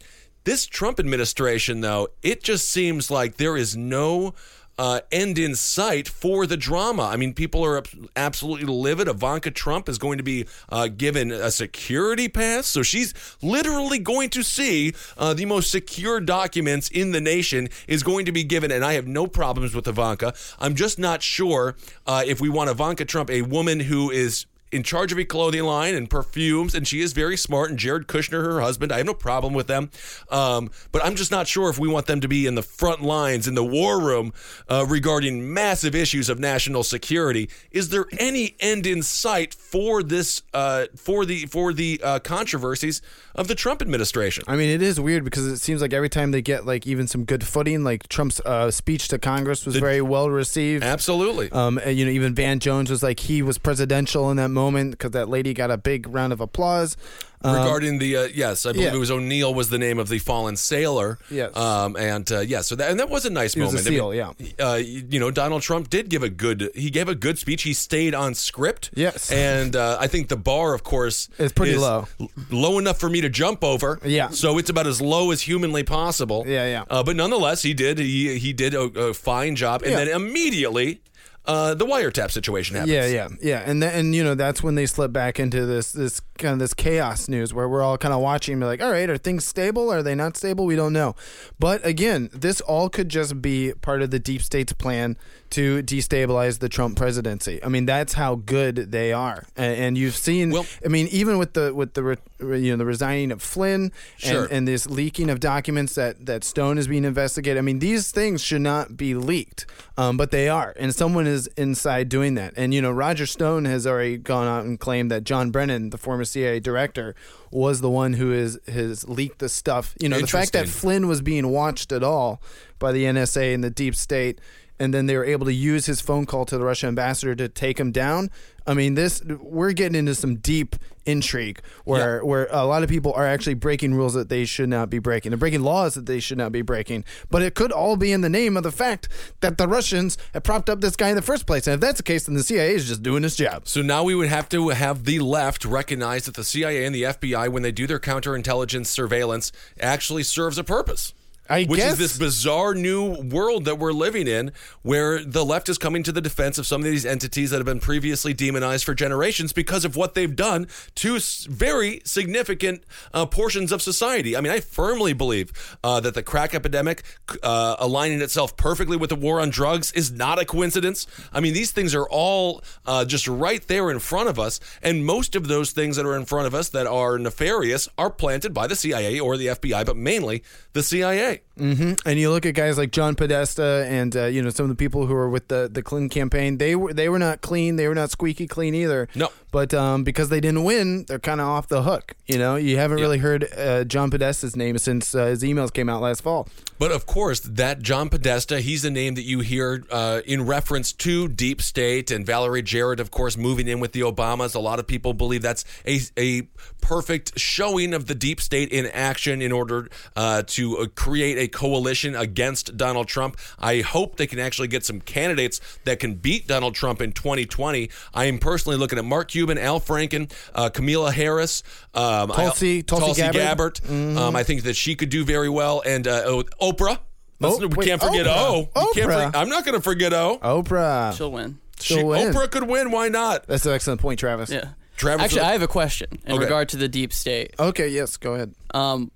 This 0.46 0.66
Trump 0.66 1.00
administration, 1.00 1.82
though, 1.82 2.08
it 2.24 2.42
just 2.42 2.70
seems 2.70 3.12
like 3.12 3.38
there 3.38 3.58
is 3.58 3.76
no 3.76 4.34
uh, 4.80 5.02
end 5.12 5.38
in 5.38 5.54
sight 5.54 6.08
for 6.08 6.48
the 6.48 6.56
drama. 6.56 7.04
I 7.04 7.18
mean, 7.18 7.34
people 7.34 7.66
are 7.66 7.84
absolutely 8.16 8.66
livid. 8.66 9.10
Ivanka 9.10 9.52
Trump 9.52 9.90
is 9.90 9.98
going 9.98 10.18
to 10.18 10.24
be 10.24 10.48
uh, 10.70 10.88
given 10.88 11.32
a 11.32 11.52
security 11.52 12.30
pass, 12.30 12.66
so 12.66 12.82
she's 12.82 13.14
literally 13.42 14.00
going 14.00 14.30
to 14.30 14.42
see 14.42 14.94
uh, 15.18 15.34
the 15.34 15.44
most 15.44 15.70
secure 15.70 16.22
documents 16.22 16.88
in 16.88 17.12
the 17.12 17.20
nation 17.20 17.68
is 17.90 18.04
going 18.04 18.26
to 18.26 18.32
be 18.32 18.46
given. 18.46 18.72
And 18.72 18.86
I 18.86 18.94
have 18.94 19.06
no 19.06 19.28
problems 19.28 19.76
with 19.76 19.86
Ivanka. 19.86 20.34
I'm 20.60 20.76
just 20.76 20.98
not 20.98 21.22
sure 21.22 21.76
uh, 22.08 22.24
if 22.26 22.40
we 22.40 22.48
want 22.48 22.70
Ivanka 22.70 23.04
Trump, 23.04 23.30
a 23.30 23.42
woman 23.42 23.82
who 23.82 24.10
is 24.10 24.46
in 24.72 24.84
charge 24.84 25.12
of 25.12 25.18
a 25.18 25.26
clothing 25.26 25.64
line 25.64 25.96
and 25.96 26.10
perfumes, 26.10 26.76
and 26.76 26.88
she 26.88 27.02
is 27.02 27.14
very 27.14 27.36
smart. 27.36 27.70
And 27.70 27.80
Jared 27.80 28.08
Kushner, 28.08 28.44
her 28.44 28.62
husband, 28.62 28.92
I 28.92 28.98
have 28.98 29.06
no 29.06 29.14
problem 29.14 29.54
with 29.54 29.68
them. 29.68 29.90
Um, 30.30 30.70
but 30.92 31.04
I'm 31.04 31.16
just 31.16 31.32
not 31.32 31.48
sure 31.48 31.70
if 31.70 31.80
we 31.80 31.88
want 31.88 32.06
them 32.06 32.22
to 32.22 32.28
be 32.28 32.46
in 32.46 32.56
the 32.56 32.62
front 32.62 33.02
lines 33.02 33.48
in 33.48 33.56
the 33.56 33.64
war 33.64 34.00
room 34.00 34.32
uh, 34.68 34.86
regarding 34.88 35.54
massive 35.54 35.96
issues 35.96 36.30
of 36.30 36.40
national 36.40 36.84
security. 36.84 37.50
Is 37.72 37.90
there 37.90 38.06
any 38.20 38.56
end 38.60 38.86
in 38.86 39.02
sight 39.02 39.54
for 39.54 40.04
this 40.04 40.44
uh, 40.54 40.86
for 40.96 41.26
the 41.26 41.48
for 41.48 41.74
the 41.74 42.00
uh, 42.04 42.20
controversies 42.20 43.02
of 43.34 43.48
the 43.48 43.56
Trump 43.56 43.82
administration? 43.82 44.44
I 44.48 44.56
mean, 44.56 44.70
it 44.70 44.82
is 44.82 45.00
weird 45.00 45.24
because 45.24 45.48
it 45.48 45.58
seems 45.58 45.82
like 45.82 45.94
every 45.94 46.10
time 46.10 46.32
they 46.32 46.42
get 46.42 46.66
like 46.66 46.86
even 46.86 47.08
some 47.08 47.26
good 47.26 47.44
footing, 47.44 47.84
like 47.84 48.08
Trump's 48.08 48.40
uh, 48.42 48.70
speech 48.70 49.08
to 49.08 49.18
Congress 49.18 49.66
was 49.66 49.78
very 49.78 50.02
well 50.02 50.30
received. 50.30 50.84
Absolutely. 50.84 51.52
Um, 51.52 51.80
and, 51.80 51.98
you 51.98 52.06
know, 52.06 52.12
even 52.12 52.36
Van 52.36 52.60
Jones 52.60 52.92
was 52.92 53.02
like 53.02 53.20
he 53.20 53.42
was 53.42 53.58
presidential 53.58 54.30
in 54.30 54.38
that 54.38 54.50
moment 54.50 54.59
because 54.92 55.12
that 55.12 55.30
lady 55.30 55.54
got 55.54 55.72
a 55.72 55.78
big 55.78 56.08
round 56.08 56.34
of 56.34 56.42
applause. 56.42 56.98
Um, 57.42 57.56
Regarding 57.56 58.00
the 58.00 58.18
uh, 58.18 58.24
yes, 58.34 58.66
I 58.66 58.74
believe 58.74 58.88
yeah. 58.90 58.96
it 58.96 59.00
was 59.00 59.10
O'Neill 59.10 59.54
was 59.54 59.70
the 59.70 59.78
name 59.78 59.98
of 59.98 60.10
the 60.10 60.20
fallen 60.20 60.58
sailor. 60.58 61.20
Yes. 61.32 61.56
um, 61.56 61.96
and 61.96 62.30
uh, 62.34 62.42
yeah, 62.42 62.60
so 62.60 62.76
that 62.76 62.92
and 62.92 63.00
that 63.00 63.10
was 63.10 63.24
a 63.26 63.30
nice 63.30 63.56
a 63.56 63.60
moment. 63.60 63.78
I 63.80 63.82
seal, 63.90 64.12
mean, 64.12 64.54
uh, 64.60 64.74
you 64.74 65.22
know, 65.22 65.32
Donald 65.32 65.62
Trump 65.62 65.90
did 65.90 66.10
give 66.10 66.22
a 66.22 66.28
good. 66.30 66.70
He 66.76 66.90
gave 66.90 67.08
a 67.08 67.16
good 67.16 67.40
speech. 67.40 67.62
He 67.64 67.72
stayed 67.74 68.14
on 68.14 68.36
script. 68.36 68.92
Yes. 68.94 69.32
and 69.32 69.74
uh, 69.78 69.98
I 70.02 70.08
think 70.08 70.28
the 70.28 70.36
bar, 70.36 70.74
of 70.74 70.84
course, 70.84 71.30
It's 71.38 71.54
pretty 71.54 71.74
is 71.76 71.80
low. 71.82 72.10
low 72.52 72.78
enough 72.78 73.00
for 73.00 73.10
me 73.10 73.22
to 73.22 73.30
jump 73.30 73.64
over. 73.64 74.00
Yeah. 74.04 74.30
so 74.32 74.58
it's 74.58 74.70
about 74.70 74.86
as 74.88 75.00
low 75.02 75.32
as 75.32 75.42
humanly 75.42 75.84
possible. 75.84 76.44
Yeah, 76.46 76.66
yeah. 76.66 76.84
Uh, 76.90 77.04
but 77.04 77.16
nonetheless, 77.16 77.62
he 77.62 77.74
did. 77.74 78.00
He 78.00 78.38
he 78.38 78.52
did 78.52 78.74
a, 78.74 78.82
a 78.82 79.14
fine 79.14 79.56
job, 79.56 79.84
and 79.84 79.92
Yeah. 79.92 80.04
then 80.04 80.08
immediately. 80.10 81.00
Uh, 81.50 81.74
the 81.74 81.86
wiretap 81.86 82.30
situation 82.30 82.76
happens. 82.76 82.94
Yeah, 82.94 83.08
yeah, 83.08 83.28
yeah, 83.42 83.64
and 83.66 83.84
and 83.84 84.14
you 84.14 84.24
know 84.24 84.36
that's 84.36 84.62
when 84.62 84.76
they 84.76 84.86
slip 84.86 85.12
back 85.12 85.40
into 85.40 85.66
this 85.66 85.92
this 85.92 86.22
kind 86.40 86.54
of 86.54 86.60
this 86.60 86.74
chaos 86.74 87.28
news 87.30 87.54
where 87.54 87.70
we're 87.70 87.84
all 87.84 87.98
kind 87.98 88.14
of 88.14 88.22
watching, 88.22 88.54
and 88.54 88.62
be 88.62 88.66
like, 88.66 88.82
all 88.82 88.92
right, 88.92 89.10
are 89.10 89.18
things 89.18 89.46
stable? 89.46 89.92
Are 89.92 90.02
they 90.02 90.16
not 90.16 90.36
stable? 90.36 90.66
We 90.66 90.76
don't 90.76 90.94
know. 90.94 91.16
But 91.60 91.86
again, 91.86 92.30
this 92.34 92.62
all 92.62 92.90
could 92.90 93.10
just 93.10 93.42
be 93.42 93.74
part 93.82 94.02
of 94.02 94.10
the 94.12 94.20
deep 94.20 94.42
state's 94.42 94.74
plan 94.74 95.18
to 95.52 95.82
destabilize 95.84 96.60
the 96.60 96.70
Trump 96.70 96.96
presidency. 96.96 97.64
I 97.64 97.70
mean, 97.70 97.86
that's 97.86 98.14
how 98.14 98.36
good 98.36 98.92
they 98.92 99.12
are, 99.14 99.46
and, 99.56 99.76
and 99.80 99.98
you've 99.98 100.16
seen. 100.16 100.52
Well- 100.52 100.66
I 100.86 100.88
mean, 100.90 101.08
even 101.12 101.38
with 101.38 101.54
the 101.54 101.74
with 101.74 101.94
the 101.94 102.04
re- 102.04 102.18
you 102.62 102.72
know 102.72 102.78
the 102.78 102.86
resigning 102.86 103.32
of 103.32 103.42
Flynn 103.42 103.92
Sure. 104.18 104.44
and, 104.44 104.52
and 104.52 104.68
this 104.68 104.88
leaking 104.90 105.30
of 105.30 105.40
documents 105.40 105.96
that 105.96 106.26
that 106.26 106.44
Stone 106.44 106.78
is 106.78 106.88
being 106.88 107.04
investigated. 107.04 107.58
I 107.58 107.62
mean, 107.62 107.80
these 107.80 108.12
things 108.12 108.42
should 108.44 108.62
not 108.62 108.96
be 108.96 109.14
leaked, 109.16 109.66
um, 109.98 110.16
but 110.18 110.32
they 110.32 110.48
are, 110.50 110.74
and 110.80 110.94
someone 110.96 111.28
is 111.28 111.48
inside 111.58 112.10
doing 112.10 112.36
that. 112.36 112.54
And 112.56 112.74
you 112.74 112.82
know, 112.82 112.92
Roger 112.92 113.26
Stone 113.26 113.66
has 113.66 113.86
already 113.88 114.18
gone 114.18 114.48
out 114.48 114.66
and 114.66 114.80
claimed 114.80 115.10
that 115.12 115.24
John 115.24 115.50
Brennan, 115.52 115.90
the 115.90 115.98
former 115.98 116.24
CIA 116.30 116.60
director, 116.60 117.16
was 117.52 117.82
the 117.82 117.90
one 117.90 118.14
who 118.14 118.32
is 118.32 118.60
has 118.68 119.08
leaked 119.08 119.40
the 119.40 119.50
stuff. 119.50 119.96
You 120.00 120.10
know, 120.10 120.20
the 120.20 120.28
fact 120.28 120.54
that 120.54 120.68
Flynn 120.68 121.08
was 121.08 121.22
being 121.22 121.50
watched 121.50 121.92
at 121.92 122.04
all 122.04 122.42
by 122.78 122.92
the 122.92 123.04
NSA 123.06 123.54
and 123.54 123.64
the 123.64 123.70
deep 123.70 123.96
state. 123.96 124.40
And 124.82 124.94
then 124.94 125.08
they 125.08 125.18
were 125.18 125.26
able 125.26 125.46
to 125.46 125.54
use 125.54 125.88
his 125.88 126.00
phone 126.00 126.26
call 126.26 126.46
to 126.46 126.58
the 126.58 126.64
Russian 126.64 126.88
ambassador 126.88 127.36
to 127.36 127.50
take 127.50 127.78
him 127.78 127.92
down. 127.92 128.32
I 128.70 128.76
mean, 128.76 128.94
this 128.94 129.24
we're 129.24 129.72
getting 129.72 129.98
into 129.98 130.14
some 130.14 130.36
deep 130.36 130.76
intrigue 131.04 131.60
where 131.86 132.24
where 132.24 132.48
a 132.52 132.66
lot 132.66 132.84
of 132.84 132.90
people 132.90 133.12
are 133.14 133.26
actually 133.26 133.56
breaking 133.56 133.96
rules 133.96 134.14
that 134.14 134.30
they 134.30 134.46
should 134.46 134.70
not 134.70 134.92
be 134.92 135.00
breaking. 135.00 135.32
They're 135.32 135.40
breaking 135.40 135.64
laws 135.64 135.96
that 135.96 136.06
they 136.06 136.20
should 136.20 136.38
not 136.38 136.52
be 136.52 136.62
breaking. 136.62 137.04
But 137.32 137.42
it 137.42 137.56
could 137.56 137.72
all 137.72 137.98
be 137.98 138.12
in 138.12 138.22
the 138.22 138.30
name 138.30 138.56
of 138.56 138.62
the 138.62 138.72
fact 138.72 139.10
that 139.40 139.58
the 139.58 139.68
Russians 139.68 140.20
have 140.36 140.44
propped 140.44 140.70
up 140.70 140.82
this 140.82 140.96
guy 140.96 141.10
in 141.10 141.16
the 141.16 141.24
first 141.24 141.48
place. 141.48 141.66
And 141.66 141.74
if 141.74 141.80
that's 141.82 141.98
the 141.98 142.04
case, 142.04 142.28
then 142.28 142.36
the 142.36 142.44
CIA 142.44 142.76
is 142.76 142.88
just 142.88 143.02
doing 143.02 143.24
its 143.24 143.36
job. 143.36 143.68
So 143.68 143.82
now 143.82 144.04
we 144.04 144.14
would 144.14 144.30
have 144.30 144.48
to 144.50 144.70
have 144.70 145.06
the 145.06 145.18
left 145.18 145.66
recognize 145.66 146.26
that 146.26 146.36
the 146.36 146.44
CIA 146.44 146.86
and 146.86 146.94
the 146.94 147.04
FBI, 147.04 147.50
when 147.50 147.64
they 147.64 147.72
do 147.72 147.88
their 147.88 148.00
counterintelligence 148.00 148.86
surveillance, 148.86 149.52
actually 149.80 150.22
serves 150.22 150.60
a 150.60 150.64
purpose. 150.64 151.16
I 151.50 151.64
which 151.64 151.80
guess- 151.80 151.94
is 151.94 151.98
this 151.98 152.18
bizarre 152.18 152.76
new 152.76 153.22
world 153.22 153.66
that 153.66 153.80
we're 153.80 153.92
living 153.92 154.28
in, 154.28 154.52
where 154.84 155.24
the 155.24 155.44
left 155.44 155.68
is 155.68 155.78
coming 155.78 156.04
to 156.04 156.12
the 156.12 156.22
defense 156.22 156.58
of 156.58 156.68
some 156.68 156.82
of 156.82 156.86
these 156.86 157.06
entities 157.06 157.50
that 157.50 157.58
have 157.58 157.66
been 157.66 157.80
previously 157.80 158.34
demonized 158.34 158.86
for 158.86 158.94
generations 158.94 159.52
because 159.52 159.84
of 159.84 159.96
what 159.96 160.14
they've 160.14 160.36
done 160.36 160.68
to 160.96 161.20
very 161.50 162.02
significant 162.06 162.84
uh, 163.14 163.26
portions 163.26 163.72
of 163.72 163.82
society. 163.82 164.38
I 164.38 164.42
mean, 164.42 164.52
I 164.52 164.60
firmly 164.60 165.14
believe 165.14 165.52
uh, 165.84 166.00
that 166.02 166.14
the 166.14 166.24
crack 166.24 166.54
epidemic 166.54 167.04
uh, 167.42 167.76
aligning 167.80 168.22
itself 168.22 168.56
perfectly 168.56 168.96
with 168.96 169.10
the 169.10 169.16
war 169.16 169.42
on 169.42 169.50
drugs 169.50 169.92
is 169.94 170.12
not 170.12 170.40
a 170.40 170.46
coincidence. 170.46 171.08
I 171.34 171.40
mean, 171.40 171.54
these 171.54 171.72
things 171.72 171.96
are 171.96 172.08
all 172.10 172.62
uh, 172.86 173.06
just 173.06 173.28
right 173.28 173.66
there 173.68 173.90
in 173.90 174.00
front 174.00 174.30
of 174.30 174.38
us, 174.40 174.60
and 174.84 175.06
most 175.06 175.36
of 175.36 175.48
those 175.48 175.72
things 175.72 175.96
that 175.96 176.06
are 176.06 176.16
in 176.16 176.26
front 176.26 176.48
of 176.48 176.54
us 176.54 176.70
that 176.70 176.86
are 176.86 177.18
nefarious 177.18 177.90
are 177.98 178.12
planted 178.12 178.54
by 178.54 178.68
the 178.68 178.76
CIA 178.76 179.20
or 179.20 179.36
the 179.36 179.48
FBI, 179.48 179.86
but 179.86 179.98
mainly 179.98 180.44
the 180.74 180.84
CIA. 180.84 181.39
Hmm 181.58 181.94
And 182.06 182.20
you 182.20 182.30
look 182.32 182.46
at 182.46 182.54
guys 182.54 182.78
like 182.78 182.92
John 182.92 183.16
Podesta 183.16 183.86
and 183.88 184.16
uh, 184.16 184.26
you 184.26 184.42
know 184.42 184.50
some 184.50 184.66
of 184.66 184.70
the 184.70 184.76
people 184.76 185.06
who 185.06 185.14
were 185.14 185.30
with 185.30 185.48
the 185.48 185.70
the 185.72 185.84
Clinton 185.84 186.10
campaign. 186.10 186.58
They 186.58 186.76
were 186.76 186.94
they 186.94 187.10
were 187.10 187.20
not 187.20 187.42
clean. 187.42 187.76
They 187.76 187.88
were 187.88 187.96
not 187.96 188.12
squeaky 188.12 188.48
clean 188.48 188.76
either. 188.76 189.08
No. 189.16 189.30
But 189.52 189.74
um, 189.74 190.04
because 190.04 190.30
they 190.30 190.40
didn't 190.40 190.64
win, 190.64 191.06
they're 191.08 191.20
kind 191.20 191.42
of 191.42 191.48
off 191.48 191.68
the 191.68 191.84
hook. 191.84 192.16
You 192.28 192.38
know, 192.38 192.56
you 192.56 192.78
haven't 192.78 193.00
really 193.00 193.18
heard 193.18 193.48
uh, 193.58 193.84
John 193.84 194.12
Podesta's 194.12 194.56
name 194.56 194.78
since 194.78 195.16
uh, 195.16 195.26
his 195.26 195.44
emails 195.44 195.74
came 195.74 195.90
out 195.90 196.02
last 196.02 196.22
fall. 196.22 196.48
But 196.78 196.92
of 196.92 197.06
course, 197.06 197.42
that 197.42 197.82
John 197.82 198.10
Podesta, 198.10 198.62
he's 198.62 198.84
the 198.84 198.92
name 198.92 199.16
that 199.16 199.24
you 199.24 199.40
hear 199.40 199.84
uh, 199.92 200.22
in 200.26 200.46
reference 200.46 200.94
to 200.94 201.28
Deep 201.28 201.62
State 201.62 202.10
and 202.10 202.26
Valerie 202.26 202.62
Jarrett, 202.62 203.00
of 203.00 203.12
course, 203.12 203.36
moving 203.36 203.68
in 203.68 203.80
with 203.80 203.92
the 203.92 204.02
Obamas. 204.02 204.56
A 204.56 204.60
lot 204.60 204.80
of 204.80 204.88
people 204.88 205.14
believe 205.14 205.42
that's 205.42 205.66
a, 205.86 206.00
a 206.16 206.44
perfect 206.80 207.38
showing 207.38 207.94
of 207.94 208.06
the 208.06 208.16
Deep 208.16 208.40
State 208.40 208.72
in 208.72 208.86
action 208.88 209.42
in 209.42 209.52
order 209.52 209.90
uh, 210.16 210.44
to 210.48 210.78
uh, 210.78 210.86
create 210.96 211.38
a 211.38 211.48
coalition 211.48 212.16
against 212.16 212.78
Donald 212.78 213.08
Trump. 213.08 213.38
I 213.58 213.82
hope 213.82 214.16
they 214.16 214.28
can 214.28 214.40
actually 214.40 214.70
get 214.70 214.86
some 214.86 215.02
candidates 215.02 215.60
that 215.84 216.00
can 216.00 216.16
beat 216.16 216.48
Donald 216.48 216.76
Trump 216.76 217.02
in 217.02 217.12
2020. 217.12 217.90
I 218.14 218.26
am 218.26 218.38
personally 218.38 218.78
looking 218.78 219.00
at 219.00 219.06
Mark 219.06 219.36
Cuban, 219.40 219.58
Al 219.58 219.80
Franken, 219.80 220.30
uh, 220.54 220.70
Camila 220.70 221.14
Harris, 221.14 221.64
um, 221.94 222.30
Tulsi- 222.30 222.80
I, 222.80 222.82
Tulsi 222.82 223.22
Gabbard. 223.22 223.34
Gabbard. 223.42 223.76
Mhm. 223.84 224.18
Um, 224.18 224.36
I 224.36 224.44
think 224.44 224.64
that 224.64 224.76
she 224.76 224.96
could 224.96 225.10
do 225.10 225.24
very 225.24 225.48
well, 225.50 225.82
and 225.86 226.06
uh, 226.08 226.24
oh, 226.26 226.44
Oprah. 226.62 227.00
Oh, 227.42 227.58
we 227.58 227.68
wait, 227.68 227.88
can't 227.88 228.02
forget 228.02 228.26
Oprah. 228.26 228.36
O. 228.38 228.60
We 228.60 228.66
can't 229.02 229.10
Oprah. 229.10 229.32
for- 229.32 229.38
I'm 229.38 229.48
not 229.48 229.64
going 229.64 229.76
to 229.78 229.82
forget 229.82 230.12
O. 230.14 230.40
Oprah. 230.44 231.16
She'll 231.16 231.32
win. 231.32 231.58
She- 231.80 231.94
She'll 231.96 232.08
win. 232.08 232.34
Oprah 232.34 232.52
could 232.52 232.64
win. 232.68 232.92
Why 232.92 233.08
not? 233.08 233.48
That's 233.48 233.66
an 233.66 233.72
excellent 233.72 234.02
point, 234.02 234.20
Travis. 234.20 234.50
Yeah. 234.50 234.72
Travis, 234.98 235.24
Actually, 235.24 235.42
I 235.44 235.54
have 235.54 235.62
a 235.62 235.68
question 235.68 236.10
in 236.26 236.34
Okay. 236.34 236.44
regard 236.44 236.68
to 236.70 236.76
the 236.78 236.90
deep 236.90 237.14
state. 237.14 237.54
Okay. 237.58 237.88
Yes. 237.88 238.18
Go 238.18 238.34
ahead. 238.36 238.54
Um, 238.74 239.10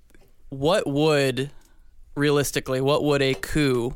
what 0.48 0.86
would, 0.86 1.50
realistically, 2.14 2.80
what 2.80 3.04
would 3.04 3.20
a 3.20 3.34
coup 3.34 3.94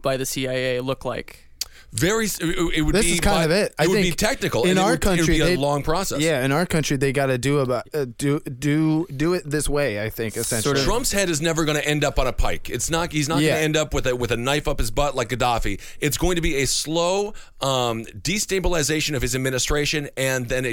by 0.00 0.16
the 0.16 0.24
CIA 0.24 0.80
look 0.80 1.04
like? 1.04 1.47
Very. 1.92 2.26
It, 2.26 2.82
would 2.84 2.94
this 2.94 3.06
be 3.06 3.12
is 3.12 3.20
kind 3.20 3.36
by- 3.38 3.44
of 3.44 3.50
it. 3.50 3.74
I 3.78 3.84
it 3.84 3.88
would 3.88 4.02
be 4.02 4.10
technical. 4.12 4.64
in 4.64 4.70
and 4.70 4.78
it 4.78 4.82
our 4.82 4.90
would, 4.92 5.00
country. 5.00 5.36
it 5.38 5.42
would 5.42 5.46
be 5.48 5.54
a 5.54 5.58
long 5.60 5.82
process. 5.82 6.20
Yeah, 6.20 6.44
in 6.44 6.52
our 6.52 6.66
country, 6.66 6.96
they 6.96 7.12
got 7.12 7.26
to 7.26 7.38
do 7.38 7.58
about 7.60 7.88
uh, 7.94 8.06
do 8.16 8.40
do 8.40 9.06
do 9.14 9.34
it 9.34 9.48
this 9.48 9.68
way. 9.68 10.02
I 10.02 10.10
think 10.10 10.36
essentially. 10.36 10.82
Trump's 10.82 11.12
head 11.12 11.28
is 11.30 11.40
never 11.40 11.64
going 11.64 11.78
to 11.78 11.86
end 11.86 12.04
up 12.04 12.18
on 12.18 12.26
a 12.26 12.32
pike. 12.32 12.68
It's 12.70 12.90
not. 12.90 13.12
He's 13.12 13.28
not 13.28 13.40
Yeah. 13.40 13.50
going 13.50 13.58
to 13.58 13.64
end 13.64 13.76
up 13.76 13.94
with 13.94 14.06
a 14.06 14.14
with 14.14 14.30
a 14.30 14.36
knife 14.36 14.68
up 14.68 14.78
his 14.78 14.90
butt 14.90 15.14
like 15.16 15.28
Gaddafi. 15.30 15.80
It's 16.00 16.18
going 16.18 16.36
to 16.36 16.42
be 16.42 16.56
a 16.56 16.66
slow 16.66 17.34
um, 17.60 18.04
destabilization 18.04 19.14
of 19.14 19.22
his 19.22 19.34
administration, 19.34 20.08
and 20.16 20.48
then 20.48 20.64
a 20.64 20.72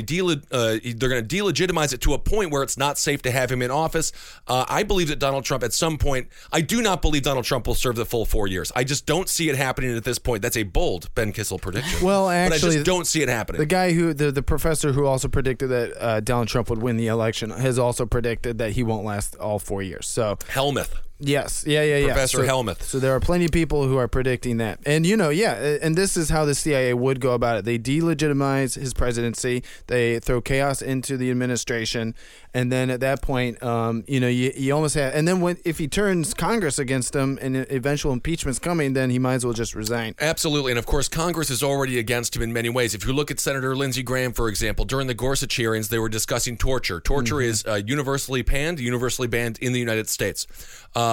uh, 0.51 0.79
they're 0.95 1.09
going 1.09 1.25
to 1.25 1.35
delegitimize 1.35 1.93
it 1.93 2.01
to 2.01 2.13
a 2.13 2.19
point 2.19 2.51
where 2.51 2.63
it's 2.63 2.77
not 2.77 2.97
safe 2.97 3.21
to 3.23 3.31
have 3.31 3.51
him 3.51 3.61
in 3.61 3.71
office. 3.71 4.11
Uh, 4.47 4.65
I 4.67 4.83
believe 4.83 5.07
that 5.09 5.19
Donald 5.19 5.43
Trump, 5.45 5.63
at 5.63 5.73
some 5.73 5.97
point, 5.97 6.27
I 6.51 6.61
do 6.61 6.81
not 6.81 7.01
believe 7.01 7.23
Donald 7.23 7.45
Trump 7.45 7.67
will 7.67 7.75
serve 7.75 7.95
the 7.95 8.05
full 8.05 8.25
four 8.25 8.47
years. 8.47 8.71
I 8.75 8.83
just 8.83 9.05
don't 9.05 9.27
see 9.29 9.49
it 9.49 9.55
happening 9.55 9.95
at 9.95 10.03
this 10.03 10.19
point. 10.19 10.41
That's 10.41 10.57
a 10.57 10.63
bold 10.63 11.04
Ben 11.09 11.31
Kissel 11.31 11.59
prediction. 11.59 12.05
Well, 12.05 12.25
but 12.25 12.29
I 12.29 12.35
actually, 12.37 12.75
just 12.75 12.85
don't 12.85 13.05
see 13.05 13.21
it 13.21 13.29
happening. 13.29 13.59
The 13.59 13.65
guy 13.65 13.93
who 13.93 14.13
the, 14.13 14.31
the 14.31 14.43
professor 14.43 14.91
who 14.91 15.05
also 15.05 15.27
predicted 15.27 15.69
that 15.69 16.01
uh, 16.01 16.19
Donald 16.19 16.47
Trump 16.47 16.69
would 16.69 16.81
win 16.81 16.97
the 16.97 17.07
election 17.07 17.49
has 17.51 17.77
also 17.77 18.05
predicted 18.05 18.57
that 18.57 18.71
he 18.71 18.83
won't 18.83 19.05
last 19.05 19.35
all 19.35 19.59
four 19.59 19.81
years. 19.81 20.07
So 20.07 20.37
Helmuth. 20.49 21.04
Yes, 21.27 21.63
yeah, 21.67 21.81
yeah, 21.83 21.97
yeah. 21.97 22.07
Professor 22.07 22.37
so, 22.37 22.43
Helmuth. 22.45 22.83
So 22.83 22.99
there 22.99 23.15
are 23.15 23.19
plenty 23.19 23.45
of 23.45 23.51
people 23.51 23.87
who 23.87 23.97
are 23.97 24.07
predicting 24.07 24.57
that, 24.57 24.79
and 24.85 25.05
you 25.05 25.17
know, 25.17 25.29
yeah, 25.29 25.77
and 25.81 25.95
this 25.95 26.15
is 26.17 26.29
how 26.29 26.45
the 26.45 26.55
CIA 26.55 26.93
would 26.93 27.19
go 27.19 27.33
about 27.33 27.57
it. 27.57 27.65
They 27.65 27.77
delegitimize 27.79 28.75
his 28.79 28.93
presidency. 28.93 29.63
They 29.87 30.19
throw 30.19 30.41
chaos 30.41 30.81
into 30.81 31.17
the 31.17 31.31
administration, 31.31 32.15
and 32.53 32.71
then 32.71 32.89
at 32.89 32.99
that 33.01 33.21
point, 33.21 33.61
um, 33.63 34.03
you 34.07 34.19
know, 34.19 34.27
you, 34.27 34.51
you 34.55 34.73
almost 34.73 34.95
have. 34.95 35.13
And 35.13 35.27
then 35.27 35.41
when 35.41 35.57
if 35.65 35.77
he 35.77 35.87
turns 35.87 36.33
Congress 36.33 36.79
against 36.79 37.15
him 37.15 37.37
and 37.41 37.55
eventual 37.69 38.13
impeachment's 38.13 38.59
coming, 38.59 38.93
then 38.93 39.09
he 39.09 39.19
might 39.19 39.35
as 39.35 39.45
well 39.45 39.53
just 39.53 39.75
resign. 39.75 40.15
Absolutely. 40.19 40.71
And 40.71 40.79
of 40.79 40.85
course, 40.85 41.07
Congress 41.09 41.49
is 41.49 41.63
already 41.63 41.99
against 41.99 42.35
him 42.35 42.41
in 42.41 42.53
many 42.53 42.69
ways. 42.69 42.93
If 42.93 43.05
you 43.05 43.13
look 43.13 43.31
at 43.31 43.39
Senator 43.39 43.75
Lindsey 43.75 44.03
Graham, 44.03 44.33
for 44.33 44.47
example, 44.49 44.85
during 44.85 45.07
the 45.07 45.13
Gorsuch 45.13 45.55
hearings, 45.55 45.89
they 45.89 45.99
were 45.99 46.09
discussing 46.09 46.57
torture. 46.57 46.99
Torture 46.99 47.35
Mm-hmm. 47.35 47.49
is 47.49 47.65
uh, 47.65 47.81
universally 47.85 48.43
banned, 48.43 48.79
universally 48.79 49.27
banned 49.27 49.57
in 49.59 49.73
the 49.73 49.79
United 49.79 50.07
States. 50.07 50.47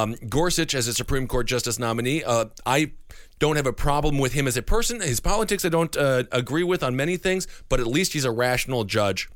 Um, 0.02 0.16
Gorsuch, 0.28 0.74
as 0.74 0.88
a 0.88 0.94
Supreme 0.94 1.28
Court 1.28 1.46
justice 1.46 1.78
nominee, 1.78 2.24
uh, 2.24 2.46
I 2.66 2.92
don't 3.38 3.56
have 3.56 3.66
a 3.66 3.72
problem 3.72 4.18
with 4.18 4.32
him 4.32 4.48
as 4.48 4.56
a 4.56 4.62
person. 4.62 5.00
His 5.00 5.20
politics, 5.20 5.64
I 5.64 5.68
don't 5.68 5.96
uh, 5.96 6.24
agree 6.32 6.64
with 6.64 6.82
on 6.82 6.96
many 6.96 7.16
things, 7.16 7.46
but 7.68 7.78
at 7.78 7.86
least 7.86 8.12
he's 8.12 8.24
a 8.24 8.30
rational 8.30 8.84
judge 8.84 9.28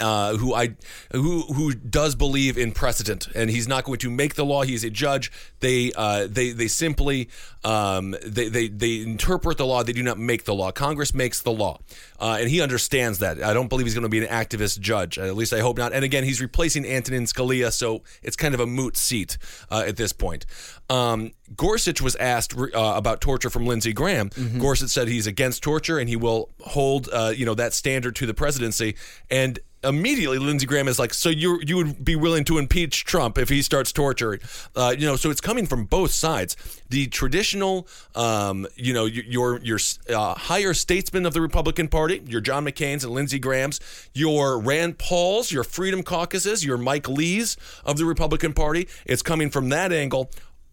uh, 0.00 0.36
who 0.36 0.54
I 0.54 0.74
who 1.12 1.42
who 1.42 1.74
does 1.74 2.14
believe 2.14 2.58
in 2.58 2.72
precedent, 2.72 3.28
and 3.34 3.50
he's 3.50 3.68
not 3.68 3.84
going 3.84 3.98
to 3.98 4.10
make 4.10 4.34
the 4.34 4.44
law. 4.44 4.62
He's 4.62 4.84
a 4.84 4.90
judge. 4.90 5.30
They 5.60 5.92
uh, 5.96 6.26
they 6.30 6.50
they 6.50 6.68
simply 6.68 7.28
um, 7.64 8.16
they, 8.24 8.48
they 8.48 8.68
they 8.68 9.00
interpret 9.02 9.58
the 9.58 9.66
law. 9.66 9.82
They 9.82 9.92
do 9.92 10.02
not 10.02 10.18
make 10.18 10.44
the 10.44 10.54
law. 10.54 10.72
Congress 10.72 11.14
makes 11.14 11.42
the 11.42 11.52
law, 11.52 11.80
uh, 12.20 12.38
and 12.40 12.48
he 12.48 12.60
understands 12.60 13.18
that. 13.20 13.42
I 13.42 13.52
don't 13.52 13.68
believe 13.68 13.86
he's 13.86 13.94
going 13.94 14.02
to 14.02 14.08
be 14.08 14.24
an 14.24 14.28
activist 14.28 14.80
judge. 14.80 15.18
At 15.18 15.36
least 15.36 15.52
I 15.52 15.60
hope 15.60 15.78
not. 15.78 15.92
And 15.92 16.04
again, 16.04 16.24
he's 16.24 16.40
replacing 16.40 16.86
Antonin 16.86 17.24
Scalia, 17.24 17.72
so 17.72 18.02
it's 18.22 18.36
kind 18.36 18.54
of 18.54 18.60
a 18.60 18.66
moot 18.66 18.96
seat 18.96 19.38
uh, 19.70 19.84
at 19.86 19.96
this 19.96 20.12
point. 20.12 20.46
Um, 20.90 21.32
Gorsuch 21.56 22.00
was 22.00 22.16
asked 22.16 22.56
uh, 22.56 22.68
about 22.74 23.20
torture 23.20 23.50
from 23.50 23.66
Lindsey 23.66 23.92
Graham. 23.92 24.30
Gorsuch 24.58 24.90
said 24.90 25.08
he's 25.08 25.26
against 25.26 25.62
torture 25.62 25.98
and 25.98 26.08
he 26.08 26.16
will 26.16 26.50
hold 26.60 27.08
uh, 27.12 27.32
you 27.34 27.46
know 27.46 27.54
that 27.54 27.72
standard 27.72 28.16
to 28.16 28.26
the 28.26 28.34
presidency. 28.34 28.96
And 29.30 29.58
immediately 29.84 30.38
Lindsey 30.38 30.66
Graham 30.66 30.88
is 30.88 30.98
like, 30.98 31.14
so 31.14 31.28
you 31.28 31.60
you 31.66 31.76
would 31.76 32.04
be 32.04 32.16
willing 32.16 32.44
to 32.44 32.58
impeach 32.58 33.04
Trump 33.04 33.38
if 33.38 33.48
he 33.48 33.62
starts 33.62 33.92
torturing, 33.92 34.40
uh, 34.76 34.94
you 34.96 35.06
know? 35.06 35.16
So 35.16 35.30
it's 35.30 35.40
coming 35.40 35.66
from 35.66 35.84
both 35.84 36.12
sides. 36.12 36.56
The 36.88 37.06
traditional, 37.08 37.88
um, 38.14 38.66
you 38.76 38.92
know, 38.92 39.04
your 39.04 39.60
your 39.60 39.78
uh, 40.08 40.34
higher 40.34 40.74
statesmen 40.74 41.26
of 41.26 41.34
the 41.34 41.40
Republican 41.40 41.88
Party, 41.88 42.22
your 42.26 42.40
John 42.40 42.64
McCain's 42.64 43.04
and 43.04 43.12
Lindsey 43.12 43.38
Graham's, 43.38 43.80
your 44.14 44.58
Rand 44.58 44.98
Paul's, 44.98 45.50
your 45.50 45.64
Freedom 45.64 46.02
Caucuses, 46.02 46.64
your 46.64 46.78
Mike 46.78 47.08
Lee's 47.08 47.56
of 47.84 47.96
the 47.96 48.04
Republican 48.04 48.52
Party. 48.52 48.88
It's 49.04 49.22
coming 49.22 49.50
from 49.50 49.70
that 49.70 49.92
angle. 49.92 50.30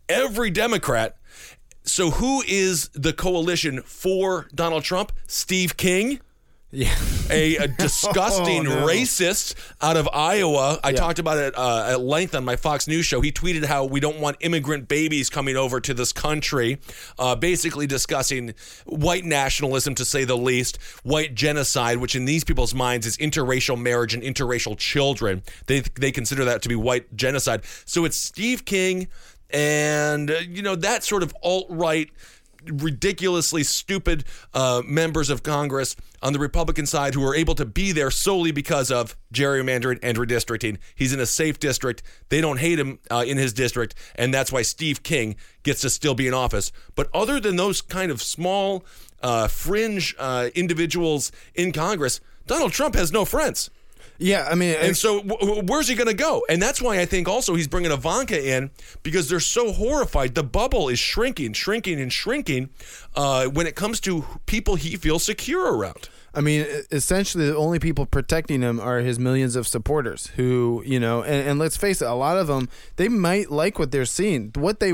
Every 0.09 0.49
Democrat. 0.49 1.15
So 1.83 2.09
who 2.11 2.43
is 2.47 2.89
the 2.93 3.13
coalition 3.13 3.81
for 3.83 4.47
Donald 4.53 4.83
Trump? 4.83 5.11
Steve 5.27 5.77
King 5.77 6.19
Yeah. 6.71 6.93
a, 7.31 7.55
a 7.57 7.67
disgusting 7.79 8.67
Oh, 8.67 8.81
no. 8.81 8.87
racist 8.87 9.55
out 9.81 9.97
of 9.97 10.07
Iowa. 10.13 10.79
I 10.83 10.91
talked 10.93 11.17
about 11.17 11.37
it 11.39 11.57
uh, 11.57 11.87
at 11.91 12.01
length 12.01 12.35
on 12.35 12.45
my 12.45 12.57
Fox 12.57 12.87
News 12.87 13.05
show. 13.07 13.21
He 13.21 13.31
tweeted 13.31 13.65
how 13.65 13.85
we 13.85 13.99
don't 13.99 14.19
want 14.19 14.37
immigrant 14.41 14.87
babies 14.87 15.29
coming 15.31 15.55
over 15.55 15.79
to 15.79 15.93
this 15.95 16.11
country, 16.13 16.77
uh, 17.17 17.35
basically 17.35 17.87
discussing 17.87 18.53
white 18.85 19.25
nationalism, 19.25 19.95
to 19.95 20.05
say 20.05 20.25
the 20.25 20.37
least, 20.37 20.77
white 21.03 21.33
genocide, 21.33 21.97
which 21.97 22.15
in 22.15 22.25
these 22.25 22.43
people's 22.43 22.75
minds 22.75 23.07
is 23.07 23.17
interracial 23.17 23.79
marriage 23.79 24.13
and 24.13 24.21
interracial 24.21 24.77
children. 24.77 25.41
They 25.65 25.79
they 25.95 26.11
consider 26.11 26.45
that 26.45 26.61
to 26.63 26.69
be 26.69 26.75
white 26.75 27.15
genocide. 27.15 27.61
So 27.85 28.05
it's 28.05 28.17
Steve 28.17 28.65
King 28.65 29.07
and 29.49 30.31
uh, 30.31 30.35
you 30.47 30.61
know 30.61 30.75
that 30.75 31.03
sort 31.03 31.23
of 31.23 31.33
alt 31.43 31.67
right 31.69 32.09
ridiculously 32.65 33.63
stupid 33.63 34.25
uh, 34.53 34.81
members 34.85 35.29
of 35.29 35.43
Congress 35.43 35.95
on 36.21 36.33
the 36.33 36.39
Republican 36.39 36.85
side 36.85 37.13
who 37.13 37.25
are 37.25 37.35
able 37.35 37.55
to 37.55 37.65
be 37.65 37.91
there 37.91 38.11
solely 38.11 38.51
because 38.51 38.91
of 38.91 39.15
gerrymandering 39.33 39.99
and 40.03 40.17
redistricting. 40.17 40.77
He's 40.95 41.13
in 41.13 41.19
a 41.19 41.25
safe 41.25 41.59
district. 41.59 42.03
They 42.29 42.41
don't 42.41 42.57
hate 42.57 42.79
him 42.79 42.99
uh, 43.09 43.23
in 43.25 43.37
his 43.37 43.53
district, 43.53 43.95
and 44.15 44.33
that's 44.33 44.51
why 44.51 44.61
Steve 44.63 45.03
King 45.03 45.35
gets 45.63 45.81
to 45.81 45.89
still 45.89 46.15
be 46.15 46.27
in 46.27 46.33
office. 46.33 46.71
But 46.95 47.09
other 47.13 47.39
than 47.39 47.55
those 47.55 47.81
kind 47.81 48.11
of 48.11 48.21
small, 48.21 48.85
uh, 49.21 49.47
fringe 49.47 50.15
uh, 50.19 50.49
individuals 50.55 51.31
in 51.55 51.71
Congress, 51.71 52.19
Donald 52.45 52.71
Trump 52.71 52.95
has 52.95 53.11
no 53.11 53.25
friends. 53.25 53.69
Yeah, 54.19 54.47
I 54.51 54.55
mean, 54.55 54.75
And 54.79 54.95
so, 54.97 55.21
w- 55.23 55.63
where's 55.65 55.87
he 55.87 55.95
going 55.95 56.07
to 56.09 56.13
go? 56.13 56.45
And 56.49 56.61
that's 56.61 56.81
why 56.81 56.99
I 56.99 57.05
think 57.05 57.29
also 57.29 57.55
he's 57.55 57.67
bringing 57.69 57.91
Ivanka 57.91 58.55
in 58.55 58.69
because 59.01 59.29
they're 59.29 59.39
so 59.39 59.71
horrified. 59.71 60.35
The 60.35 60.43
bubble 60.43 60.89
is 60.89 60.99
shrinking, 60.99 61.53
shrinking, 61.53 62.01
and 62.01 62.11
shrinking 62.11 62.69
uh, 63.15 63.45
when 63.47 63.65
it 63.65 63.75
comes 63.75 63.99
to 64.01 64.25
people 64.45 64.75
he 64.75 64.97
feels 64.97 65.23
secure 65.23 65.73
around. 65.73 66.09
I 66.35 66.41
mean, 66.41 66.65
essentially, 66.91 67.47
the 67.47 67.55
only 67.55 67.79
people 67.79 68.05
protecting 68.05 68.61
him 68.61 68.79
are 68.79 68.99
his 68.99 69.17
millions 69.17 69.55
of 69.55 69.67
supporters 69.67 70.27
who, 70.35 70.83
you 70.85 70.99
know, 70.99 71.23
and, 71.23 71.47
and 71.49 71.59
let's 71.59 71.75
face 71.77 72.01
it, 72.01 72.07
a 72.07 72.13
lot 72.13 72.37
of 72.37 72.47
them, 72.47 72.69
they 72.97 73.07
might 73.07 73.49
like 73.49 73.79
what 73.79 73.91
they're 73.91 74.05
seeing. 74.05 74.51
What 74.55 74.79
they 74.79 74.93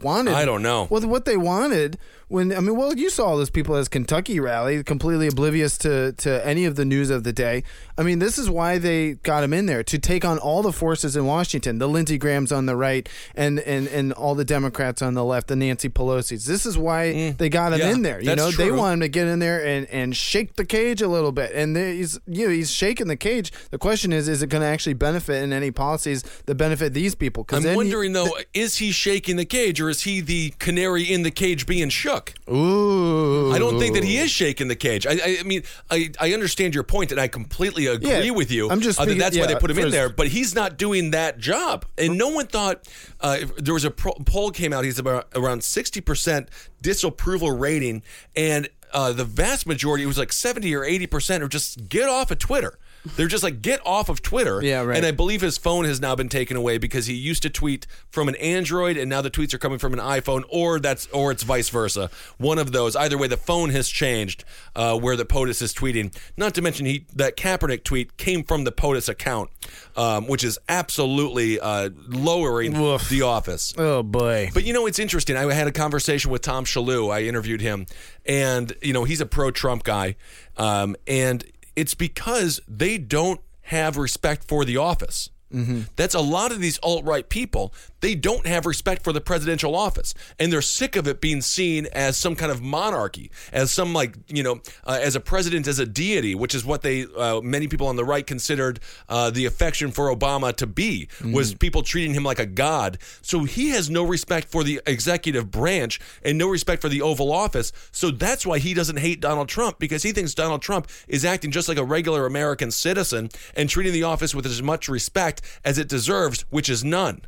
wanted. 0.00 0.32
I 0.34 0.44
don't 0.44 0.62
know. 0.62 0.86
Well, 0.88 1.06
what 1.08 1.24
they 1.26 1.36
wanted 1.36 1.98
when, 2.32 2.52
I 2.52 2.60
mean, 2.60 2.76
well, 2.76 2.94
you 2.96 3.10
saw 3.10 3.26
all 3.26 3.36
those 3.36 3.50
people 3.50 3.74
as 3.76 3.88
Kentucky 3.88 4.40
rally, 4.40 4.82
completely 4.82 5.26
oblivious 5.28 5.76
to, 5.78 6.12
to 6.12 6.46
any 6.46 6.64
of 6.64 6.76
the 6.76 6.84
news 6.86 7.10
of 7.10 7.24
the 7.24 7.32
day. 7.32 7.62
I 7.98 8.02
mean, 8.02 8.20
this 8.20 8.38
is 8.38 8.48
why 8.48 8.78
they 8.78 9.14
got 9.22 9.44
him 9.44 9.52
in 9.52 9.66
there 9.66 9.82
to 9.84 9.98
take 9.98 10.24
on 10.24 10.38
all 10.38 10.62
the 10.62 10.72
forces 10.72 11.14
in 11.14 11.26
Washington, 11.26 11.78
the 11.78 11.86
Lindsey 11.88 12.16
Grahams 12.16 12.50
on 12.50 12.64
the 12.64 12.74
right 12.74 13.06
and, 13.34 13.60
and, 13.60 13.86
and 13.88 14.12
all 14.14 14.34
the 14.34 14.46
Democrats 14.46 15.02
on 15.02 15.12
the 15.12 15.22
left, 15.24 15.48
the 15.48 15.56
Nancy 15.56 15.90
Pelosi's. 15.90 16.46
This 16.46 16.64
is 16.64 16.78
why 16.78 17.32
they 17.32 17.48
got 17.50 17.74
him 17.74 17.80
Mm. 17.80 17.84
yeah, 17.84 17.90
in 17.92 18.02
there. 18.02 18.20
You 18.20 18.36
know, 18.36 18.50
they 18.50 18.68
true. 18.68 18.78
want 18.78 18.94
him 18.94 19.00
to 19.00 19.08
get 19.08 19.26
in 19.26 19.38
there 19.38 19.64
and, 19.64 19.86
and 19.90 20.16
shake 20.16 20.56
the 20.56 20.64
cage 20.64 21.02
a 21.02 21.08
little 21.08 21.32
bit. 21.32 21.52
And 21.54 21.76
he's 21.76 22.18
you 22.26 22.46
know 22.46 22.52
he's 22.52 22.70
shaking 22.70 23.08
the 23.08 23.16
cage. 23.16 23.52
The 23.70 23.78
question 23.78 24.12
is, 24.12 24.28
is 24.28 24.42
it 24.42 24.48
going 24.48 24.62
to 24.62 24.66
actually 24.66 24.94
benefit 24.94 25.42
in 25.42 25.52
any 25.52 25.70
policies 25.70 26.22
that 26.46 26.54
benefit 26.54 26.94
these 26.94 27.14
people? 27.14 27.44
I'm 27.50 27.74
wondering, 27.74 28.12
though, 28.12 28.30
is 28.54 28.76
he 28.76 28.90
shaking 28.92 29.36
the 29.36 29.44
cage 29.44 29.80
or 29.80 29.90
is 29.90 30.02
he 30.02 30.20
the 30.20 30.50
canary 30.58 31.02
in 31.02 31.22
the 31.24 31.30
cage 31.30 31.66
being 31.66 31.88
shook? 31.88 32.21
Ooh, 32.50 33.52
I 33.52 33.58
don't 33.58 33.78
think 33.78 33.94
that 33.94 34.04
he 34.04 34.18
is 34.18 34.30
shaking 34.30 34.68
the 34.68 34.76
cage. 34.76 35.06
I, 35.06 35.38
I, 35.40 35.42
mean, 35.44 35.62
I, 35.90 36.10
I 36.20 36.32
understand 36.32 36.74
your 36.74 36.84
point, 36.84 37.12
and 37.12 37.20
I 37.20 37.28
completely 37.28 37.86
agree 37.86 38.10
Yeah, 38.10 38.30
with 38.30 38.50
you. 38.50 38.70
I'm 38.70 38.80
just 38.80 38.98
uh, 38.98 39.04
that 39.04 39.10
speaking- 39.10 39.20
that's 39.20 39.38
why 39.38 39.46
they 39.46 39.54
put 39.56 39.70
him 39.70 39.78
in 39.78 39.90
there, 39.90 40.08
but 40.08 40.28
he's 40.28 40.54
not 40.54 40.76
doing 40.76 41.10
that 41.12 41.38
job. 41.38 41.84
And 41.96 42.18
no 42.18 42.28
one 42.28 42.46
thought 42.46 42.88
uh, 43.20 43.38
there 43.58 43.74
was 43.74 43.84
a 43.84 43.90
pro- 43.90 44.12
poll 44.12 44.50
came 44.50 44.72
out. 44.72 44.84
He's 44.84 44.98
about 44.98 45.28
around 45.34 45.64
sixty 45.64 46.00
percent 46.00 46.48
disapproval 46.80 47.50
rating, 47.52 48.02
and 48.36 48.68
uh, 48.92 49.12
the 49.12 49.24
vast 49.24 49.66
majority, 49.66 50.04
it 50.04 50.06
was 50.06 50.18
like 50.18 50.32
seventy 50.32 50.74
or 50.74 50.84
eighty 50.84 51.06
percent, 51.06 51.42
are 51.42 51.48
just 51.48 51.88
get 51.88 52.08
off 52.08 52.30
of 52.30 52.38
Twitter. 52.38 52.78
They're 53.04 53.26
just 53.26 53.42
like 53.42 53.62
get 53.62 53.84
off 53.84 54.08
of 54.08 54.22
Twitter. 54.22 54.62
Yeah, 54.62 54.82
right. 54.82 54.96
And 54.96 55.04
I 55.04 55.10
believe 55.10 55.40
his 55.40 55.58
phone 55.58 55.84
has 55.84 56.00
now 56.00 56.14
been 56.14 56.28
taken 56.28 56.56
away 56.56 56.78
because 56.78 57.06
he 57.06 57.14
used 57.14 57.42
to 57.42 57.50
tweet 57.50 57.86
from 58.10 58.28
an 58.28 58.36
Android, 58.36 58.96
and 58.96 59.10
now 59.10 59.20
the 59.20 59.30
tweets 59.30 59.52
are 59.52 59.58
coming 59.58 59.78
from 59.78 59.92
an 59.92 59.98
iPhone, 59.98 60.44
or 60.48 60.78
that's 60.78 61.06
or 61.08 61.32
it's 61.32 61.42
vice 61.42 61.68
versa. 61.68 62.10
One 62.38 62.58
of 62.58 62.72
those. 62.72 62.94
Either 62.94 63.18
way, 63.18 63.26
the 63.26 63.36
phone 63.36 63.70
has 63.70 63.88
changed 63.88 64.44
uh, 64.76 64.96
where 64.98 65.16
the 65.16 65.24
POTUS 65.24 65.62
is 65.62 65.74
tweeting. 65.74 66.14
Not 66.36 66.54
to 66.54 66.62
mention 66.62 66.86
he 66.86 67.06
that 67.14 67.36
Kaepernick 67.36 67.82
tweet 67.84 68.16
came 68.16 68.44
from 68.44 68.64
the 68.64 68.72
POTUS 68.72 69.08
account, 69.08 69.50
um, 69.96 70.28
which 70.28 70.44
is 70.44 70.58
absolutely 70.68 71.58
uh, 71.58 71.90
lowering 72.08 72.80
Woof. 72.80 73.08
the 73.08 73.22
office. 73.22 73.74
Oh 73.76 74.02
boy. 74.02 74.50
But 74.54 74.64
you 74.64 74.72
know, 74.72 74.86
it's 74.86 74.98
interesting. 74.98 75.36
I 75.36 75.52
had 75.52 75.66
a 75.66 75.72
conversation 75.72 76.30
with 76.30 76.42
Tom 76.42 76.64
Shalhoub. 76.64 77.12
I 77.12 77.22
interviewed 77.22 77.60
him, 77.60 77.86
and 78.24 78.72
you 78.80 78.92
know, 78.92 79.04
he's 79.04 79.20
a 79.20 79.26
pro-Trump 79.26 79.82
guy, 79.82 80.16
um, 80.56 80.94
and 81.06 81.44
it's 81.76 81.94
because 81.94 82.60
they 82.68 82.98
don't 82.98 83.40
have 83.62 83.96
respect 83.96 84.44
for 84.44 84.64
the 84.64 84.76
office. 84.76 85.30
Mm-hmm. 85.52 85.82
That's 85.96 86.14
a 86.14 86.20
lot 86.20 86.52
of 86.52 86.60
these 86.60 86.78
alt 86.82 87.04
right 87.04 87.28
people. 87.28 87.74
They 88.02 88.16
don't 88.16 88.46
have 88.46 88.66
respect 88.66 89.04
for 89.04 89.12
the 89.12 89.20
presidential 89.20 89.76
office, 89.76 90.12
and 90.38 90.52
they're 90.52 90.60
sick 90.60 90.96
of 90.96 91.06
it 91.06 91.20
being 91.20 91.40
seen 91.40 91.86
as 91.92 92.16
some 92.16 92.34
kind 92.34 92.50
of 92.50 92.60
monarchy, 92.60 93.30
as 93.52 93.70
some 93.70 93.94
like 93.94 94.16
you 94.28 94.42
know, 94.42 94.60
uh, 94.84 94.98
as 95.00 95.14
a 95.16 95.20
president 95.20 95.68
as 95.68 95.78
a 95.78 95.86
deity, 95.86 96.34
which 96.34 96.54
is 96.54 96.64
what 96.64 96.82
they 96.82 97.06
uh, 97.16 97.40
many 97.40 97.68
people 97.68 97.86
on 97.86 97.94
the 97.96 98.04
right 98.04 98.26
considered 98.26 98.80
uh, 99.08 99.30
the 99.30 99.46
affection 99.46 99.92
for 99.92 100.14
Obama 100.14 100.54
to 100.56 100.66
be, 100.66 101.08
was 101.32 101.54
people 101.54 101.82
treating 101.84 102.12
him 102.12 102.24
like 102.24 102.40
a 102.40 102.46
god. 102.46 102.98
So 103.22 103.44
he 103.44 103.70
has 103.70 103.88
no 103.88 104.04
respect 104.04 104.48
for 104.48 104.64
the 104.64 104.80
executive 104.84 105.52
branch 105.52 106.00
and 106.24 106.36
no 106.36 106.48
respect 106.48 106.82
for 106.82 106.88
the 106.88 107.02
Oval 107.02 107.32
Office. 107.32 107.72
So 107.92 108.10
that's 108.10 108.44
why 108.44 108.58
he 108.58 108.74
doesn't 108.74 108.98
hate 108.98 109.20
Donald 109.20 109.48
Trump 109.48 109.78
because 109.78 110.02
he 110.02 110.10
thinks 110.10 110.34
Donald 110.34 110.60
Trump 110.60 110.88
is 111.06 111.24
acting 111.24 111.52
just 111.52 111.68
like 111.68 111.78
a 111.78 111.84
regular 111.84 112.26
American 112.26 112.72
citizen 112.72 113.30
and 113.54 113.68
treating 113.68 113.92
the 113.92 114.02
office 114.02 114.34
with 114.34 114.44
as 114.44 114.60
much 114.60 114.88
respect 114.88 115.40
as 115.64 115.78
it 115.78 115.88
deserves, 115.88 116.44
which 116.50 116.68
is 116.68 116.82
none. 116.82 117.22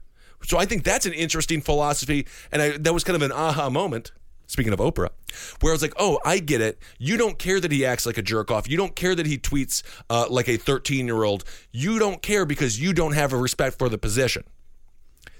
So 0.47 0.59
I 0.59 0.65
think 0.65 0.85
that's 0.85 1.07
an 1.07 1.13
interesting 1.13 1.61
philosophy, 1.61 2.27
and 2.53 2.61
I, 2.63 2.77
that 2.79 2.93
was 2.93 3.05
kind 3.05 3.17
of 3.17 3.23
an 3.23 3.33
aha 3.33 3.71
moment. 3.71 4.13
Speaking 4.47 4.75
of 4.75 4.79
Oprah, 4.79 5.09
where 5.61 5.73
I 5.73 5.75
was 5.75 5.81
like, 5.81 5.95
"Oh, 5.99 6.19
I 6.23 6.39
get 6.39 6.61
it. 6.61 6.79
You 6.99 7.17
don't 7.17 7.39
care 7.39 7.61
that 7.61 7.73
he 7.73 7.87
acts 7.87 8.05
like 8.05 8.19
a 8.19 8.23
jerk 8.23 8.51
off. 8.51 8.69
You 8.69 8.77
don't 8.77 8.95
care 8.95 9.15
that 9.15 9.25
he 9.25 9.39
tweets 9.39 9.83
uh, 10.11 10.27
like 10.29 10.49
a 10.49 10.59
13 10.59 11.07
year 11.07 11.25
old. 11.25 11.45
You 11.73 11.99
don't 11.99 12.21
care 12.21 12.45
because 12.45 12.79
you 12.79 12.93
don't 12.93 13.15
have 13.15 13.33
a 13.33 13.39
respect 13.39 13.79
for 13.79 13.89
the 13.89 13.97
position. 13.97 14.45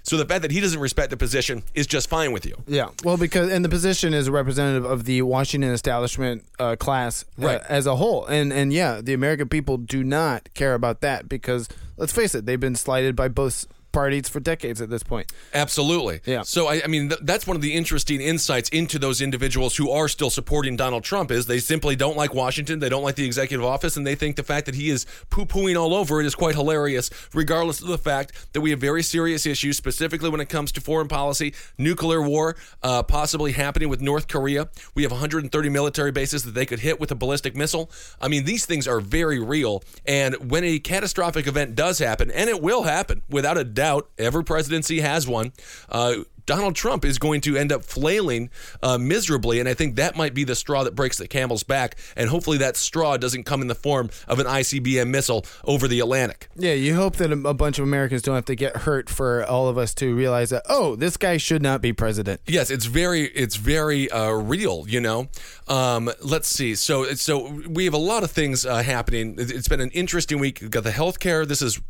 So 0.05 0.17
the 0.17 0.25
fact 0.25 0.43
that 0.43 0.51
he 0.51 0.59
doesn't 0.59 0.79
respect 0.79 1.09
the 1.09 1.17
position 1.17 1.63
is 1.73 1.87
just 1.87 2.09
fine 2.09 2.31
with 2.31 2.45
you. 2.45 2.55
Yeah, 2.67 2.89
well, 3.03 3.17
because 3.17 3.51
and 3.51 3.65
the 3.65 3.69
position 3.69 4.13
is 4.13 4.27
a 4.27 4.31
representative 4.31 4.85
of 4.85 5.05
the 5.05 5.23
Washington 5.23 5.71
establishment 5.71 6.45
uh, 6.59 6.75
class 6.75 7.25
uh, 7.41 7.59
as 7.67 7.87
a 7.87 7.95
whole, 7.95 8.25
and 8.27 8.53
and 8.53 8.71
yeah, 8.71 9.01
the 9.01 9.13
American 9.13 9.49
people 9.49 9.77
do 9.77 10.03
not 10.03 10.49
care 10.53 10.75
about 10.75 11.01
that 11.01 11.27
because 11.27 11.67
let's 11.97 12.13
face 12.13 12.35
it, 12.35 12.45
they've 12.45 12.59
been 12.59 12.75
slighted 12.75 13.15
by 13.15 13.27
both 13.27 13.65
parties 13.95 14.27
for 14.27 14.41
decades 14.41 14.81
at 14.81 14.89
this 14.89 15.03
point. 15.03 15.31
Absolutely. 15.53 16.19
Yeah. 16.25 16.41
So 16.41 16.67
I, 16.67 16.81
I 16.83 16.87
mean, 16.87 17.07
th- 17.09 17.21
that's 17.23 17.47
one 17.47 17.55
of 17.55 17.61
the 17.61 17.73
interesting 17.73 18.19
insights 18.19 18.67
into 18.69 18.99
those 18.99 19.21
individuals 19.21 19.77
who 19.77 19.89
are 19.89 20.09
still 20.09 20.29
supporting 20.29 20.75
Donald 20.75 21.05
Trump 21.05 21.31
is 21.31 21.45
they 21.45 21.59
simply 21.59 21.95
don't 21.95 22.17
like 22.17 22.33
Washington, 22.33 22.79
they 22.79 22.89
don't 22.89 23.03
like 23.03 23.15
the 23.15 23.25
executive 23.25 23.65
office, 23.65 23.95
and 23.95 24.05
they 24.05 24.13
think 24.13 24.35
the 24.35 24.43
fact 24.43 24.65
that 24.65 24.75
he 24.75 24.89
is 24.89 25.05
poo-pooing 25.29 25.79
all 25.79 25.93
over 25.93 26.19
it 26.19 26.25
is 26.25 26.35
quite 26.35 26.55
hilarious, 26.55 27.09
regardless 27.33 27.81
of 27.81 27.87
the 27.87 27.97
fact 27.97 28.33
that 28.51 28.59
we 28.59 28.71
have 28.71 28.81
very 28.81 29.01
serious 29.01 29.45
issues, 29.45 29.77
specifically 29.77 30.29
when 30.29 30.41
it 30.41 30.49
comes 30.49 30.73
to 30.73 30.81
foreign 30.81 31.07
policy, 31.07 31.53
nuclear 31.77 32.21
war, 32.21 32.57
uh, 32.83 33.01
possibly 33.01 33.53
happening 33.53 33.87
with 33.87 34.01
North 34.01 34.27
Korea. 34.27 34.67
We 34.93 35.03
have 35.03 35.11
130 35.13 35.69
military 35.69 36.11
bases 36.11 36.43
that 36.43 36.53
they 36.53 36.65
could 36.65 36.79
hit 36.79 36.99
with 36.99 37.11
a 37.11 37.15
ballistic 37.15 37.55
missile. 37.55 37.89
I 38.19 38.27
mean, 38.27 38.43
these 38.43 38.65
things 38.65 38.89
are 38.89 38.99
very 38.99 39.39
real, 39.39 39.83
and 40.05 40.51
when 40.51 40.65
a 40.65 40.79
catastrophic 40.79 41.47
event 41.47 41.75
does 41.75 41.99
happen, 41.99 42.29
and 42.29 42.49
it 42.49 42.61
will 42.61 42.83
happen 42.83 43.21
without 43.29 43.57
a 43.57 43.63
doubt, 43.63 43.84
every 44.17 44.43
presidency 44.43 44.99
has 45.01 45.27
one. 45.27 45.53
Uh, 45.89 46.15
Donald 46.47 46.75
Trump 46.75 47.03
is 47.03 47.17
going 47.17 47.41
to 47.41 47.57
end 47.57 47.71
up 47.71 47.83
flailing 47.83 48.51
uh, 48.83 48.99
miserably, 48.99 49.59
and 49.59 49.67
I 49.67 49.73
think 49.73 49.95
that 49.95 50.15
might 50.15 50.35
be 50.35 50.43
the 50.43 50.53
straw 50.53 50.83
that 50.83 50.93
breaks 50.93 51.17
the 51.17 51.27
camel's 51.27 51.63
back. 51.63 51.97
And 52.15 52.29
hopefully, 52.29 52.59
that 52.59 52.77
straw 52.77 53.17
doesn't 53.17 53.45
come 53.45 53.63
in 53.63 53.67
the 53.67 53.73
form 53.73 54.11
of 54.27 54.37
an 54.37 54.45
ICBM 54.45 55.07
missile 55.09 55.43
over 55.63 55.87
the 55.87 55.99
Atlantic. 56.01 56.47
Yeah, 56.55 56.73
you 56.73 56.93
hope 56.93 57.15
that 57.15 57.31
a, 57.31 57.53
bunch 57.55 57.79
of 57.79 57.83
Americans 57.83 58.21
don't 58.21 58.35
have 58.35 58.45
to 58.45 58.55
get 58.55 58.77
hurt 58.77 59.09
for 59.09 59.43
all 59.43 59.67
of 59.69 59.79
us 59.79 59.95
to 59.95 60.13
realize 60.15 60.51
that 60.51 60.61
oh, 60.69 60.95
this 60.95 61.17
guy 61.17 61.37
should 61.37 61.63
not 61.63 61.81
be 61.81 61.93
president. 61.93 62.41
Yes, 62.45 62.69
it's 62.69 62.85
very 62.85 63.23
it's 63.29 63.55
very 63.55 64.11
uh, 64.11 64.29
real. 64.33 64.85
You 64.87 65.01
know, 65.01 65.29
um, 65.67 66.11
let's 66.23 66.47
see. 66.47 66.75
So 66.75 67.05
so 67.15 67.59
we 67.67 67.85
have 67.85 67.95
a 67.95 67.97
lot 67.97 68.21
of 68.23 68.29
things 68.29 68.67
uh, 68.67 68.83
happening. 68.83 69.39
It- 69.39 69.49
It's 69.49 69.67
been 69.67 69.81
an 69.81 69.89
interesting 69.91 70.37
week. 70.37 70.59
We've 70.61 70.69
got 70.69 70.83
the 70.83 70.91
health 70.91 71.17
care. 71.19 71.43
This 71.43 71.63
is. 71.63 71.81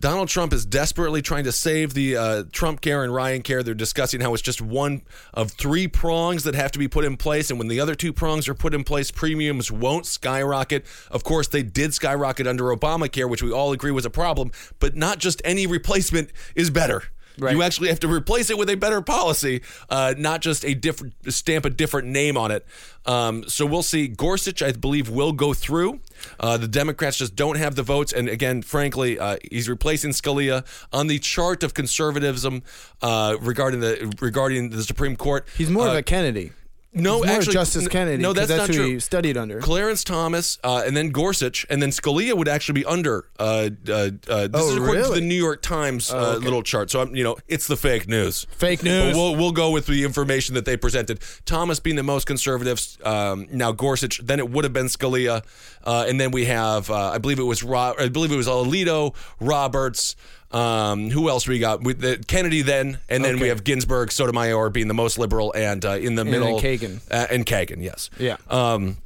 Donald 0.00 0.28
Trump 0.28 0.54
is 0.54 0.64
desperately 0.64 1.20
trying 1.20 1.44
to 1.44 1.52
save 1.52 1.92
the 1.92 2.16
uh, 2.16 2.44
Trump 2.52 2.80
care 2.80 3.04
and 3.04 3.14
Ryan 3.14 3.42
care. 3.42 3.62
They're 3.62 3.74
discussing 3.74 4.22
how 4.22 4.32
it's 4.32 4.42
just 4.42 4.62
one 4.62 5.02
of 5.34 5.50
three 5.50 5.86
prongs 5.88 6.44
that 6.44 6.54
have 6.54 6.72
to 6.72 6.78
be 6.78 6.88
put 6.88 7.04
in 7.04 7.18
place. 7.18 7.50
And 7.50 7.58
when 7.58 7.68
the 7.68 7.80
other 7.80 7.94
two 7.94 8.10
prongs 8.10 8.48
are 8.48 8.54
put 8.54 8.72
in 8.72 8.82
place, 8.82 9.10
premiums 9.10 9.70
won't 9.70 10.06
skyrocket. 10.06 10.86
Of 11.10 11.22
course, 11.22 11.48
they 11.48 11.62
did 11.62 11.92
skyrocket 11.92 12.46
under 12.46 12.64
Obamacare, 12.64 13.28
which 13.28 13.42
we 13.42 13.52
all 13.52 13.72
agree 13.72 13.90
was 13.90 14.06
a 14.06 14.10
problem. 14.10 14.52
But 14.78 14.96
not 14.96 15.18
just 15.18 15.42
any 15.44 15.66
replacement 15.66 16.30
is 16.54 16.70
better. 16.70 17.04
Right. 17.40 17.54
You 17.54 17.62
actually 17.62 17.88
have 17.88 18.00
to 18.00 18.08
replace 18.08 18.50
it 18.50 18.58
with 18.58 18.68
a 18.70 18.76
better 18.76 19.00
policy, 19.00 19.62
uh, 19.88 20.14
not 20.18 20.40
just 20.40 20.64
a 20.64 20.74
different 20.74 21.14
stamp 21.32 21.64
a 21.64 21.70
different 21.70 22.08
name 22.08 22.36
on 22.36 22.50
it. 22.50 22.66
Um, 23.06 23.48
so 23.48 23.64
we'll 23.64 23.82
see. 23.82 24.08
Gorsuch, 24.08 24.62
I 24.62 24.72
believe, 24.72 25.08
will 25.08 25.32
go 25.32 25.54
through. 25.54 26.00
Uh, 26.38 26.58
the 26.58 26.68
Democrats 26.68 27.16
just 27.16 27.34
don't 27.34 27.56
have 27.56 27.74
the 27.74 27.82
votes, 27.82 28.12
and 28.12 28.28
again, 28.28 28.60
frankly, 28.62 29.18
uh, 29.18 29.38
he's 29.50 29.68
replacing 29.68 30.10
Scalia 30.10 30.64
on 30.92 31.06
the 31.06 31.18
chart 31.18 31.62
of 31.62 31.72
conservatism 31.72 32.62
uh, 33.00 33.36
regarding 33.40 33.80
the 33.80 34.14
regarding 34.20 34.70
the 34.70 34.82
Supreme 34.82 35.16
Court. 35.16 35.46
He's 35.56 35.70
more 35.70 35.86
Uh, 35.86 35.92
of 35.92 35.96
a 35.96 36.02
Kennedy. 36.02 36.52
No, 36.92 37.24
actually, 37.24 37.52
Justice 37.52 37.86
Kennedy. 37.86 38.20
No, 38.22 38.32
that's, 38.32 38.50
not 38.50 38.66
who 38.68 38.74
true. 38.74 38.86
he 38.94 39.00
studied 39.00 39.36
under. 39.36 39.60
Clarence 39.60 40.02
Thomas, 40.02 40.58
uh, 40.64 40.82
and 40.84 40.96
then 40.96 41.10
Gorsuch, 41.10 41.64
and 41.70 41.80
then 41.80 41.90
Scalia 41.90 42.36
would 42.36 42.48
actually 42.48 42.80
be 42.80 42.84
under. 42.84 43.26
Uh, 43.38 43.70
uh, 43.88 43.92
uh, 43.92 44.10
this 44.48 44.50
Oh, 44.54 44.70
is 44.70 44.76
according 44.76 45.04
to 45.04 45.10
the 45.10 45.20
New 45.20 45.34
York 45.36 45.62
Times 45.62 46.10
uh, 46.12 46.16
Oh, 46.16 46.30
okay. 46.36 46.44
little 46.44 46.62
chart. 46.62 46.90
So 46.90 47.00
I'm, 47.00 47.14
you 47.14 47.22
know, 47.22 47.36
it's 47.46 47.66
the 47.68 47.76
fake 47.76 48.08
news. 48.08 48.46
Fake 48.56 48.82
news. 48.82 49.12
But 49.12 49.16
we'll 49.16 49.36
we'll 49.36 49.52
go 49.52 49.70
with 49.70 49.86
the 49.86 50.04
information 50.04 50.56
that 50.56 50.64
they 50.64 50.76
presented. 50.76 51.20
Thomas 51.44 51.78
being 51.78 51.96
the 51.96 52.02
most 52.02 52.26
conservative. 52.26 52.80
Um, 53.04 53.46
now 53.52 53.70
Gorsuch. 53.72 54.18
Then 54.24 54.40
it 54.40 54.50
would 54.50 54.64
have 54.64 54.72
been 54.72 54.86
Scalia, 54.86 55.44
uh, 55.84 56.06
and 56.08 56.20
then 56.20 56.32
we 56.32 56.46
have. 56.46 56.90
Uh, 56.90 57.10
I 57.10 57.18
believe 57.18 57.38
it 57.38 57.44
was. 57.44 57.62
Ro- 57.62 57.94
I 57.98 58.08
believe 58.08 58.32
it 58.32 58.36
was 58.36 58.48
Alito, 58.48 59.14
Roberts. 59.40 60.16
Um, 60.52 61.10
who 61.10 61.28
else 61.28 61.46
we 61.46 61.58
got? 61.60 61.82
With 61.82 62.00
the, 62.00 62.22
Kennedy 62.26 62.62
then, 62.62 62.98
and 63.08 63.24
then 63.24 63.38
we 63.38 63.48
have 63.48 63.62
Ginsburg, 63.62 64.10
Sotomayor 64.10 64.70
being 64.70 64.88
the 64.88 64.94
most 64.94 65.18
liberal, 65.18 65.52
and 65.52 65.84
uh, 65.84 65.90
in 65.92 66.16
the 66.16 66.24
then 66.24 66.30
middle, 66.32 66.60
Kagan. 66.60 67.00
uh, 67.10 67.26
and 67.30 67.46
Kagan. 67.46 67.82
Yes. 67.82 68.10
Yeah. 68.18 68.36
Um, 68.48 68.96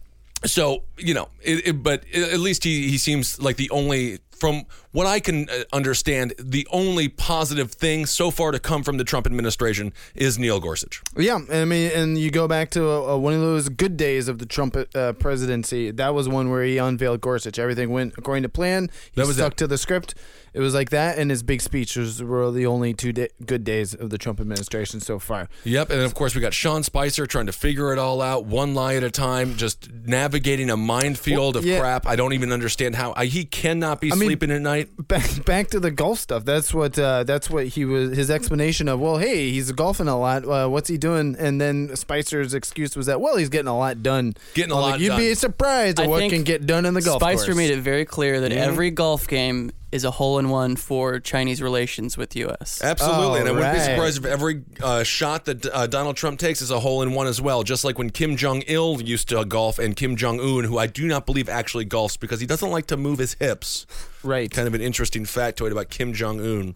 so 0.46 0.82
you 0.96 1.12
know, 1.14 1.28
it, 1.42 1.68
it, 1.68 1.82
but 1.82 2.04
at 2.14 2.40
least 2.40 2.64
he 2.64 2.88
he 2.88 2.96
seems 2.98 3.40
like 3.40 3.56
the 3.56 3.68
only, 3.70 4.18
from 4.30 4.64
what 4.92 5.06
I 5.06 5.20
can 5.20 5.48
uh, 5.50 5.64
understand, 5.72 6.34
the 6.38 6.66
only 6.70 7.08
positive 7.08 7.72
thing 7.72 8.06
so 8.06 8.30
far 8.30 8.50
to 8.52 8.58
come 8.58 8.82
from 8.82 8.96
the 8.98 9.04
Trump 9.04 9.26
administration 9.26 9.92
is 10.14 10.38
Neil 10.38 10.60
Gorsuch. 10.60 11.02
Yeah, 11.16 11.40
I 11.50 11.64
mean, 11.64 11.90
and 11.94 12.16
you 12.18 12.30
go 12.30 12.46
back 12.48 12.70
to 12.70 12.88
uh, 12.90 13.16
one 13.16 13.32
of 13.34 13.40
those 13.40 13.68
good 13.68 13.96
days 13.96 14.28
of 14.28 14.38
the 14.38 14.46
Trump 14.46 14.76
uh, 14.94 15.12
presidency. 15.14 15.90
That 15.90 16.14
was 16.14 16.28
one 16.28 16.50
where 16.50 16.62
he 16.64 16.78
unveiled 16.78 17.20
Gorsuch. 17.20 17.58
Everything 17.58 17.90
went 17.90 18.14
according 18.16 18.42
to 18.44 18.48
plan. 18.50 18.90
He 19.12 19.20
That 19.20 19.26
was 19.26 19.36
stuck 19.36 19.52
it. 19.52 19.58
to 19.58 19.66
the 19.66 19.78
script. 19.78 20.14
It 20.54 20.60
was 20.60 20.72
like 20.72 20.90
that, 20.90 21.18
and 21.18 21.30
his 21.30 21.42
big 21.42 21.60
speech 21.60 21.96
was 21.96 22.22
were 22.22 22.50
the 22.52 22.64
only 22.66 22.94
two 22.94 23.12
da- 23.12 23.28
good 23.44 23.64
days 23.64 23.92
of 23.92 24.10
the 24.10 24.18
Trump 24.18 24.40
administration 24.40 25.00
so 25.00 25.18
far. 25.18 25.48
Yep, 25.64 25.90
and 25.90 26.00
of 26.02 26.14
course 26.14 26.34
we 26.36 26.40
got 26.40 26.54
Sean 26.54 26.84
Spicer 26.84 27.26
trying 27.26 27.46
to 27.46 27.52
figure 27.52 27.92
it 27.92 27.98
all 27.98 28.22
out, 28.22 28.44
one 28.46 28.72
lie 28.72 28.94
at 28.94 29.02
a 29.02 29.10
time, 29.10 29.56
just 29.56 29.90
navigating 29.92 30.70
a 30.70 30.76
minefield 30.76 31.56
of 31.56 31.64
yeah. 31.64 31.80
crap. 31.80 32.06
I 32.06 32.14
don't 32.14 32.32
even 32.34 32.52
understand 32.52 32.94
how 32.94 33.12
I, 33.16 33.26
he 33.26 33.44
cannot 33.44 34.00
be 34.00 34.12
I 34.12 34.14
mean, 34.14 34.28
sleeping 34.28 34.52
at 34.52 34.62
night. 34.62 34.88
Back 35.08 35.44
back 35.44 35.68
to 35.70 35.80
the 35.80 35.90
golf 35.90 36.20
stuff. 36.20 36.44
That's 36.44 36.72
what 36.72 36.96
uh, 36.98 37.24
that's 37.24 37.50
what 37.50 37.66
he 37.66 37.84
was. 37.84 38.16
His 38.16 38.30
explanation 38.30 38.88
of 38.88 39.00
well, 39.00 39.16
hey, 39.18 39.50
he's 39.50 39.72
golfing 39.72 40.08
a 40.08 40.18
lot. 40.18 40.46
Uh, 40.46 40.68
what's 40.68 40.88
he 40.88 40.96
doing? 40.98 41.34
And 41.36 41.60
then 41.60 41.96
Spicer's 41.96 42.54
excuse 42.54 42.96
was 42.96 43.06
that 43.06 43.20
well, 43.20 43.36
he's 43.36 43.48
getting 43.48 43.68
a 43.68 43.76
lot 43.76 44.02
done. 44.04 44.34
Getting 44.54 44.70
a 44.70 44.76
I'm 44.76 44.82
like, 44.82 44.90
lot 44.92 45.00
You'd 45.00 45.08
done. 45.08 45.18
be 45.18 45.34
surprised 45.34 45.98
at 45.98 46.06
I 46.06 46.08
what 46.08 46.30
can 46.30 46.44
get 46.44 46.64
done 46.66 46.86
in 46.86 46.94
the 46.94 47.02
golf 47.02 47.20
Spicer 47.20 47.46
course. 47.46 47.56
made 47.56 47.70
it 47.70 47.80
very 47.80 48.04
clear 48.04 48.40
that 48.40 48.52
Yeah. 48.52 48.58
every 48.58 48.90
golf 48.90 49.26
game 49.26 49.72
is 49.92 50.04
a 50.04 50.10
hole 50.10 50.38
in 50.40 50.43
one 50.48 50.76
for 50.76 51.20
Chinese 51.20 51.62
relations 51.62 52.16
with 52.16 52.34
U.S. 52.36 52.82
Absolutely, 52.82 53.40
and 53.40 53.48
I 53.48 53.52
wouldn't 53.52 53.74
be 53.74 53.80
surprised 53.80 54.18
if 54.18 54.24
every 54.24 54.62
uh, 54.82 55.02
shot 55.02 55.44
that 55.46 55.66
uh, 55.66 55.86
Donald 55.86 56.16
Trump 56.16 56.38
takes 56.38 56.62
is 56.62 56.70
a 56.70 56.80
hole 56.80 57.02
in 57.02 57.12
one 57.12 57.26
as 57.26 57.40
well. 57.40 57.62
Just 57.62 57.84
like 57.84 57.98
when 57.98 58.10
Kim 58.10 58.36
Jong 58.36 58.62
Il 58.62 59.00
used 59.02 59.28
to 59.28 59.44
golf, 59.44 59.78
and 59.78 59.96
Kim 59.96 60.16
Jong 60.16 60.40
Un, 60.40 60.64
who 60.64 60.78
I 60.78 60.86
do 60.86 61.06
not 61.06 61.26
believe 61.26 61.48
actually 61.48 61.86
golfs 61.86 62.18
because 62.18 62.40
he 62.40 62.46
doesn't 62.46 62.70
like 62.70 62.86
to 62.86 62.96
move 62.96 63.18
his 63.18 63.34
hips. 63.34 63.86
Right. 64.22 64.50
Kind 64.50 64.66
of 64.66 64.74
an 64.74 64.80
interesting 64.80 65.24
factoid 65.24 65.70
about 65.70 65.90
Kim 65.90 66.12
Jong 66.12 66.40
Un. 66.40 66.74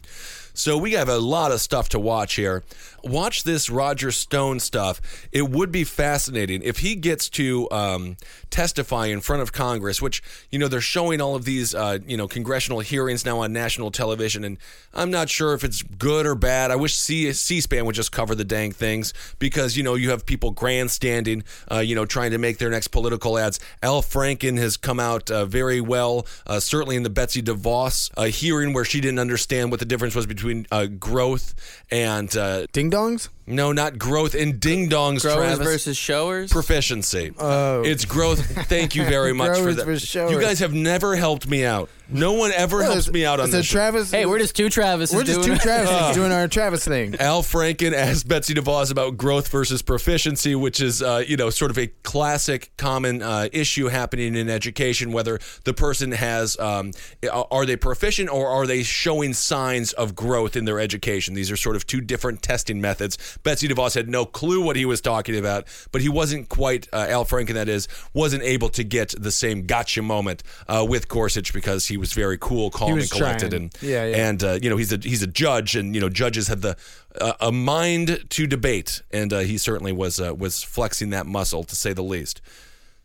So 0.58 0.76
we 0.76 0.94
have 0.94 1.08
a 1.08 1.18
lot 1.18 1.52
of 1.52 1.60
stuff 1.60 1.88
to 1.90 2.00
watch 2.00 2.34
here. 2.34 2.64
Watch 3.04 3.44
this 3.44 3.70
Roger 3.70 4.10
Stone 4.10 4.58
stuff. 4.58 5.00
It 5.30 5.48
would 5.48 5.70
be 5.70 5.84
fascinating 5.84 6.62
if 6.62 6.78
he 6.78 6.96
gets 6.96 7.28
to 7.30 7.70
um, 7.70 8.16
testify 8.50 9.06
in 9.06 9.20
front 9.20 9.42
of 9.42 9.52
Congress, 9.52 10.02
which 10.02 10.20
you 10.50 10.58
know 10.58 10.66
they're 10.66 10.80
showing 10.80 11.20
all 11.20 11.36
of 11.36 11.44
these 11.44 11.76
uh, 11.76 11.98
you 12.04 12.16
know 12.16 12.26
congressional 12.26 12.80
hearings 12.80 13.24
now 13.24 13.38
on 13.38 13.52
national 13.62 13.90
television, 13.90 14.44
and 14.44 14.58
I'm 14.94 15.10
not 15.10 15.28
sure 15.28 15.52
if 15.54 15.64
it's 15.64 15.82
good 15.82 16.26
or 16.26 16.34
bad. 16.34 16.70
I 16.70 16.76
wish 16.76 16.94
C- 16.96 17.32
C-SPAN 17.32 17.84
would 17.86 17.94
just 17.94 18.12
cover 18.12 18.34
the 18.34 18.44
dang 18.44 18.72
things 18.72 19.12
because 19.38 19.76
you 19.76 19.82
know 19.82 19.94
you 19.94 20.10
have 20.10 20.24
people 20.26 20.50
grandstanding, 20.52 21.42
uh, 21.70 21.78
you 21.78 21.94
know, 21.94 22.04
trying 22.06 22.30
to 22.30 22.38
make 22.38 22.58
their 22.58 22.70
next 22.70 22.88
political 22.88 23.36
ads. 23.38 23.58
Al 23.82 24.02
Franken 24.02 24.56
has 24.58 24.76
come 24.76 25.00
out 25.00 25.30
uh, 25.30 25.44
very 25.46 25.80
well, 25.80 26.26
uh, 26.46 26.60
certainly 26.60 26.96
in 26.96 27.02
the 27.02 27.10
Betsy 27.10 27.42
DeVos 27.42 28.10
uh, 28.16 28.24
hearing 28.24 28.72
where 28.72 28.84
she 28.84 29.00
didn't 29.00 29.18
understand 29.18 29.70
what 29.70 29.80
the 29.80 29.86
difference 29.86 30.14
was 30.14 30.26
between 30.26 30.66
uh, 30.70 30.86
growth 30.86 31.54
and 31.90 32.34
uh, 32.36 32.66
Ding 32.72 32.90
dongs. 32.90 33.28
no, 33.46 33.72
not 33.72 33.98
growth 33.98 34.34
and 34.34 34.60
ding 34.60 34.88
dongs. 34.88 35.22
Growers 35.22 35.56
Travis. 35.56 35.66
versus 35.66 35.96
showers. 35.96 36.50
proficiency. 36.52 37.32
Oh, 37.38 37.82
it's 37.82 38.04
growth. 38.04 38.40
Thank 38.68 38.94
you 38.94 39.04
very 39.04 39.32
much 39.42 39.58
for 39.58 39.72
that. 39.74 39.86
versus 39.86 40.08
showers. 40.08 40.30
You 40.32 40.40
guys 40.40 40.58
have 40.60 40.72
never 40.74 41.16
helped 41.16 41.46
me 41.48 41.64
out. 41.64 41.88
No 42.10 42.32
one 42.32 42.52
ever 42.52 42.78
Well, 42.78 42.86
helps 42.92 43.08
it's- 43.08 43.12
me 43.12 43.26
out 43.26 43.38
on 43.38 43.46
it's 43.46 43.54
a 43.54 43.58
this. 43.58 43.66
show. 43.66 43.72
Travis. 43.74 44.10
Hey, 44.10 44.24
we're 44.24 44.38
just 44.38 44.56
two 44.56 44.70
Travis. 44.70 45.12
we're 45.12 45.24
just 45.24 45.40
two 45.40 45.46
doing 45.48 45.58
Travis 45.58 46.14
doing 46.16 46.32
our 46.32 46.48
Travis 46.48 46.84
thing. 46.84 47.14
Al 47.20 47.42
Franken 47.42 47.92
asked 47.92 48.26
Betsy 48.26 48.54
DeVos 48.54 48.90
about 48.90 49.18
growth 49.18 49.48
versus 49.48 49.82
proficiency, 49.82 50.54
which 50.54 50.80
is, 50.80 51.02
uh, 51.02 51.22
you 51.26 51.36
know, 51.36 51.50
sort 51.50 51.70
of 51.70 51.76
a 51.78 51.88
classic 52.04 52.70
common 52.78 53.20
uh, 53.22 53.48
issue 53.52 53.88
happening 53.88 54.34
in 54.36 54.48
education, 54.48 55.12
whether 55.12 55.38
the 55.64 55.74
person 55.74 56.12
has, 56.12 56.58
um, 56.58 56.92
are 57.30 57.66
they 57.66 57.76
proficient 57.76 58.30
or 58.30 58.48
are 58.48 58.66
they 58.66 58.82
showing 58.82 59.34
signs 59.34 59.92
of 59.92 60.14
growth 60.14 60.56
in 60.56 60.64
their 60.64 60.80
education? 60.80 61.34
These 61.34 61.50
are 61.50 61.56
sort 61.56 61.76
of 61.76 61.86
two 61.86 62.00
different 62.00 62.40
testing 62.42 62.80
methods. 62.80 63.18
Betsy 63.42 63.68
DeVos 63.68 63.94
had 63.94 64.08
no 64.08 64.24
clue 64.24 64.62
what 64.62 64.76
he 64.76 64.86
was 64.86 65.02
talking 65.02 65.36
about, 65.36 65.66
but 65.92 66.00
he 66.00 66.08
wasn't 66.08 66.48
quite, 66.48 66.88
uh, 66.90 67.06
Al 67.10 67.26
Franken, 67.26 67.52
that 67.52 67.68
is, 67.68 67.86
wasn't 68.14 68.42
able 68.44 68.70
to 68.70 68.82
get 68.82 69.14
the 69.20 69.30
same 69.30 69.66
gotcha 69.66 70.00
moment 70.00 70.42
uh, 70.68 70.86
with 70.88 71.08
Gorsuch 71.08 71.52
because 71.52 71.86
he 71.88 71.97
was 71.98 72.12
very 72.12 72.38
cool, 72.38 72.70
calm, 72.70 72.98
and 72.98 73.10
collected. 73.10 73.50
trying. 73.50 73.62
And, 73.62 73.76
Yeah, 73.80 74.04
yeah. 74.04 74.28
and 74.28 74.42
uh, 74.42 74.58
you 74.62 74.70
know 74.70 74.76
he's 74.76 74.92
a 74.92 74.96
he's 74.96 75.22
a 75.22 75.26
judge, 75.26 75.76
and 75.76 75.94
you 75.94 76.00
know 76.00 76.08
judges 76.08 76.48
have 76.48 76.60
the 76.60 76.76
uh, 77.20 77.34
a 77.40 77.52
mind 77.52 78.24
to 78.30 78.46
debate, 78.46 79.02
and 79.10 79.32
uh, 79.32 79.40
he 79.40 79.58
certainly 79.58 79.92
was 79.92 80.20
uh, 80.20 80.34
was 80.34 80.62
flexing 80.62 81.10
that 81.10 81.26
muscle 81.26 81.64
to 81.64 81.76
say 81.76 81.92
the 81.92 82.02
least. 82.02 82.40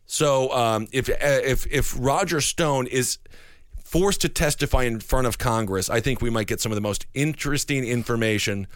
So 0.06 0.52
um, 0.54 0.88
if 0.92 1.10
if 1.10 1.66
if 1.68 1.96
Roger 1.98 2.42
Stone 2.42 2.88
is 2.88 3.18
forced 3.84 4.22
to 4.22 4.30
testify 4.30 4.84
in 4.84 5.00
front 5.00 5.28
of 5.28 5.38
Congress, 5.38 5.90
I 5.90 6.00
think 6.00 6.22
we 6.22 6.30
might 6.30 6.48
get 6.48 6.60
some 6.60 6.72
of 6.72 6.76
the 6.76 6.82
most 6.82 7.06
interesting 7.14 7.84
information 7.86 8.68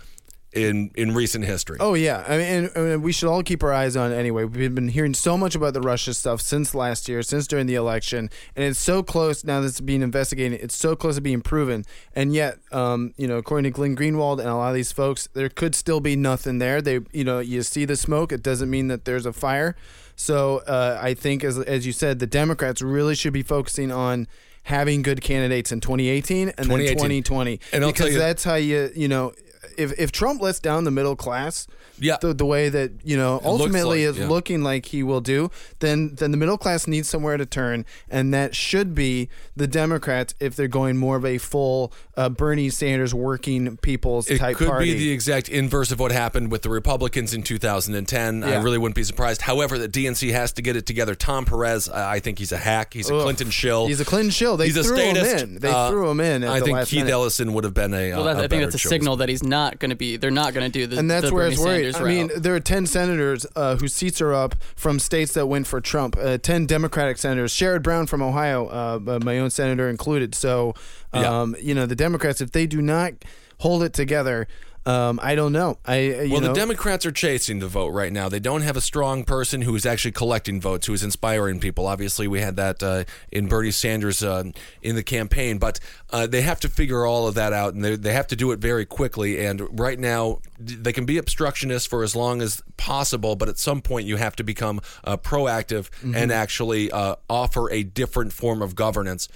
in 0.54 0.92
in 0.96 1.14
recent 1.14 1.46
history. 1.46 1.78
Oh 1.80 1.94
yeah, 1.94 2.24
I 2.28 2.38
mean, 2.38 2.48
and, 2.48 2.72
and 2.76 3.04
we 3.04 3.12
should 3.12 3.30
all 3.30 3.44
keep 3.44 3.64
our 3.64 3.74
eyes 3.74 3.96
on 3.96 4.12
it 4.12 4.16
anyway. 4.16 4.46
We've 4.46 4.74
been 4.74 4.88
hearing 4.88 5.14
so 5.14 5.38
much 5.38 5.56
about 5.56 5.74
the 5.74 5.82
Russia 5.82 6.14
stuff 6.14 6.42
since 6.42 6.74
last 6.74 7.10
year, 7.10 7.22
since 7.22 7.48
during 7.48 7.68
the 7.68 7.76
election, 7.76 8.30
and 8.56 8.66
it's 8.66 8.80
so 8.80 9.04
close 9.04 9.44
now 9.44 9.62
that 9.62 9.68
it's 9.68 9.82
being 9.82 10.02
investigated. 10.02 10.62
It's 10.62 10.76
so 10.76 10.96
close 10.96 11.16
to 11.16 11.22
being 11.22 11.42
proven, 11.42 11.86
and 12.16 12.34
yet, 12.34 12.60
um, 12.72 13.14
you 13.18 13.28
know, 13.28 13.38
according 13.38 13.72
to 13.72 13.76
Glenn 13.76 13.96
Greenwald 13.96 14.40
and 14.40 14.48
a 14.48 14.56
lot 14.56 14.70
of 14.70 14.76
these 14.76 14.92
folks, 14.92 15.28
there 15.34 15.50
could 15.50 15.76
still 15.76 16.00
be 16.00 16.16
nothing 16.16 16.60
there. 16.60 16.82
They, 16.82 17.02
you 17.12 17.24
know, 17.24 17.40
you 17.40 17.62
see 17.64 17.86
the 17.86 17.98
smoke, 17.98 18.32
it 18.32 18.42
doesn't 18.42 18.70
mean 18.70 18.88
that 18.88 19.06
there's 19.06 19.26
a 19.26 19.34
fire. 19.34 19.76
So 20.16 20.60
uh, 20.60 20.98
I 21.02 21.14
think, 21.14 21.44
as 21.44 21.60
as 21.60 21.86
you 21.86 21.92
said, 21.92 22.20
the 22.20 22.28
Democrats 22.28 22.82
really 22.82 23.16
should 23.16 23.34
be 23.34 23.44
focusing 23.44 23.92
on 23.92 24.28
having 24.64 25.02
good 25.02 25.22
candidates 25.22 25.72
in 25.72 25.80
2018 25.80 26.50
and 26.58 26.70
then 26.70 26.80
2020, 26.80 27.60
And 27.72 27.86
I'll 27.86 27.94
tell 27.94 28.08
because 28.08 28.20
that's 28.20 28.44
how 28.44 28.56
you, 28.56 28.92
you 28.94 29.08
know 29.08 29.32
if 29.78 29.98
if 29.98 30.12
Trump 30.12 30.42
lets 30.42 30.60
down 30.60 30.84
the 30.84 30.92
middle 30.92 31.16
class, 31.16 31.68
Yeah. 32.00 32.18
the, 32.22 32.34
the 32.34 32.46
way 32.46 32.70
that 32.70 32.92
you 33.04 33.18
know 33.18 33.34
looks 33.36 33.46
ultimately 33.46 34.06
like, 34.06 34.14
is 34.16 34.20
yeah. 34.20 34.28
looking 34.28 34.64
like 34.64 34.86
he 34.88 35.04
will 35.04 35.22
do, 35.22 35.50
then 35.80 36.16
then 36.16 36.32
the 36.32 36.38
middle 36.38 36.58
class 36.58 36.88
needs 36.88 37.10
somewhere 37.10 37.38
to 37.38 37.46
turn, 37.46 37.86
and 38.10 38.34
that 38.34 38.56
should 38.56 38.94
be 38.96 39.30
the 39.56 39.68
Democrats 39.68 40.34
if 40.40 40.56
they're 40.56 40.68
going 40.68 40.98
more 40.98 41.16
of 41.18 41.26
a 41.26 41.38
full 41.38 41.92
uh, 42.16 42.30
Bernie 42.30 42.70
Sanders 42.70 43.14
working 43.14 43.78
people's 43.78 44.30
It 44.30 44.38
type 44.40 44.58
could 44.58 44.68
party. 44.68 44.94
be 44.94 45.00
the 45.00 45.12
exact 45.12 45.50
inverse 45.50 45.92
of 45.92 46.00
what 46.00 46.12
happened 46.12 46.52
with 46.52 46.62
the 46.64 46.70
Republicans 46.70 47.34
in 47.34 47.44
2010. 47.44 48.44
I 48.44 48.62
really 48.62 48.78
wouldn't 48.78 48.96
be 48.96 49.04
surprised. 49.04 49.42
However, 49.42 49.78
the 49.78 49.88
DNC 49.90 50.32
has 50.32 50.52
to 50.54 50.62
get 50.62 50.76
it 50.76 50.86
together. 50.86 51.16
Tom 51.16 51.46
Perez, 51.46 51.90
I 51.90 52.18
I 52.18 52.20
think 52.20 52.40
he's 52.40 52.52
a 52.52 52.58
hack. 52.58 52.94
He's 52.94 53.10
a 53.12 53.16
Ugh. 53.16 53.22
Clinton 53.24 53.50
shill. 53.52 53.86
He's 53.88 54.00
a 54.02 54.06
Clinton 54.06 54.32
shill. 54.32 54.58
They 54.58 54.66
he's 54.66 54.78
a 54.78 54.84
threw 54.84 54.98
him 54.98 55.18
in. 55.18 55.60
They 55.60 55.70
Uh, 55.70 55.90
threw 55.90 56.10
him 56.10 56.20
in. 56.20 56.44
At 56.44 56.50
I 56.50 56.60
the 56.60 56.66
think 56.66 56.76
last 56.78 56.90
Keith 56.90 57.00
minute. 57.00 57.12
Ellison 57.12 57.54
would 57.54 57.64
have 57.64 57.74
been 57.76 57.94
a. 57.94 58.12
Well, 58.14 58.28
uh, 58.28 58.32
a 58.32 58.32
I 58.32 58.36
think 58.42 58.50
better 58.50 58.62
that's 58.66 58.76
a 58.76 58.78
choice. 58.80 58.90
signal 58.90 59.18
that 59.18 59.30
he's 59.30 59.44
not 59.44 59.78
going 59.80 59.90
to 59.92 59.96
be. 59.96 60.18
They're 60.18 60.32
not 60.32 60.54
going 60.54 60.72
to 60.72 60.80
do 60.80 60.88
the. 60.88 60.98
and 60.98 61.10
that's 61.12 61.28
the 61.28 61.34
where 61.34 61.44
Bernie 61.46 61.54
it's 61.56 61.64
worried. 61.64 61.86
Sanders 61.96 62.12
I 62.12 62.14
mean, 62.14 62.32
there 62.42 62.56
are 62.56 62.60
ten 62.60 62.86
senators 62.86 63.46
uh, 63.56 63.76
whose 63.78 63.94
seats 63.94 64.22
are 64.22 64.34
up 64.34 64.56
from 64.76 65.00
states 65.00 65.34
that 65.34 65.48
went 65.48 65.68
for 65.68 65.80
Trump. 65.82 66.16
Uh, 66.20 66.38
ten 66.38 66.66
Democratic 66.66 67.18
senators, 67.18 67.54
Sherrod 67.54 67.84
Brown 67.84 68.08
from 68.08 68.22
Ohio, 68.22 68.68
uh, 68.68 69.00
uh, 69.08 69.20
my 69.24 69.40
own 69.40 69.50
senator 69.50 69.90
included. 69.90 70.36
So, 70.36 70.74
Yeah. 71.14 71.42
um, 71.42 71.56
you 71.62 71.74
know, 71.74 71.86
the 71.86 71.96
Democrats, 71.96 72.42
if 72.42 72.52
they 72.52 72.68
do 72.68 72.82
not 72.82 73.14
hold 73.60 73.82
it 73.84 73.94
together, 73.94 74.48
um, 74.88 75.20
I 75.22 75.36
don't 75.36 75.52
know. 75.52 75.80
I 75.86 76.12
uh, 76.12 76.28
Well, 76.30 76.40
know, 76.40 76.48
the 76.48 76.54
Democrats 76.54 77.06
are 77.06 77.12
chasing 77.12 77.60
the 77.60 77.68
vote 77.68 77.90
right 77.90 78.14
now. 78.14 78.30
They 78.30 78.40
don't 78.40 78.62
have 78.62 78.78
a 78.78 78.82
strong 78.82 79.26
person 79.26 79.62
who 79.62 79.76
is 79.76 79.86
actually 79.86 80.14
collecting 80.14 80.62
votes, 80.62 80.88
who 80.88 80.94
is 80.94 81.04
inspiring 81.04 81.60
people. 81.60 81.88
Obviously, 81.88 82.26
we 82.26 82.40
had 82.40 82.56
that 82.56 82.82
uh, 82.82 83.04
in 83.30 83.50
Bernie 83.50 83.72
Sanders 83.72 84.24
uh, 84.24 84.46
in 84.82 84.96
the 84.96 85.04
campaign, 85.04 85.58
but 85.58 85.82
uh, 86.12 86.26
they 86.26 86.42
have 86.42 86.62
to 86.62 86.70
figure 86.70 87.06
all 87.06 87.28
of 87.28 87.36
that 87.36 87.52
out, 87.52 87.74
and 87.74 87.84
they, 87.84 87.98
they 87.98 88.14
have 88.14 88.28
to 88.28 88.38
do 88.38 88.54
it 88.54 88.60
very 88.60 88.86
quickly. 88.86 89.46
And 89.46 89.78
right 89.78 90.00
now, 90.00 90.40
they 90.58 90.94
can 90.94 91.06
be 91.06 91.18
obstructionists 91.18 91.86
for 91.86 92.02
as 92.02 92.16
long 92.16 92.42
as 92.42 92.64
possible, 92.78 93.36
but 93.36 93.50
at 93.50 93.58
some 93.58 93.82
point, 93.82 94.08
you 94.08 94.16
have 94.16 94.38
to 94.38 94.44
become 94.46 94.80
uh, 95.04 95.18
proactive 95.18 95.90
and 96.16 96.32
actually 96.32 96.90
uh, 96.92 97.18
offer 97.30 97.70
a 97.72 97.84
different 97.84 98.32
form 98.32 98.62
of 98.62 98.74
governance. 98.74 99.28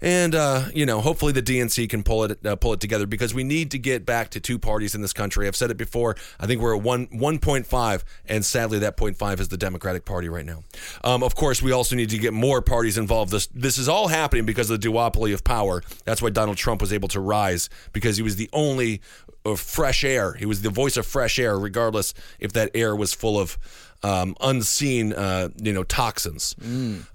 And 0.00 0.34
uh, 0.34 0.66
you 0.74 0.86
know, 0.86 1.00
hopefully 1.00 1.32
the 1.32 1.42
DNC 1.42 1.88
can 1.88 2.02
pull 2.02 2.24
it 2.24 2.44
uh, 2.46 2.56
pull 2.56 2.72
it 2.72 2.80
together 2.80 3.06
because 3.06 3.34
we 3.34 3.44
need 3.44 3.70
to 3.72 3.78
get 3.78 4.06
back 4.06 4.30
to 4.30 4.40
two 4.40 4.58
parties 4.58 4.94
in 4.94 5.02
this 5.02 5.12
country. 5.12 5.46
I've 5.46 5.56
said 5.56 5.70
it 5.70 5.76
before. 5.76 6.16
I 6.38 6.46
think 6.46 6.60
we're 6.60 6.76
at 6.76 6.82
one 6.82 7.08
one 7.10 7.38
point 7.38 7.66
five, 7.66 8.04
and 8.26 8.44
sadly, 8.44 8.78
that 8.80 8.96
point 8.96 9.16
five 9.16 9.40
is 9.40 9.48
the 9.48 9.58
Democratic 9.58 10.04
Party 10.04 10.28
right 10.28 10.46
now. 10.46 10.62
Um, 11.04 11.22
of 11.22 11.34
course, 11.34 11.62
we 11.62 11.72
also 11.72 11.96
need 11.96 12.10
to 12.10 12.18
get 12.18 12.32
more 12.32 12.62
parties 12.62 12.96
involved. 12.96 13.30
This 13.30 13.46
this 13.48 13.78
is 13.78 13.88
all 13.88 14.08
happening 14.08 14.46
because 14.46 14.70
of 14.70 14.80
the 14.80 14.88
duopoly 14.88 15.34
of 15.34 15.44
power. 15.44 15.82
That's 16.04 16.22
why 16.22 16.30
Donald 16.30 16.56
Trump 16.56 16.80
was 16.80 16.92
able 16.92 17.08
to 17.08 17.20
rise 17.20 17.68
because 17.92 18.16
he 18.16 18.22
was 18.22 18.36
the 18.36 18.48
only 18.52 19.02
uh, 19.44 19.56
fresh 19.56 20.04
air. 20.04 20.34
He 20.34 20.46
was 20.46 20.62
the 20.62 20.70
voice 20.70 20.96
of 20.96 21.06
fresh 21.06 21.38
air, 21.38 21.58
regardless 21.58 22.14
if 22.38 22.52
that 22.52 22.70
air 22.74 22.94
was 22.94 23.12
full 23.14 23.38
of 23.38 23.58
um, 24.02 24.34
unseen, 24.40 25.12
uh, 25.12 25.48
you 25.62 25.72
know, 25.72 25.82
toxins. 25.84 26.54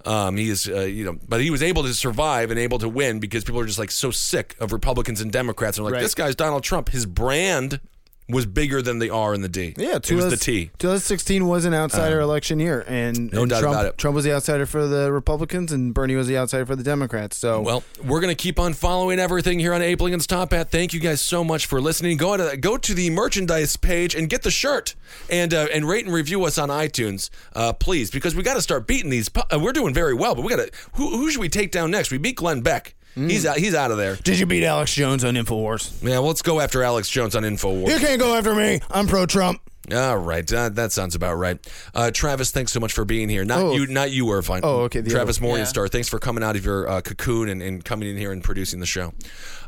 Um, 0.04 0.36
he 0.36 0.48
is, 0.50 0.68
uh, 0.68 0.80
you 0.82 1.04
know, 1.04 1.18
but 1.28 1.40
he 1.40 1.50
was 1.50 1.62
able 1.62 1.82
to 1.82 1.92
survive 1.94 2.50
and 2.50 2.60
able 2.60 2.78
to 2.78 2.88
win 2.88 3.18
because 3.18 3.42
people 3.44 3.60
are 3.60 3.66
just 3.66 3.78
like 3.78 3.90
so 3.90 4.10
sick 4.10 4.54
of 4.60 4.72
Republicans 4.72 5.20
and 5.20 5.32
Democrats. 5.32 5.78
And 5.78 5.84
they're 5.86 5.92
like, 5.92 5.98
Right. 5.98 6.02
this 6.02 6.14
guy's 6.14 6.36
Donald 6.36 6.62
Trump. 6.62 6.90
His 6.90 7.04
brand 7.06 7.80
was 8.28 8.44
bigger 8.44 8.82
than 8.82 8.98
the 8.98 9.10
R 9.10 9.34
and 9.34 9.44
the 9.44 9.48
D. 9.48 9.74
Yeah, 9.76 9.96
it 9.96 10.10
was 10.10 10.30
the 10.30 10.36
T. 10.36 10.66
2016 10.78 11.46
was 11.46 11.64
an 11.64 11.74
outsider 11.74 12.18
election 12.20 12.58
year, 12.58 12.84
and, 12.86 13.32
no 13.32 13.42
and 13.42 13.50
doubt 13.50 13.60
Trump, 13.60 13.74
about 13.74 13.86
it. 13.86 13.98
Trump 13.98 14.16
was 14.16 14.24
the 14.24 14.32
outsider 14.32 14.66
for 14.66 14.86
the 14.86 15.12
Republicans, 15.12 15.70
and 15.70 15.94
Bernie 15.94 16.16
was 16.16 16.26
the 16.26 16.36
outsider 16.36 16.66
for 16.66 16.74
the 16.74 16.82
Democrats. 16.82 17.36
So, 17.36 17.60
Well, 17.60 17.84
we're 18.04 18.20
going 18.20 18.34
to 18.34 18.42
keep 18.42 18.58
on 18.58 18.72
following 18.72 19.20
everything 19.20 19.60
here 19.60 19.72
on 19.72 19.80
Abe 19.80 20.00
Lincoln's 20.00 20.26
Top 20.26 20.52
Hat. 20.52 20.70
Thank 20.70 20.92
you 20.92 21.00
guys 21.00 21.20
so 21.20 21.44
much 21.44 21.66
for 21.66 21.80
listening. 21.80 22.16
Go 22.16 22.36
to 22.36 22.56
go 22.56 22.76
to 22.76 22.94
the 22.94 23.10
merchandise 23.10 23.76
page 23.76 24.14
and 24.14 24.28
get 24.28 24.42
the 24.42 24.50
shirt 24.50 24.94
and 25.30 25.54
uh, 25.54 25.68
and 25.72 25.88
rate 25.88 26.04
and 26.04 26.14
review 26.14 26.44
us 26.44 26.58
on 26.58 26.68
iTunes, 26.68 27.30
uh, 27.54 27.72
please, 27.72 28.10
because 28.10 28.34
we 28.34 28.42
got 28.42 28.54
to 28.54 28.62
start 28.62 28.86
beating 28.86 29.10
these. 29.10 29.30
Uh, 29.36 29.58
we're 29.60 29.72
doing 29.72 29.94
very 29.94 30.14
well, 30.14 30.34
but 30.34 30.42
we 30.42 30.50
got 30.50 30.66
to. 30.66 30.70
Who, 30.94 31.10
who 31.10 31.30
should 31.30 31.40
we 31.40 31.48
take 31.48 31.70
down 31.70 31.92
next? 31.92 32.10
We 32.10 32.18
beat 32.18 32.36
Glenn 32.36 32.60
Beck. 32.60 32.94
He's 33.16 33.46
out. 33.46 33.56
He's 33.56 33.74
out 33.74 33.90
of 33.90 33.96
there. 33.96 34.16
did 34.16 34.38
you 34.38 34.46
beat 34.46 34.64
Alex 34.64 34.94
Jones 34.94 35.24
on 35.24 35.34
Infowars? 35.34 35.90
Yeah, 36.02 36.18
well, 36.18 36.24
let's 36.28 36.42
go 36.42 36.60
after 36.60 36.82
Alex 36.82 37.08
Jones 37.08 37.34
on 37.34 37.42
Infowars. 37.44 37.88
You 37.88 37.98
can't 37.98 38.20
go 38.20 38.34
after 38.36 38.54
me. 38.54 38.80
I'm 38.90 39.06
pro 39.06 39.24
Trump. 39.26 39.60
All 39.94 40.18
right, 40.18 40.52
uh, 40.52 40.68
that 40.70 40.90
sounds 40.90 41.14
about 41.14 41.34
right. 41.36 41.58
Uh, 41.94 42.10
Travis, 42.10 42.50
thanks 42.50 42.72
so 42.72 42.80
much 42.80 42.92
for 42.92 43.04
being 43.04 43.28
here. 43.28 43.44
Not 43.44 43.60
Oh. 43.60 43.72
you, 43.72 43.86
not 43.86 44.10
you, 44.10 44.28
Irvine. 44.32 44.62
Oh, 44.64 44.80
okay, 44.80 45.00
the 45.00 45.10
Travis 45.10 45.38
other- 45.38 45.46
Morningstar, 45.46 45.88
thanks 45.88 46.08
for 46.08 46.18
coming 46.18 46.42
out 46.42 46.56
of 46.56 46.64
your 46.64 46.88
uh, 46.88 47.00
cocoon 47.02 47.48
and, 47.48 47.62
and 47.62 47.84
coming 47.84 48.08
in 48.10 48.16
here 48.16 48.32
and 48.32 48.42
producing 48.42 48.80
the 48.80 48.86
show. 48.86 49.14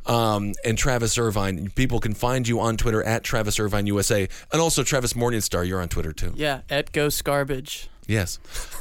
Um, 0.07 0.55
and 0.65 0.77
Travis 0.77 1.17
Irvine, 1.19 1.71
people 1.77 2.01
can 2.01 2.15
find 2.15 2.49
you 2.49 2.59
on 2.61 2.77
Twitter 2.77 3.03
at 3.05 3.23
Travis 3.23 3.61
Irvine 3.61 3.87
USA, 3.87 4.29
and 4.53 4.61
also 4.61 4.83
Travis 4.83 5.13
Morningstar. 5.13 5.67
You're 5.67 5.81
on 5.81 5.89
Twitter 5.89 6.13
too. 6.13 6.33
yeah, 6.35 6.63
at 6.69 6.91
Ghost 6.93 7.23
Garbage. 7.25 7.89
Yes, 8.09 8.39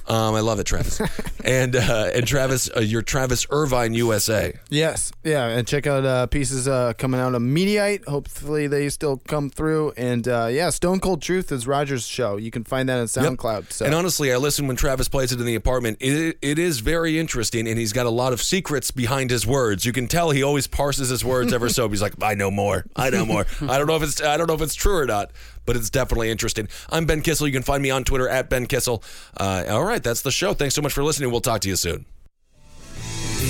um, 0.07 0.35
I 0.35 0.39
love 0.39 0.59
it, 0.59 0.63
Travis. 0.63 1.01
and 1.43 1.75
uh, 1.75 2.11
and 2.13 2.25
Travis, 2.25 2.69
uh, 2.73 2.79
you're 2.79 3.01
Travis 3.01 3.45
Irvine 3.49 3.93
USA. 3.93 4.53
Yes, 4.69 5.11
yeah, 5.23 5.47
and 5.47 5.67
check 5.67 5.85
out 5.85 6.05
uh, 6.05 6.27
pieces 6.27 6.65
uh, 6.65 6.93
coming 6.97 7.19
out 7.19 7.35
of 7.35 7.41
Mediaite. 7.41 8.07
Hopefully, 8.07 8.67
they 8.67 8.87
still 8.87 9.17
come 9.27 9.49
through. 9.49 9.91
And 9.97 10.25
uh, 10.27 10.47
yeah, 10.49 10.69
Stone 10.69 11.01
Cold 11.01 11.21
Truth 11.21 11.51
is 11.51 11.67
Roger's 11.67 12.07
show. 12.07 12.37
You 12.37 12.51
can 12.51 12.63
find 12.63 12.87
that 12.87 12.99
on 12.99 13.07
SoundCloud. 13.07 13.71
So 13.73 13.85
And 13.85 13.93
honestly, 13.93 14.31
I 14.31 14.37
listen 14.37 14.65
when 14.65 14.77
Travis 14.77 15.09
plays 15.09 15.33
it 15.33 15.41
in 15.41 15.45
the 15.45 15.55
apartment. 15.55 15.97
It, 15.99 16.37
it 16.41 16.57
is 16.57 16.79
very 16.79 17.19
interesting, 17.19 17.67
and 17.67 17.77
he's 17.77 17.91
got 17.91 18.05
a 18.05 18.09
lot 18.09 18.31
of 18.31 18.41
secrets 18.41 18.91
behind 18.91 19.29
his 19.29 19.45
words. 19.45 19.85
You 19.85 19.91
can 19.91 20.07
tell 20.07 20.31
he 20.31 20.41
always 20.41 20.67
parses 20.67 21.09
his 21.09 21.25
words 21.25 21.51
ever 21.51 21.67
so. 21.67 21.89
He's 21.97 22.01
like, 22.01 22.13
I 22.23 22.33
know 22.33 22.49
more. 22.49 22.85
I 22.95 23.09
know 23.09 23.25
more. 23.25 23.45
I 23.61 23.77
don't 23.77 23.87
know 23.87 23.97
if 23.97 24.03
it's 24.03 24.21
I 24.21 24.37
don't 24.37 24.47
know 24.47 24.53
if 24.53 24.61
it's 24.61 24.75
true 24.75 24.95
or 24.97 25.05
not, 25.05 25.31
but 25.67 25.75
it's 25.75 25.91
definitely 25.91 26.31
interesting. 26.31 26.67
I'm 26.89 27.05
Ben 27.05 27.21
Kissel. 27.21 27.45
You 27.45 27.53
can 27.53 27.61
find 27.61 27.83
me 27.83 27.91
on 27.91 28.03
Twitter 28.03 28.27
at 28.27 28.49
Ben 28.49 28.65
Kissel. 28.65 29.03
Uh, 29.39 29.65
all 29.69 29.83
right, 29.83 30.01
that's 30.01 30.23
the 30.23 30.31
show. 30.31 30.55
Thanks 30.55 30.73
so 30.73 30.81
much 30.81 30.93
for 30.93 31.03
listening. 31.03 31.29
We'll 31.29 31.41
talk 31.41 31.61
to 31.61 31.69
you 31.69 31.75
soon. 31.75 32.07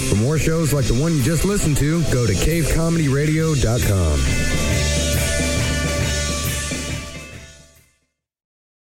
For 0.10 0.16
more 0.16 0.38
shows 0.38 0.74
like 0.74 0.84
the 0.86 1.00
one 1.00 1.16
you 1.16 1.24
just 1.24 1.46
listened 1.46 1.78
to, 1.78 2.04
go 2.12 2.28
to 2.28 2.34
cavecomedyradio.com. 2.34 4.67